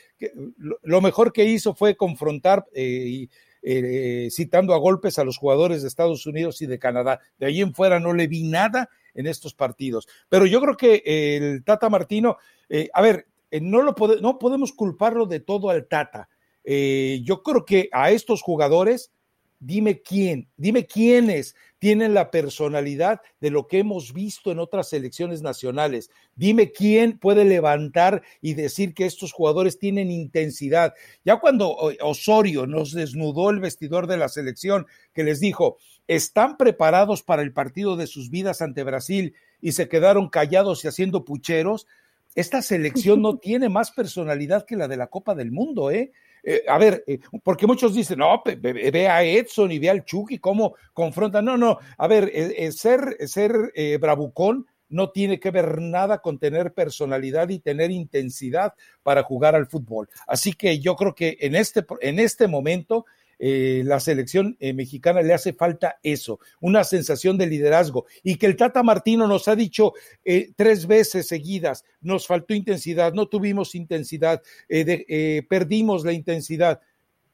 lo 0.83 1.01
mejor 1.01 1.33
que 1.33 1.45
hizo 1.45 1.75
fue 1.75 1.97
confrontar 1.97 2.67
eh, 2.73 4.29
citando 4.31 4.73
a 4.73 4.79
golpes 4.79 5.19
a 5.19 5.25
los 5.25 5.37
jugadores 5.37 5.83
de 5.83 5.89
Estados 5.89 6.27
Unidos 6.27 6.63
y 6.63 6.67
de 6.67 6.79
Canadá. 6.79 7.21
De 7.39 7.47
ahí 7.47 7.61
en 7.61 7.75
fuera 7.75 7.99
no 7.99 8.13
le 8.13 8.29
vi 8.29 8.45
nada 8.45 8.89
en 9.19 9.27
estos 9.27 9.53
partidos. 9.53 10.07
Pero 10.29 10.47
yo 10.47 10.61
creo 10.61 10.77
que 10.77 11.03
el 11.05 11.65
Tata 11.65 11.91
Martino, 11.91 12.39
eh, 12.69 12.89
a 12.95 13.03
ver, 13.03 13.27
eh, 13.51 13.61
no, 13.61 13.83
lo 13.83 13.95
no 14.21 14.39
podemos 14.39 14.73
culparlo 14.73 15.27
de 15.27 15.41
todo 15.41 15.71
al 15.71 15.89
Tata. 15.89 16.29
Eh, 16.63 17.21
yo 17.25 17.43
creo 17.43 17.65
que 17.65 17.89
a 17.93 18.13
estos 18.13 18.43
jugadores, 18.43 19.11
dime 19.61 20.03
quién, 20.03 20.49
dime 20.57 20.87
quiénes 20.87 21.55
tienen 21.79 22.15
la 22.15 22.31
personalidad 22.31 23.21
de 23.41 23.51
lo 23.51 23.69
que 23.69 23.79
hemos 23.79 24.13
visto 24.13 24.51
en 24.51 24.59
otras 24.59 24.89
selecciones 24.89 25.43
nacionales. 25.43 26.11
Dime 26.35 26.73
quién 26.73 27.19
puede 27.19 27.45
levantar 27.45 28.23
y 28.41 28.55
decir 28.55 28.95
que 28.95 29.07
estos 29.07 29.33
jugadores 29.33 29.79
tienen 29.79 30.11
intensidad. 30.11 30.95
Ya 31.25 31.39
cuando 31.39 31.77
Osorio 32.01 32.67
nos 32.67 32.93
desnudó 32.93 33.51
el 33.51 33.61
vestidor 33.61 34.07
de 34.07 34.17
la 34.17 34.29
selección, 34.29 34.87
que 35.13 35.25
les 35.25 35.41
dijo, 35.41 35.79
están 36.09 36.57
preparados 36.57 37.23
para 37.23 37.43
el 37.43 37.53
partido 37.53 37.97
de 37.97 38.07
sus 38.07 38.31
vidas 38.31 38.61
ante 38.63 38.83
Brasil 38.83 39.35
y 39.61 39.73
se 39.73 39.89
quedaron 39.89 40.29
callados 40.29 40.85
y 40.85 40.89
haciendo 40.89 41.25
pucheros, 41.25 41.87
esta 42.35 42.63
selección 42.63 43.23
no 43.23 43.37
tiene 43.39 43.69
más 43.69 43.91
personalidad 43.93 44.65
que 44.65 44.77
la 44.77 44.89
de 44.89 44.97
la 44.97 45.09
Copa 45.09 45.35
del 45.35 45.53
Mundo, 45.53 45.91
¿eh? 45.91 46.13
Eh 46.55 46.65
a 46.67 46.79
ver, 46.79 47.05
eh, 47.07 47.19
porque 47.43 47.67
muchos 47.67 47.95
dicen, 47.95 48.19
no, 48.19 48.43
ve, 48.45 49.09
a 49.09 49.23
Edson 49.23 49.71
y 49.73 49.79
ve 49.79 49.91
al 49.91 50.05
Chucky 50.05 50.39
cómo 50.39 50.75
confrontan. 50.93 51.45
No, 51.45 51.57
no, 51.57 51.79
a 51.97 52.07
ver, 52.07 52.31
eh, 52.33 52.73
ser, 52.73 53.17
ser 53.27 53.73
bravucón 54.01 54.67
no 54.89 55.11
tiene 55.11 55.39
que 55.39 55.51
ver 55.51 55.81
nada 55.81 56.19
con 56.19 56.39
tener 56.39 56.73
personalidad 56.73 57.49
y 57.51 57.59
tener 57.59 57.91
intensidad 57.91 58.73
para 59.03 59.23
jugar 59.23 59.55
al 59.55 59.67
fútbol. 59.67 60.09
Así 60.27 60.55
que 60.55 60.79
yo 60.79 60.97
creo 60.97 61.15
que 61.15 61.37
en 61.41 61.55
este, 61.55 61.85
en 62.01 62.19
este 62.19 62.49
momento 62.49 63.05
eh, 63.39 63.83
la 63.85 64.01
selección 64.01 64.57
eh, 64.59 64.73
mexicana 64.73 65.23
le 65.23 65.33
hace 65.33 65.53
falta 65.53 65.99
eso, 66.03 66.41
una 66.61 66.85
sensación 66.85 67.39
de 67.39 67.47
liderazgo. 67.47 68.07
Y 68.23 68.37
que 68.37 68.47
el 68.47 68.57
Tata 68.57 68.83
Martino 68.83 69.27
nos 69.29 69.49
ha 69.49 69.55
dicho 69.55 69.93
eh, 70.25 70.51
tres 70.57 70.87
veces 70.87 71.29
seguidas, 71.29 71.85
nos 72.01 72.27
faltó 72.27 72.55
intensidad, 72.55 73.13
no 73.13 73.27
tuvimos 73.27 73.75
intensidad, 73.75 74.43
perdimos 75.49 76.05
la 76.05 76.13
intensidad. 76.13 76.81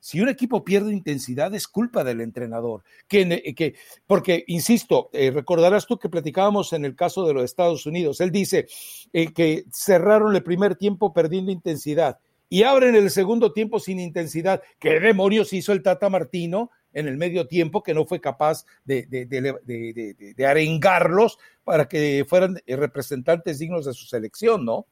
si 0.01 0.21
un 0.21 0.29
equipo 0.29 0.63
pierde 0.63 0.93
intensidad 0.93 1.55
es 1.55 1.67
culpa 1.67 2.05
del 2.05 2.21
entrenador. 2.21 2.83
Que, 3.09 3.55
que 3.57 3.75
porque, 4.07 4.45
insisto, 4.49 5.11
recordarás 5.13 5.87
tú 5.87 5.99
que 5.99 6.11
platicábamos 6.11 6.75
en 6.75 6.85
el 6.85 6.95
caso 6.95 7.27
de 7.27 7.33
los 7.33 7.45
Estados 7.45 7.87
Unidos. 7.87 8.21
Él 8.21 8.31
dice 8.31 8.67
que 9.13 9.65
cerraron 9.73 10.37
el 10.37 10.43
primer 10.43 10.77
tiempo 10.77 11.15
perdiendo 11.15 11.51
intensidad 11.51 12.19
y 12.55 12.63
abren 12.63 12.95
el 12.95 13.11
segundo 13.11 13.53
tiempo 13.53 13.81
sin 13.81 13.99
intensidad. 13.99 14.63
¿Qué 14.79 15.01
demonios 15.01 15.53
hizo 15.53 15.73
el 15.73 15.83
Tata 15.83 16.09
Martino? 16.09 16.71
en 16.93 17.09
el 17.09 17.17
medio 17.17 17.49
tiempo 17.49 17.83
que 17.83 17.93
no 17.93 18.05
fue 18.05 18.21
capaz 18.21 18.65
de, 18.85 19.03
de, 19.09 20.47
arengarlos 20.47 21.41
para 21.65 21.89
que 21.89 22.25
fueran 22.29 22.61
representantes 22.69 23.59
dignos 23.59 23.87
de 23.87 23.95
su 23.95 24.07
selección, 24.07 24.65
¿no? 24.65 24.87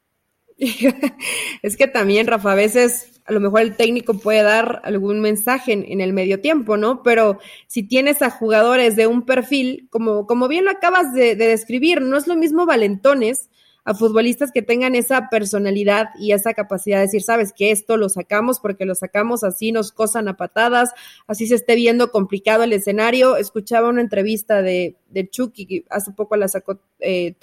es 1.63 1.77
que 1.77 1.87
también, 1.87 2.27
Rafa, 2.27 2.51
a 2.51 2.57
veces 2.57 3.23
a 3.25 3.33
lo 3.33 3.39
mejor 3.39 3.61
el 3.61 3.77
técnico 3.77 4.15
puede 4.15 4.43
dar 4.43 4.81
algún 4.83 5.21
mensaje 5.21 5.73
en, 5.73 6.01
el 6.01 6.13
medio 6.13 6.41
tiempo, 6.41 6.77
¿no? 6.77 7.05
Pero 7.05 7.39
si 7.69 7.85
tienes 7.85 8.21
a 8.23 8.31
jugadores 8.31 8.97
de 8.97 9.07
un 9.07 9.23
perfil, 9.23 9.87
como, 9.89 10.27
como 10.27 10.49
bien 10.49 10.65
lo 10.65 10.73
acabas 10.73 11.15
de, 11.15 11.37
de 11.37 11.47
describir, 11.47 12.03
no 12.03 12.17
es 12.17 12.27
lo 12.27 12.35
mismo 12.35 12.67
Valentones 12.67 13.49
a 13.85 13.95
futbolistas 13.95 14.53
que 14.53 14.63
tengan 14.63 14.95
esa 14.95 15.29
personalidad 15.29 16.11
y 16.19 16.33
esa 16.33 16.55
capacidad 16.55 16.99
de 16.99 17.03
decir, 17.03 17.23
sabes 17.23 17.53
que 17.53 17.73
esto 17.73 17.97
lo 17.97 18.09
sacamos 18.09 18.61
porque 18.61 18.85
lo 18.85 18.95
sacamos 18.95 19.43
así, 19.43 19.73
nos 19.73 19.91
cosan 19.91 20.29
a 20.29 20.37
patadas, 20.37 20.93
así 21.27 21.47
se 21.47 21.57
esté 21.57 21.75
viendo 21.75 22.11
complicado 22.11 22.63
el 22.63 22.73
escenario. 22.73 23.37
Escuchaba 23.37 23.89
una 23.89 24.01
entrevista 24.01 24.63
de, 24.63 24.97
de 25.11 25.29
Chucky, 25.29 25.85
hace 25.91 26.13
poco 26.13 26.37
la 26.37 26.49
sacó 26.49 26.81
eh, 27.01 27.35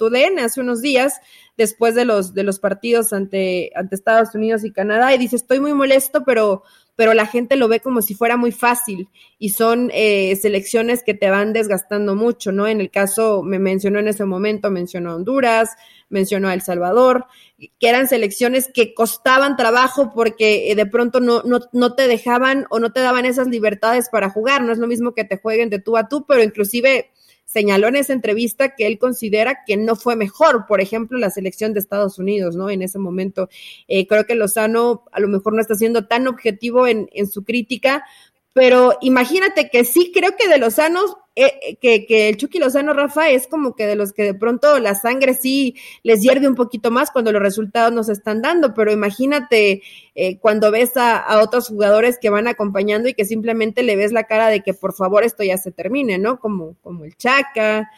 hace 0.42 0.60
unos 0.60 0.80
días, 0.80 1.20
después 1.58 1.94
de 1.94 2.04
los, 2.06 2.32
de 2.32 2.42
los 2.42 2.58
partidos 2.58 3.12
ante, 3.12 3.70
ante 3.74 3.94
Estados 3.94 4.34
Unidos 4.34 4.64
y 4.64 4.72
Canadá, 4.72 5.14
y 5.14 5.18
dice, 5.18 5.36
estoy 5.36 5.60
muy 5.60 5.74
molesto, 5.74 6.24
pero 6.24 6.62
pero 7.00 7.14
la 7.14 7.24
gente 7.24 7.56
lo 7.56 7.66
ve 7.66 7.80
como 7.80 8.02
si 8.02 8.14
fuera 8.14 8.36
muy 8.36 8.52
fácil 8.52 9.08
y 9.38 9.48
son 9.48 9.90
eh, 9.94 10.36
selecciones 10.36 11.02
que 11.02 11.14
te 11.14 11.30
van 11.30 11.54
desgastando 11.54 12.14
mucho, 12.14 12.52
¿no? 12.52 12.68
En 12.68 12.78
el 12.82 12.90
caso, 12.90 13.42
me 13.42 13.58
mencionó 13.58 14.00
en 14.00 14.08
ese 14.08 14.26
momento, 14.26 14.70
mencionó 14.70 15.14
Honduras, 15.14 15.70
mencionó 16.10 16.48
a 16.48 16.52
El 16.52 16.60
Salvador, 16.60 17.24
que 17.58 17.88
eran 17.88 18.06
selecciones 18.06 18.68
que 18.70 18.92
costaban 18.92 19.56
trabajo 19.56 20.12
porque 20.14 20.70
eh, 20.70 20.74
de 20.74 20.84
pronto 20.84 21.20
no, 21.20 21.40
no, 21.42 21.60
no 21.72 21.94
te 21.94 22.06
dejaban 22.06 22.66
o 22.68 22.80
no 22.80 22.92
te 22.92 23.00
daban 23.00 23.24
esas 23.24 23.46
libertades 23.46 24.10
para 24.10 24.28
jugar, 24.28 24.62
no 24.62 24.70
es 24.70 24.76
lo 24.76 24.86
mismo 24.86 25.14
que 25.14 25.24
te 25.24 25.38
jueguen 25.38 25.70
de 25.70 25.78
tú 25.78 25.96
a 25.96 26.06
tú, 26.06 26.26
pero 26.28 26.42
inclusive 26.42 27.12
señaló 27.52 27.88
en 27.88 27.96
esa 27.96 28.12
entrevista 28.12 28.76
que 28.76 28.86
él 28.86 28.98
considera 28.98 29.64
que 29.66 29.76
no 29.76 29.96
fue 29.96 30.14
mejor, 30.14 30.66
por 30.68 30.80
ejemplo, 30.80 31.18
la 31.18 31.30
selección 31.30 31.72
de 31.72 31.80
Estados 31.80 32.18
Unidos, 32.20 32.54
¿no? 32.54 32.70
En 32.70 32.80
ese 32.80 33.00
momento, 33.00 33.48
eh, 33.88 34.06
creo 34.06 34.24
que 34.24 34.36
Lozano 34.36 35.02
a 35.10 35.18
lo 35.18 35.26
mejor 35.26 35.54
no 35.54 35.60
está 35.60 35.74
siendo 35.74 36.06
tan 36.06 36.28
objetivo 36.28 36.86
en, 36.86 37.10
en 37.12 37.26
su 37.28 37.42
crítica, 37.42 38.04
pero 38.52 38.96
imagínate 39.00 39.70
que 39.70 39.84
sí, 39.84 40.12
creo 40.14 40.36
que 40.36 40.48
de 40.48 40.58
Lozano 40.58 41.00
eh, 41.36 41.78
que, 41.80 42.06
que, 42.06 42.28
el 42.28 42.36
Chucky 42.36 42.58
Lozano, 42.58 42.92
Rafa, 42.92 43.28
es 43.30 43.46
como 43.46 43.76
que 43.76 43.86
de 43.86 43.94
los 43.94 44.12
que 44.12 44.24
de 44.24 44.34
pronto 44.34 44.78
la 44.80 44.96
sangre 44.96 45.34
sí 45.34 45.76
les 46.02 46.20
hierve 46.20 46.48
un 46.48 46.56
poquito 46.56 46.90
más 46.90 47.12
cuando 47.12 47.30
los 47.30 47.40
resultados 47.40 47.92
nos 47.92 48.08
están 48.08 48.42
dando, 48.42 48.74
pero 48.74 48.90
imagínate 48.90 49.80
eh, 50.16 50.38
cuando 50.38 50.72
ves 50.72 50.96
a, 50.96 51.40
otros 51.40 51.68
jugadores 51.68 52.18
que 52.20 52.30
van 52.30 52.48
acompañando 52.48 53.08
y 53.08 53.14
que 53.14 53.24
simplemente 53.24 53.84
le 53.84 53.94
ves 53.94 54.12
la 54.12 54.24
cara 54.24 54.48
de 54.48 54.60
que 54.60 54.74
por 54.74 54.92
favor 54.92 55.22
esto 55.22 55.44
ya 55.44 55.56
se 55.56 55.70
termine, 55.70 56.18
¿no? 56.18 56.40
Como, 56.40 56.76
como 56.82 57.04
el 57.04 57.16
Chaca. 57.16 57.88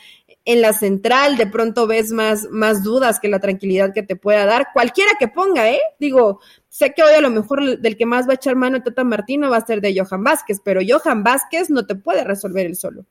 En 0.44 0.60
la 0.60 0.72
central 0.72 1.36
de 1.36 1.46
pronto 1.46 1.86
ves 1.86 2.10
más, 2.10 2.48
más 2.50 2.82
dudas 2.82 3.20
que 3.20 3.28
la 3.28 3.38
tranquilidad 3.38 3.92
que 3.94 4.02
te 4.02 4.16
pueda 4.16 4.44
dar, 4.44 4.68
cualquiera 4.72 5.12
que 5.18 5.28
ponga, 5.28 5.70
¿eh? 5.70 5.80
Digo, 6.00 6.40
sé 6.68 6.92
que 6.94 7.02
hoy 7.02 7.14
a 7.14 7.20
lo 7.20 7.30
mejor 7.30 7.78
del 7.78 7.96
que 7.96 8.06
más 8.06 8.26
va 8.26 8.32
a 8.32 8.34
echar 8.36 8.56
mano 8.56 8.82
Tata 8.82 9.04
Martino 9.04 9.50
va 9.50 9.58
a 9.58 9.66
ser 9.66 9.80
de 9.80 9.94
Johan 9.96 10.24
Vázquez, 10.24 10.60
pero 10.64 10.80
Johan 10.86 11.22
Vázquez 11.22 11.70
no 11.70 11.86
te 11.86 11.94
puede 11.94 12.24
resolver 12.24 12.66
el 12.66 12.76
solo. 12.76 13.06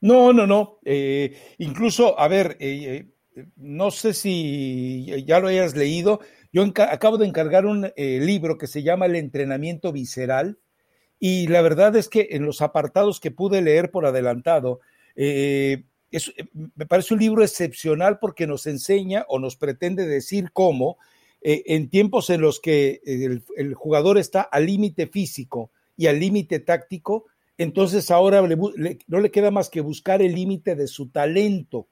No, 0.00 0.32
no, 0.32 0.46
no. 0.46 0.78
Eh, 0.84 1.36
incluso, 1.58 2.18
a 2.18 2.26
ver, 2.28 2.56
eh, 2.58 3.06
eh, 3.36 3.46
no 3.56 3.90
sé 3.90 4.14
si 4.14 5.24
ya 5.26 5.40
lo 5.40 5.48
hayas 5.48 5.76
leído. 5.76 6.20
Yo 6.52 6.64
acabo 6.64 7.18
de 7.18 7.26
encargar 7.26 7.66
un 7.66 7.92
libro 7.96 8.58
que 8.58 8.66
se 8.66 8.82
llama 8.82 9.06
El 9.06 9.14
entrenamiento 9.14 9.92
visceral 9.92 10.58
y 11.20 11.46
la 11.46 11.62
verdad 11.62 11.94
es 11.94 12.08
que 12.08 12.28
en 12.32 12.44
los 12.44 12.60
apartados 12.60 13.20
que 13.20 13.30
pude 13.30 13.62
leer 13.62 13.92
por 13.92 14.04
adelantado, 14.04 14.80
me 16.76 16.86
parece 16.86 17.14
un 17.14 17.20
libro 17.20 17.42
excepcional 17.42 18.18
porque 18.18 18.46
nos 18.46 18.66
enseña 18.66 19.24
o 19.28 19.38
nos 19.38 19.56
pretende 19.56 20.06
decir 20.06 20.50
cómo 20.52 20.98
en 21.42 21.88
tiempos 21.88 22.28
en 22.30 22.40
los 22.42 22.60
que 22.60 23.00
el 23.56 23.74
jugador 23.74 24.18
está 24.18 24.42
al 24.42 24.66
límite 24.66 25.06
físico 25.06 25.70
y 25.96 26.06
al 26.06 26.20
límite 26.20 26.60
táctico, 26.60 27.26
entonces 27.56 28.10
ahora 28.10 28.42
no 28.42 29.20
le 29.20 29.30
queda 29.30 29.50
más 29.50 29.68
que 29.68 29.80
buscar 29.80 30.22
el 30.22 30.34
límite 30.34 30.74
de 30.74 30.86
su 30.86 31.10
talento. 31.10 31.88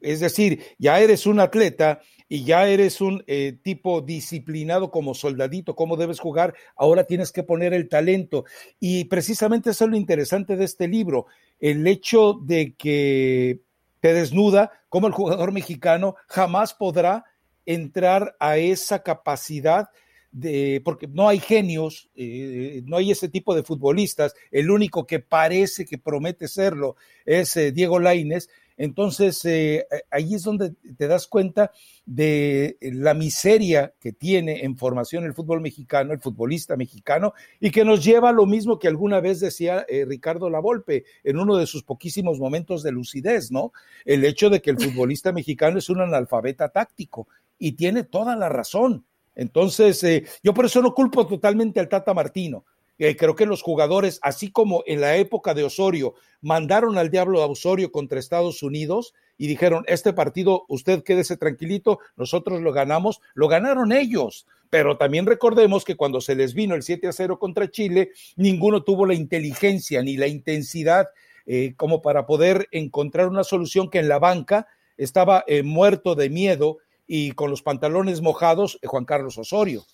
Es 0.00 0.20
decir, 0.20 0.60
ya 0.78 1.00
eres 1.00 1.26
un 1.26 1.40
atleta 1.40 2.00
y 2.28 2.44
ya 2.44 2.68
eres 2.68 3.00
un 3.00 3.22
eh, 3.26 3.58
tipo 3.62 4.00
disciplinado 4.00 4.90
como 4.90 5.14
soldadito, 5.14 5.74
cómo 5.74 5.96
debes 5.96 6.20
jugar, 6.20 6.54
ahora 6.76 7.04
tienes 7.04 7.32
que 7.32 7.42
poner 7.42 7.72
el 7.72 7.88
talento. 7.88 8.44
Y 8.78 9.04
precisamente 9.04 9.70
eso 9.70 9.84
es 9.84 9.90
lo 9.90 9.96
interesante 9.96 10.56
de 10.56 10.64
este 10.64 10.88
libro, 10.88 11.26
el 11.60 11.86
hecho 11.86 12.34
de 12.42 12.74
que 12.74 13.60
te 14.00 14.14
desnuda 14.14 14.72
como 14.88 15.06
el 15.06 15.12
jugador 15.12 15.52
mexicano 15.52 16.16
jamás 16.26 16.74
podrá 16.74 17.24
entrar 17.66 18.36
a 18.40 18.56
esa 18.56 19.02
capacidad 19.02 19.90
de, 20.32 20.80
porque 20.84 21.06
no 21.08 21.28
hay 21.28 21.40
genios, 21.40 22.08
eh, 22.14 22.82
no 22.86 22.96
hay 22.96 23.10
ese 23.10 23.28
tipo 23.28 23.54
de 23.54 23.62
futbolistas, 23.62 24.34
el 24.50 24.70
único 24.70 25.06
que 25.06 25.18
parece 25.18 25.84
que 25.84 25.98
promete 25.98 26.48
serlo 26.48 26.96
es 27.24 27.56
eh, 27.56 27.72
Diego 27.72 27.98
Laines, 27.98 28.48
entonces 28.82 29.44
eh, 29.44 29.86
ahí 30.10 30.34
es 30.34 30.42
donde 30.42 30.74
te 30.96 31.06
das 31.06 31.26
cuenta 31.26 31.70
de 32.06 32.76
la 32.80 33.14
miseria 33.14 33.92
que 34.00 34.12
tiene 34.12 34.64
en 34.64 34.76
formación 34.76 35.24
el 35.24 35.34
fútbol 35.34 35.60
mexicano, 35.60 36.12
el 36.12 36.20
futbolista 36.20 36.76
mexicano, 36.76 37.34
y 37.60 37.70
que 37.70 37.84
nos 37.84 38.02
lleva 38.04 38.30
a 38.30 38.32
lo 38.32 38.46
mismo 38.46 38.78
que 38.78 38.88
alguna 38.88 39.20
vez 39.20 39.40
decía 39.40 39.86
Ricardo 40.06 40.50
Lavolpe 40.50 41.04
en 41.22 41.38
uno 41.38 41.56
de 41.56 41.66
sus 41.66 41.84
poquísimos 41.84 42.38
momentos 42.38 42.82
de 42.82 42.92
lucidez, 42.92 43.50
¿no? 43.50 43.72
El 44.04 44.24
hecho 44.24 44.50
de 44.50 44.60
que 44.60 44.70
el 44.70 44.78
futbolista 44.78 45.32
mexicano 45.32 45.78
es 45.78 45.88
un 45.90 46.00
analfabeta 46.00 46.70
táctico 46.70 47.28
y 47.58 47.72
tiene 47.72 48.04
toda 48.04 48.34
la 48.34 48.48
razón 48.48 49.04
entonces, 49.34 50.02
eh, 50.04 50.24
yo 50.42 50.52
por 50.52 50.66
eso 50.66 50.82
no 50.82 50.94
culpo 50.94 51.26
totalmente 51.26 51.80
al 51.80 51.88
Tata 51.88 52.12
Martino. 52.12 52.64
Eh, 53.00 53.16
creo 53.16 53.34
que 53.34 53.46
los 53.46 53.62
jugadores, 53.62 54.20
así 54.22 54.50
como 54.52 54.84
en 54.86 55.00
la 55.00 55.16
época 55.16 55.54
de 55.54 55.64
Osorio, 55.64 56.14
mandaron 56.42 56.98
al 56.98 57.10
diablo 57.10 57.42
a 57.42 57.46
Osorio 57.46 57.90
contra 57.90 58.20
Estados 58.20 58.62
Unidos 58.62 59.14
y 59.38 59.46
dijeron, 59.46 59.84
este 59.86 60.12
partido, 60.12 60.66
usted 60.68 61.02
quédese 61.02 61.38
tranquilito, 61.38 61.98
nosotros 62.16 62.60
lo 62.60 62.74
ganamos, 62.74 63.22
lo 63.32 63.48
ganaron 63.48 63.92
ellos. 63.92 64.46
Pero 64.68 64.98
también 64.98 65.24
recordemos 65.24 65.86
que 65.86 65.96
cuando 65.96 66.20
se 66.20 66.34
les 66.34 66.52
vino 66.52 66.74
el 66.74 66.82
7 66.82 67.08
a 67.08 67.12
0 67.12 67.38
contra 67.38 67.70
Chile, 67.70 68.10
ninguno 68.36 68.84
tuvo 68.84 69.06
la 69.06 69.14
inteligencia 69.14 70.02
ni 70.02 70.18
la 70.18 70.26
intensidad 70.26 71.08
eh, 71.46 71.72
como 71.78 72.02
para 72.02 72.26
poder 72.26 72.68
encontrar 72.70 73.28
una 73.28 73.44
solución 73.44 73.88
que 73.88 73.98
en 73.98 74.10
la 74.10 74.18
banca 74.18 74.68
estaba 74.98 75.46
muerto 75.64 76.14
de 76.14 76.28
miedo 76.28 76.80
y 77.12 77.32
con 77.32 77.50
los 77.50 77.62
pantalones 77.62 78.20
mojados, 78.20 78.78
eh, 78.82 78.86
Juan 78.86 79.04
Carlos 79.04 79.36
Osorio. 79.36 79.84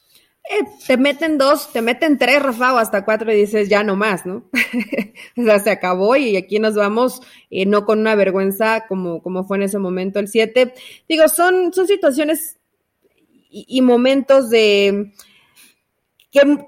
Eh, 0.49 0.64
te 0.86 0.97
meten 0.97 1.38
dos, 1.38 1.72
te 1.72 1.82
meten 1.82 2.18
tres, 2.18 2.40
Rafa, 2.40 2.74
o 2.74 2.78
hasta 2.78 3.05
cuatro 3.05 3.32
y 3.32 3.36
dices 3.36 3.68
ya 3.68 3.82
no 3.82 3.97
más, 3.97 4.24
¿no? 4.26 4.44
o 5.36 5.42
sea, 5.42 5.59
se 5.59 5.70
acabó 5.70 6.14
y 6.14 6.36
aquí 6.36 6.61
nos 6.61 6.74
vamos, 6.74 7.20
eh, 7.51 7.66
no 7.66 7.84
con 7.84 7.99
una 7.99 8.14
vergüenza 8.14 8.86
como, 8.86 9.22
como 9.22 9.44
fue 9.44 9.57
en 9.57 9.64
ese 9.64 9.78
momento 9.78 10.20
el 10.20 10.28
siete. 10.28 10.72
Digo, 11.09 11.28
son, 11.28 11.72
son 11.72 11.88
situaciones 11.88 12.59
y 13.51 13.80
momentos 13.80 14.51
de, 14.51 15.12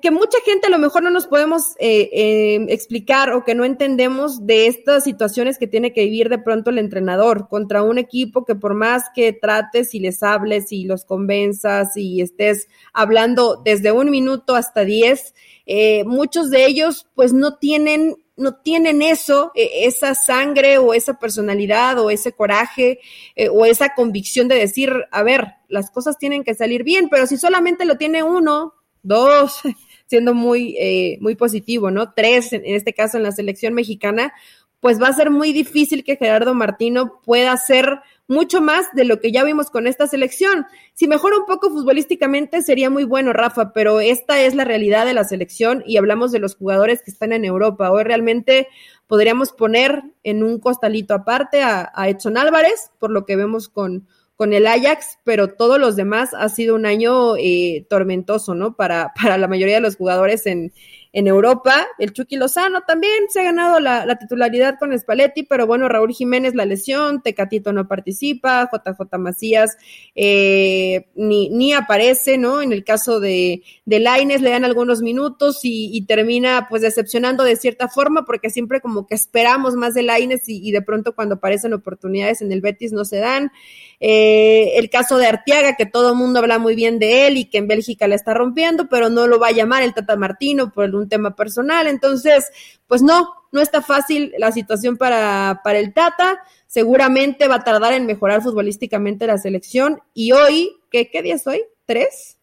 que, 0.00 0.10
mucha 0.10 0.38
gente 0.44 0.68
a 0.68 0.70
lo 0.70 0.78
mejor 0.78 1.02
no 1.02 1.10
nos 1.10 1.26
podemos 1.26 1.74
eh, 1.78 2.08
eh, 2.12 2.66
explicar 2.68 3.32
o 3.32 3.44
que 3.44 3.54
no 3.54 3.64
entendemos 3.64 4.46
de 4.46 4.66
estas 4.66 5.04
situaciones 5.04 5.58
que 5.58 5.66
tiene 5.66 5.92
que 5.92 6.04
vivir 6.04 6.28
de 6.28 6.38
pronto 6.38 6.70
el 6.70 6.78
entrenador 6.78 7.48
contra 7.48 7.82
un 7.82 7.98
equipo 7.98 8.44
que 8.44 8.54
por 8.54 8.74
más 8.74 9.04
que 9.14 9.32
trates 9.32 9.94
y 9.94 10.00
les 10.00 10.22
hables 10.22 10.72
y 10.72 10.84
los 10.84 11.04
convenzas 11.04 11.96
y 11.96 12.22
estés 12.22 12.68
hablando 12.92 13.60
desde 13.62 13.92
un 13.92 14.10
minuto 14.10 14.54
hasta 14.54 14.84
diez, 14.84 15.34
eh, 15.66 16.04
muchos 16.04 16.50
de 16.50 16.64
ellos 16.66 17.06
pues 17.14 17.32
no 17.32 17.56
tienen 17.56 18.16
no 18.36 18.54
tienen 18.54 19.02
eso, 19.02 19.50
esa 19.56 20.14
sangre 20.14 20.78
o 20.78 20.94
esa 20.94 21.18
personalidad 21.18 21.98
o 21.98 22.08
ese 22.08 22.30
coraje 22.30 23.00
o 23.50 23.66
esa 23.66 23.96
convicción 23.96 24.46
de 24.46 24.54
decir, 24.54 24.92
a 25.10 25.24
ver, 25.24 25.54
las 25.66 25.90
cosas 25.90 26.18
tienen 26.18 26.44
que 26.44 26.54
salir 26.54 26.84
bien, 26.84 27.08
pero 27.08 27.26
si 27.26 27.36
solamente 27.36 27.84
lo 27.84 27.96
tiene 27.96 28.22
uno, 28.22 28.74
dos, 29.08 29.62
siendo 30.06 30.34
muy, 30.34 30.76
eh, 30.78 31.18
muy 31.20 31.34
positivo, 31.34 31.90
¿no? 31.90 32.12
Tres, 32.12 32.52
en 32.52 32.62
este 32.64 32.92
caso 32.92 33.16
en 33.16 33.24
la 33.24 33.32
selección 33.32 33.74
mexicana, 33.74 34.32
pues 34.80 35.02
va 35.02 35.08
a 35.08 35.12
ser 35.12 35.30
muy 35.30 35.52
difícil 35.52 36.04
que 36.04 36.16
Gerardo 36.16 36.54
Martino 36.54 37.20
pueda 37.24 37.52
hacer 37.52 38.00
mucho 38.28 38.60
más 38.60 38.92
de 38.92 39.04
lo 39.04 39.20
que 39.20 39.32
ya 39.32 39.42
vimos 39.42 39.70
con 39.70 39.86
esta 39.86 40.06
selección. 40.06 40.66
Si 40.94 41.08
mejora 41.08 41.38
un 41.38 41.46
poco 41.46 41.70
futbolísticamente 41.70 42.62
sería 42.62 42.90
muy 42.90 43.04
bueno, 43.04 43.32
Rafa, 43.32 43.72
pero 43.72 44.00
esta 44.00 44.40
es 44.42 44.54
la 44.54 44.64
realidad 44.64 45.06
de 45.06 45.14
la 45.14 45.24
selección 45.24 45.82
y 45.86 45.96
hablamos 45.96 46.30
de 46.30 46.38
los 46.38 46.54
jugadores 46.54 47.02
que 47.02 47.10
están 47.10 47.32
en 47.32 47.44
Europa. 47.44 47.90
Hoy 47.90 48.04
realmente 48.04 48.68
podríamos 49.06 49.52
poner 49.52 50.02
en 50.22 50.44
un 50.44 50.60
costalito 50.60 51.14
aparte 51.14 51.62
a, 51.62 51.90
a 51.94 52.08
Edson 52.08 52.36
Álvarez, 52.36 52.92
por 52.98 53.10
lo 53.10 53.24
que 53.24 53.36
vemos 53.36 53.68
con, 53.68 54.06
con 54.38 54.52
el 54.52 54.68
Ajax, 54.68 55.18
pero 55.24 55.48
todos 55.48 55.80
los 55.80 55.96
demás 55.96 56.30
ha 56.32 56.48
sido 56.48 56.76
un 56.76 56.86
año 56.86 57.36
eh, 57.36 57.84
tormentoso, 57.90 58.54
¿no? 58.54 58.76
Para, 58.76 59.12
para 59.20 59.36
la 59.36 59.48
mayoría 59.48 59.74
de 59.74 59.80
los 59.80 59.96
jugadores 59.96 60.46
en, 60.46 60.72
en 61.12 61.26
Europa. 61.26 61.88
El 61.98 62.12
Chucky 62.12 62.36
Lozano 62.36 62.82
también 62.82 63.24
se 63.30 63.40
ha 63.40 63.42
ganado 63.42 63.80
la, 63.80 64.16
titularidad 64.16 64.78
con 64.78 64.96
Spalletti, 64.96 65.42
pero 65.42 65.66
bueno, 65.66 65.88
Raúl 65.88 66.12
Jiménez 66.12 66.54
la 66.54 66.66
lesión, 66.66 67.20
Tecatito 67.20 67.72
no 67.72 67.88
participa, 67.88 68.70
JJ 68.72 69.18
Macías 69.18 69.76
eh, 70.14 71.08
ni, 71.16 71.48
ni 71.48 71.72
aparece, 71.72 72.38
¿no? 72.38 72.62
En 72.62 72.72
el 72.72 72.84
caso 72.84 73.18
de, 73.18 73.64
de 73.86 73.98
Laines 73.98 74.40
le 74.40 74.50
dan 74.50 74.64
algunos 74.64 75.02
minutos 75.02 75.60
y, 75.64 75.98
termina 76.06 76.68
pues 76.70 76.82
decepcionando 76.82 77.42
de 77.42 77.56
cierta 77.56 77.88
forma 77.88 78.24
porque 78.24 78.50
siempre 78.50 78.80
como 78.80 79.08
que 79.08 79.16
esperamos 79.16 79.74
más 79.74 79.94
de 79.94 80.04
Laines 80.04 80.48
y, 80.48 80.66
y 80.66 80.70
de 80.70 80.80
pronto 80.80 81.16
cuando 81.16 81.34
aparecen 81.34 81.74
oportunidades 81.74 82.40
en 82.40 82.52
el 82.52 82.60
Betis 82.60 82.92
no 82.92 83.04
se 83.04 83.18
dan. 83.18 83.50
Eh, 84.00 84.78
el 84.78 84.90
caso 84.90 85.16
de 85.16 85.26
Arteaga, 85.26 85.74
que 85.74 85.84
todo 85.86 86.10
el 86.10 86.14
mundo 86.14 86.38
habla 86.38 86.58
muy 86.58 86.76
bien 86.76 87.00
de 87.00 87.26
él 87.26 87.36
y 87.36 87.46
que 87.46 87.58
en 87.58 87.66
Bélgica 87.66 88.06
le 88.06 88.14
está 88.14 88.32
rompiendo, 88.32 88.88
pero 88.88 89.10
no 89.10 89.26
lo 89.26 89.40
va 89.40 89.48
a 89.48 89.52
llamar 89.52 89.82
el 89.82 89.92
Tata 89.92 90.16
Martino 90.16 90.72
por 90.72 90.94
un 90.94 91.08
tema 91.08 91.34
personal. 91.34 91.88
Entonces, 91.88 92.46
pues 92.86 93.02
no, 93.02 93.28
no 93.50 93.60
está 93.60 93.82
fácil 93.82 94.32
la 94.38 94.52
situación 94.52 94.96
para, 94.96 95.60
para 95.64 95.78
el 95.80 95.92
Tata. 95.92 96.38
Seguramente 96.66 97.48
va 97.48 97.56
a 97.56 97.64
tardar 97.64 97.92
en 97.92 98.06
mejorar 98.06 98.42
futbolísticamente 98.42 99.26
la 99.26 99.38
selección. 99.38 100.00
Y 100.14 100.32
hoy, 100.32 100.76
¿qué, 100.90 101.10
qué 101.10 101.22
día 101.22 101.34
es 101.34 101.46
hoy? 101.46 101.62
¿Tres? 101.84 102.38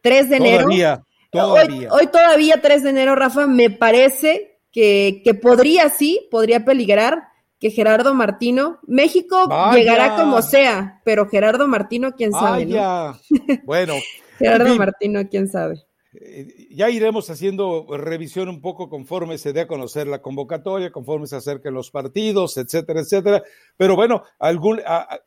¿Tres 0.00 0.30
de 0.30 0.36
enero? 0.36 0.64
Todavía, 0.64 1.04
todavía. 1.30 1.88
Hoy, 1.92 2.06
todavía 2.06 2.60
3 2.62 2.82
de 2.84 2.90
enero, 2.90 3.14
Rafa, 3.16 3.46
me 3.46 3.68
parece 3.68 4.58
que, 4.72 5.20
que 5.22 5.34
podría, 5.34 5.90
sí, 5.90 6.26
podría 6.30 6.64
peligrar 6.64 7.29
que 7.60 7.70
Gerardo 7.70 8.14
Martino, 8.14 8.78
México 8.86 9.48
llegará 9.74 10.16
como 10.16 10.40
sea, 10.40 11.02
pero 11.04 11.28
Gerardo 11.28 11.68
Martino, 11.68 12.12
quién 12.16 12.32
sabe. 12.32 12.66
Bueno. 13.64 13.94
Gerardo 14.38 14.74
Martino, 14.76 15.28
quién 15.28 15.46
sabe. 15.46 15.74
Eh, 16.12 16.66
ya 16.70 16.90
iremos 16.90 17.28
haciendo 17.30 17.86
revisión 17.96 18.48
un 18.48 18.60
poco 18.60 18.88
conforme 18.88 19.38
se 19.38 19.52
dé 19.52 19.60
a 19.60 19.68
conocer 19.68 20.08
la 20.08 20.22
convocatoria, 20.22 20.90
conforme 20.90 21.26
se 21.26 21.36
acerquen 21.36 21.74
los 21.74 21.90
partidos, 21.90 22.56
etcétera, 22.56 23.00
etcétera. 23.00 23.42
Pero 23.76 23.94
bueno, 23.94 24.24
algún, 24.38 24.80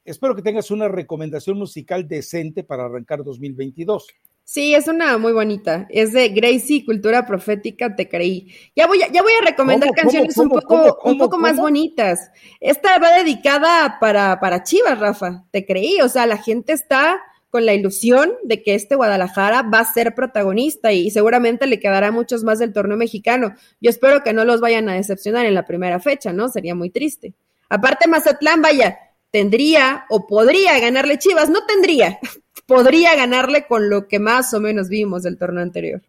espero 0.04 0.36
que 0.36 0.42
tengas 0.42 0.72
una 0.72 0.88
recomendación 0.88 1.60
musical 1.60 2.08
decente 2.08 2.64
para 2.64 2.86
arrancar 2.86 3.24
2022. 3.24 4.08
Sí, 4.46 4.76
es 4.76 4.88
una 4.88 5.18
muy 5.18 5.32
bonita. 5.32 5.88
Es 5.90 6.12
de 6.12 6.30
Gracie, 6.30 6.86
Cultura 6.86 7.26
Profética, 7.26 7.96
te 7.96 8.10
creí. 8.10 8.54
Ya 8.76 8.88
voy 8.88 9.02
a, 9.02 9.12
ya 9.12 9.22
voy 9.22 9.32
a 9.42 9.46
recomendar 9.46 9.92
canciones 9.92 10.38
un 10.38 10.50
poco, 10.50 11.00
un 11.06 11.18
poco 11.18 11.38
más 11.38 11.58
bonitas. 11.58 12.30
Esta 12.60 13.00
va 13.00 13.18
dedicada 13.18 13.98
para, 14.00 14.40
para 14.40 14.64
Chivas, 14.64 15.00
Rafa. 15.00 15.46
Te 15.52 15.66
creí. 15.66 16.02
O 16.02 16.10
sea, 16.10 16.26
la 16.26 16.38
gente 16.38 16.74
está 16.74 17.22
con 17.54 17.68
la 17.68 17.74
ilusión 17.76 18.34
de 18.44 18.64
que 18.64 18.74
este 18.74 18.96
Guadalajara 18.96 19.62
va 19.62 19.80
a 19.80 19.94
ser 19.94 20.16
protagonista 20.16 20.92
y, 20.92 21.12
seguramente 21.12 21.68
le 21.68 21.80
quedará 21.80 22.12
muchos 22.12 22.44
más 22.44 22.58
del 22.58 22.74
torneo 22.74 22.98
mexicano. 22.98 23.54
Yo 23.80 23.92
espero 23.92 24.24
que 24.24 24.34
no 24.34 24.44
los 24.44 24.60
vayan 24.60 24.90
a 24.90 24.96
decepcionar 24.96 25.46
en 25.46 25.54
la 25.54 25.68
primera 25.68 26.00
fecha, 26.00 26.34
¿no? 26.34 26.50
Sería 26.50 26.74
muy 26.74 26.90
triste. 26.90 27.36
Aparte, 27.70 28.08
Mazatlán, 28.08 28.64
vaya, 28.64 28.98
tendría 29.30 30.06
o 30.10 30.26
podría 30.26 30.80
ganarle 30.80 31.20
Chivas, 31.20 31.52
no 31.52 31.64
tendría, 31.66 32.20
podría 32.66 33.16
ganarle 33.16 33.66
con 33.68 33.90
lo 33.90 34.08
que 34.08 34.20
más 34.20 34.54
o 34.54 34.60
menos 34.60 34.90
vimos 34.90 35.24
del 35.24 35.38
torneo 35.38 35.64
anterior. 35.64 36.02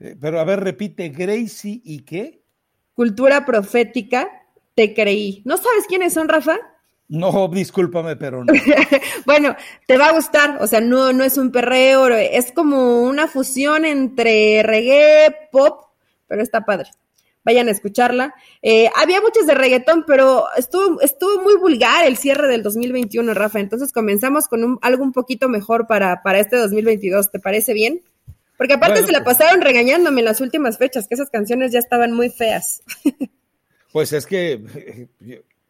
Eh, 0.00 0.16
pero 0.20 0.40
a 0.40 0.44
ver, 0.44 0.60
repite, 0.60 1.08
Gracie 1.08 1.80
y 1.84 2.00
qué? 2.00 2.42
Cultura 2.94 3.44
profética, 3.44 4.28
te 4.74 4.94
creí. 4.94 5.42
¿No 5.44 5.56
sabes 5.56 5.86
quiénes 5.88 6.14
son, 6.14 6.28
Rafa? 6.28 6.58
No, 7.08 7.48
discúlpame, 7.48 8.16
pero 8.16 8.44
no. 8.44 8.52
bueno, 9.26 9.54
te 9.86 9.96
va 9.96 10.08
a 10.08 10.12
gustar, 10.12 10.58
o 10.60 10.66
sea, 10.66 10.80
no, 10.80 11.12
no 11.12 11.24
es 11.24 11.38
un 11.38 11.52
perreo, 11.52 12.08
es 12.08 12.50
como 12.52 13.02
una 13.02 13.28
fusión 13.28 13.84
entre 13.84 14.62
reggae, 14.64 15.48
pop, 15.52 15.84
pero 16.26 16.42
está 16.42 16.64
padre 16.64 16.90
vayan 17.46 17.68
a 17.68 17.70
escucharla. 17.70 18.34
Eh, 18.60 18.90
había 18.96 19.20
muchas 19.20 19.46
de 19.46 19.54
reggaetón, 19.54 20.04
pero 20.04 20.44
estuvo, 20.58 21.00
estuvo 21.00 21.42
muy 21.42 21.56
vulgar 21.56 22.04
el 22.04 22.16
cierre 22.16 22.48
del 22.48 22.64
2021, 22.64 23.32
Rafa. 23.32 23.60
Entonces 23.60 23.92
comenzamos 23.92 24.48
con 24.48 24.64
un, 24.64 24.78
algo 24.82 25.04
un 25.04 25.12
poquito 25.12 25.48
mejor 25.48 25.86
para, 25.86 26.22
para 26.22 26.40
este 26.40 26.56
2022. 26.56 27.30
¿Te 27.30 27.38
parece 27.38 27.72
bien? 27.72 28.02
Porque 28.58 28.74
aparte 28.74 29.04
se 29.04 29.12
la 29.12 29.22
pues 29.22 29.36
pasaron 29.36 29.60
regañándome 29.60 30.22
en 30.22 30.24
las 30.24 30.40
últimas 30.40 30.76
fechas, 30.76 31.06
que 31.06 31.14
esas 31.14 31.30
canciones 31.30 31.72
ya 31.72 31.78
estaban 31.78 32.12
muy 32.12 32.28
feas. 32.28 32.82
Pues 33.92 34.12
es 34.12 34.26
que 34.26 35.08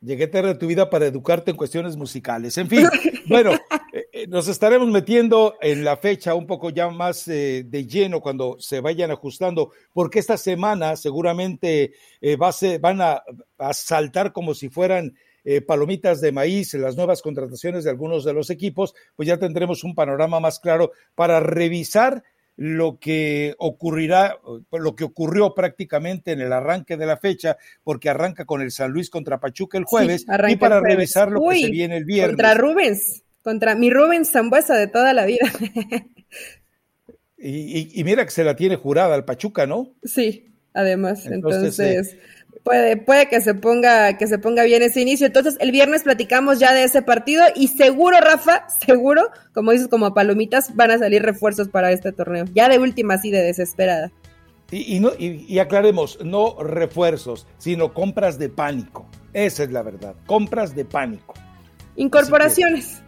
llegué 0.01 0.27
tarde 0.27 0.51
a 0.51 0.59
tu 0.59 0.67
vida 0.67 0.91
para 0.91 1.07
educarte 1.07 1.53
en 1.53 1.57
cuestiones 1.57 1.97
musicales. 1.97 2.59
En 2.59 2.69
fin, 2.69 2.89
bueno, 3.29 3.53
eh, 3.53 3.61
eh, 3.93 4.06
nos 4.29 4.49
estaremos 4.49 4.89
metiendo 4.89 5.57
en 5.61 5.85
la 5.85 5.97
fecha 5.97 6.35
un 6.35 6.47
poco 6.47 6.71
ya 6.71 6.89
más 6.91 7.27
eh, 7.29 7.65
de 7.67 7.87
lleno 7.87 8.21
cuando 8.21 8.57
se 8.59 8.81
vayan 8.81 9.11
ajustando, 9.11 9.73
porque 9.93 10.19
esta 10.19 10.37
semana 10.37 10.97
seguramente 10.97 11.93
va 12.41 12.49
a 12.49 12.79
van 12.79 13.01
a, 13.01 13.23
saltar 13.73 14.33
como 14.33 14.55
si 14.55 14.69
fueran 14.69 15.15
palomitas 15.65 16.21
de 16.21 16.33
maíz 16.33 16.75
en 16.75 16.83
las 16.83 16.97
nuevas 16.97 17.23
contrataciones 17.23 17.85
de 17.85 17.91
algunos 17.91 18.25
de 18.25 18.33
los 18.33 18.51
equipos, 18.51 18.97
pues 19.15 19.29
ya 19.29 19.39
tendremos 19.39 19.85
un 19.85 19.95
panorama 19.95 20.41
más 20.41 20.59
claro 20.59 20.91
para 21.15 21.39
revisar 21.39 22.25
lo 22.57 22.99
que 22.99 23.55
ocurrirá, 23.59 24.39
lo 24.73 24.97
que 24.97 25.05
ocurrió 25.05 25.55
prácticamente 25.55 26.33
en 26.33 26.41
el 26.41 26.53
arranque 26.53 26.97
de 26.97 27.07
la 27.07 27.19
fecha, 27.19 27.57
porque 27.85 28.09
arranca 28.09 28.45
con 28.47 28.63
el 28.63 28.71
San 28.71 28.91
Luis 28.91 29.11
contra 29.11 29.39
Pachuca 29.39 29.77
el 29.79 29.85
jueves, 29.85 30.25
y 30.49 30.57
para 30.57 30.81
revisar 30.81 31.31
lo 31.31 31.41
que 31.49 31.61
se 31.61 31.71
viene 31.71 31.99
el 31.99 32.05
viernes. 32.05 32.37
Contra 32.37 32.55
Rubens, 32.55 33.23
contra 33.47 33.77
mi 33.77 33.91
Rubens 33.91 34.33
Zambuesa 34.33 34.75
de 34.75 34.89
toda 34.89 35.13
la 35.13 35.25
vida. 35.25 35.49
y, 37.39 38.03
mira 38.03 38.25
que 38.25 38.33
se 38.33 38.43
la 38.43 38.57
tiene 38.57 38.75
jurada 38.75 39.15
al 39.15 39.25
Pachuca, 39.25 39.69
¿no? 39.69 39.95
Sí, 40.03 40.53
además, 40.75 41.27
entonces, 41.27 42.17
puede, 42.65 42.97
puede 42.97 43.29
que 43.29 43.41
se 43.41 43.55
ponga, 43.55 44.19
que 44.19 44.27
se 44.27 44.41
ponga 44.41 44.65
bien 44.65 44.83
ese 44.83 45.01
inicio. 45.01 45.29
Entonces, 45.29 45.57
el 45.61 45.71
viernes 45.71 46.03
platicamos 46.03 46.59
ya 46.59 46.75
de 46.75 46.83
ese 46.83 47.03
partido 47.03 47.45
y 47.55 47.69
seguro, 47.69 48.19
Rafa, 48.21 48.67
seguro, 48.85 49.31
como 49.55 49.71
dices, 49.71 49.87
como 49.87 50.13
palomitas, 50.13 50.75
van 50.75 50.91
a 50.91 50.99
salir 50.99 51.23
refuerzos 51.23 51.69
para 51.69 51.93
este 51.93 52.11
torneo. 52.11 52.47
Ya 52.53 52.69
de 52.69 52.81
última, 52.81 53.15
así 53.15 53.31
de 53.31 53.43
desesperada. 53.43 54.11
Y, 54.73 54.99
no, 54.99 55.13
y, 55.17 55.57
aclaremos, 55.61 56.19
no 56.25 56.61
refuerzos, 56.61 57.47
sino 57.59 57.95
compras 57.95 58.41
de 58.41 58.49
pánico. 58.49 59.07
Esa 59.33 59.63
es 59.63 59.71
la 59.71 59.83
verdad, 59.83 60.17
compras 60.27 60.75
de 60.75 60.85
pánico. 60.85 61.35
Incorporaciones. 61.95 63.05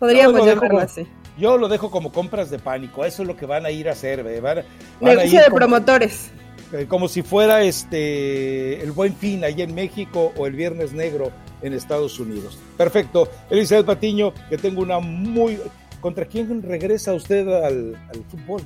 Podríamos 0.00 0.44
llamarlo 0.44 0.80
así. 0.80 1.06
Yo 1.38 1.56
lo 1.56 1.68
dejo 1.68 1.90
como 1.90 2.10
compras 2.10 2.50
de 2.50 2.58
pánico, 2.58 3.04
eso 3.04 3.22
es 3.22 3.28
lo 3.28 3.36
que 3.36 3.46
van 3.46 3.64
a 3.64 3.70
ir 3.70 3.88
a 3.88 3.92
hacer. 3.92 4.24
Van, 4.40 4.64
Negocio 5.00 5.40
de 5.40 5.50
promotores. 5.50 6.30
Eh, 6.72 6.86
como 6.88 7.08
si 7.08 7.22
fuera 7.22 7.62
este 7.62 8.82
el 8.82 8.92
Buen 8.92 9.14
Fin 9.14 9.44
ahí 9.44 9.60
en 9.60 9.74
México 9.74 10.32
o 10.36 10.46
el 10.46 10.54
Viernes 10.54 10.92
Negro 10.92 11.30
en 11.62 11.72
Estados 11.72 12.18
Unidos. 12.18 12.58
Perfecto. 12.76 13.28
Elizabeth 13.50 13.86
Patiño, 13.86 14.32
que 14.48 14.58
tengo 14.58 14.82
una 14.82 14.98
muy... 14.98 15.58
¿Contra 16.00 16.24
quién 16.24 16.62
regresa 16.62 17.12
usted 17.12 17.46
al, 17.48 17.96
fútbol? 18.30 18.62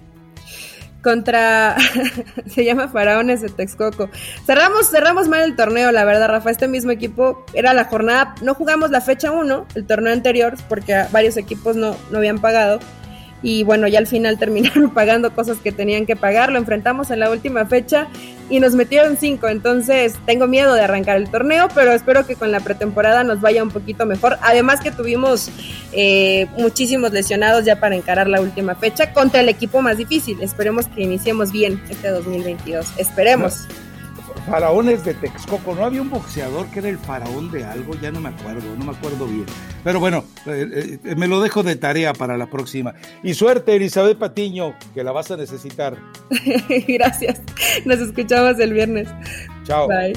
Contra 1.04 1.76
se 2.46 2.64
llama 2.64 2.88
Faraones 2.88 3.42
de 3.42 3.50
Texcoco. 3.50 4.08
Cerramos, 4.46 4.90
cerramos 4.90 5.28
mal 5.28 5.42
el 5.42 5.54
torneo, 5.54 5.92
la 5.92 6.04
verdad, 6.04 6.28
Rafa. 6.28 6.50
Este 6.50 6.66
mismo 6.66 6.90
equipo 6.90 7.44
era 7.52 7.72
la 7.74 7.84
jornada, 7.84 8.34
no 8.42 8.54
jugamos 8.54 8.90
la 8.90 9.00
fecha 9.00 9.30
1, 9.30 9.66
el 9.74 9.86
torneo 9.86 10.12
anterior, 10.12 10.54
porque 10.68 11.04
varios 11.12 11.36
equipos 11.36 11.76
no, 11.76 11.96
no 12.10 12.18
habían 12.18 12.40
pagado 12.40 12.80
y 13.44 13.62
bueno, 13.62 13.86
ya 13.86 14.00
al 14.00 14.08
final 14.08 14.38
terminaron 14.40 14.90
pagando 14.90 15.32
cosas 15.32 15.58
que 15.58 15.70
tenían 15.70 16.06
que 16.06 16.16
pagar, 16.16 16.50
lo 16.50 16.58
enfrentamos 16.58 17.10
en 17.10 17.20
la 17.20 17.30
última 17.30 17.66
fecha 17.66 18.08
y 18.50 18.58
nos 18.58 18.74
metieron 18.74 19.16
cinco, 19.16 19.48
entonces 19.48 20.14
tengo 20.26 20.48
miedo 20.48 20.74
de 20.74 20.80
arrancar 20.80 21.16
el 21.16 21.30
torneo, 21.30 21.68
pero 21.74 21.92
espero 21.92 22.26
que 22.26 22.34
con 22.34 22.50
la 22.50 22.60
pretemporada 22.60 23.22
nos 23.22 23.40
vaya 23.40 23.62
un 23.62 23.70
poquito 23.70 24.06
mejor, 24.06 24.38
además 24.42 24.80
que 24.80 24.90
tuvimos 24.90 25.50
eh, 25.92 26.46
muchísimos 26.58 27.12
lesionados 27.12 27.64
ya 27.64 27.78
para 27.78 27.94
encarar 27.94 28.28
la 28.28 28.40
última 28.40 28.74
fecha 28.74 29.12
contra 29.12 29.40
el 29.40 29.48
equipo 29.48 29.82
más 29.82 29.98
difícil, 29.98 30.42
esperemos 30.42 30.86
que 30.86 31.02
iniciemos 31.02 31.52
bien 31.52 31.80
este 31.88 32.08
2022, 32.08 32.86
esperemos. 32.96 33.66
Faraones 34.46 35.04
de 35.04 35.14
Texcoco. 35.14 35.74
¿No 35.74 35.84
había 35.84 36.02
un 36.02 36.10
boxeador 36.10 36.66
que 36.68 36.80
era 36.80 36.88
el 36.88 36.98
faraón 36.98 37.50
de 37.50 37.64
algo? 37.64 37.94
Ya 38.00 38.10
no 38.10 38.20
me 38.20 38.28
acuerdo, 38.28 38.62
no 38.78 38.84
me 38.84 38.92
acuerdo 38.92 39.26
bien. 39.26 39.46
Pero 39.82 40.00
bueno, 40.00 40.24
eh, 40.46 40.98
eh, 41.04 41.14
me 41.16 41.26
lo 41.26 41.40
dejo 41.40 41.62
de 41.62 41.76
tarea 41.76 42.12
para 42.12 42.36
la 42.36 42.46
próxima. 42.46 42.94
Y 43.22 43.34
suerte, 43.34 43.74
Elizabeth 43.74 44.18
Patiño, 44.18 44.74
que 44.92 45.02
la 45.02 45.12
vas 45.12 45.30
a 45.30 45.36
necesitar. 45.36 45.96
Gracias. 46.88 47.40
Nos 47.84 47.98
escuchamos 48.00 48.58
el 48.60 48.72
viernes. 48.72 49.08
Chao. 49.64 49.88
Bye. 49.88 50.14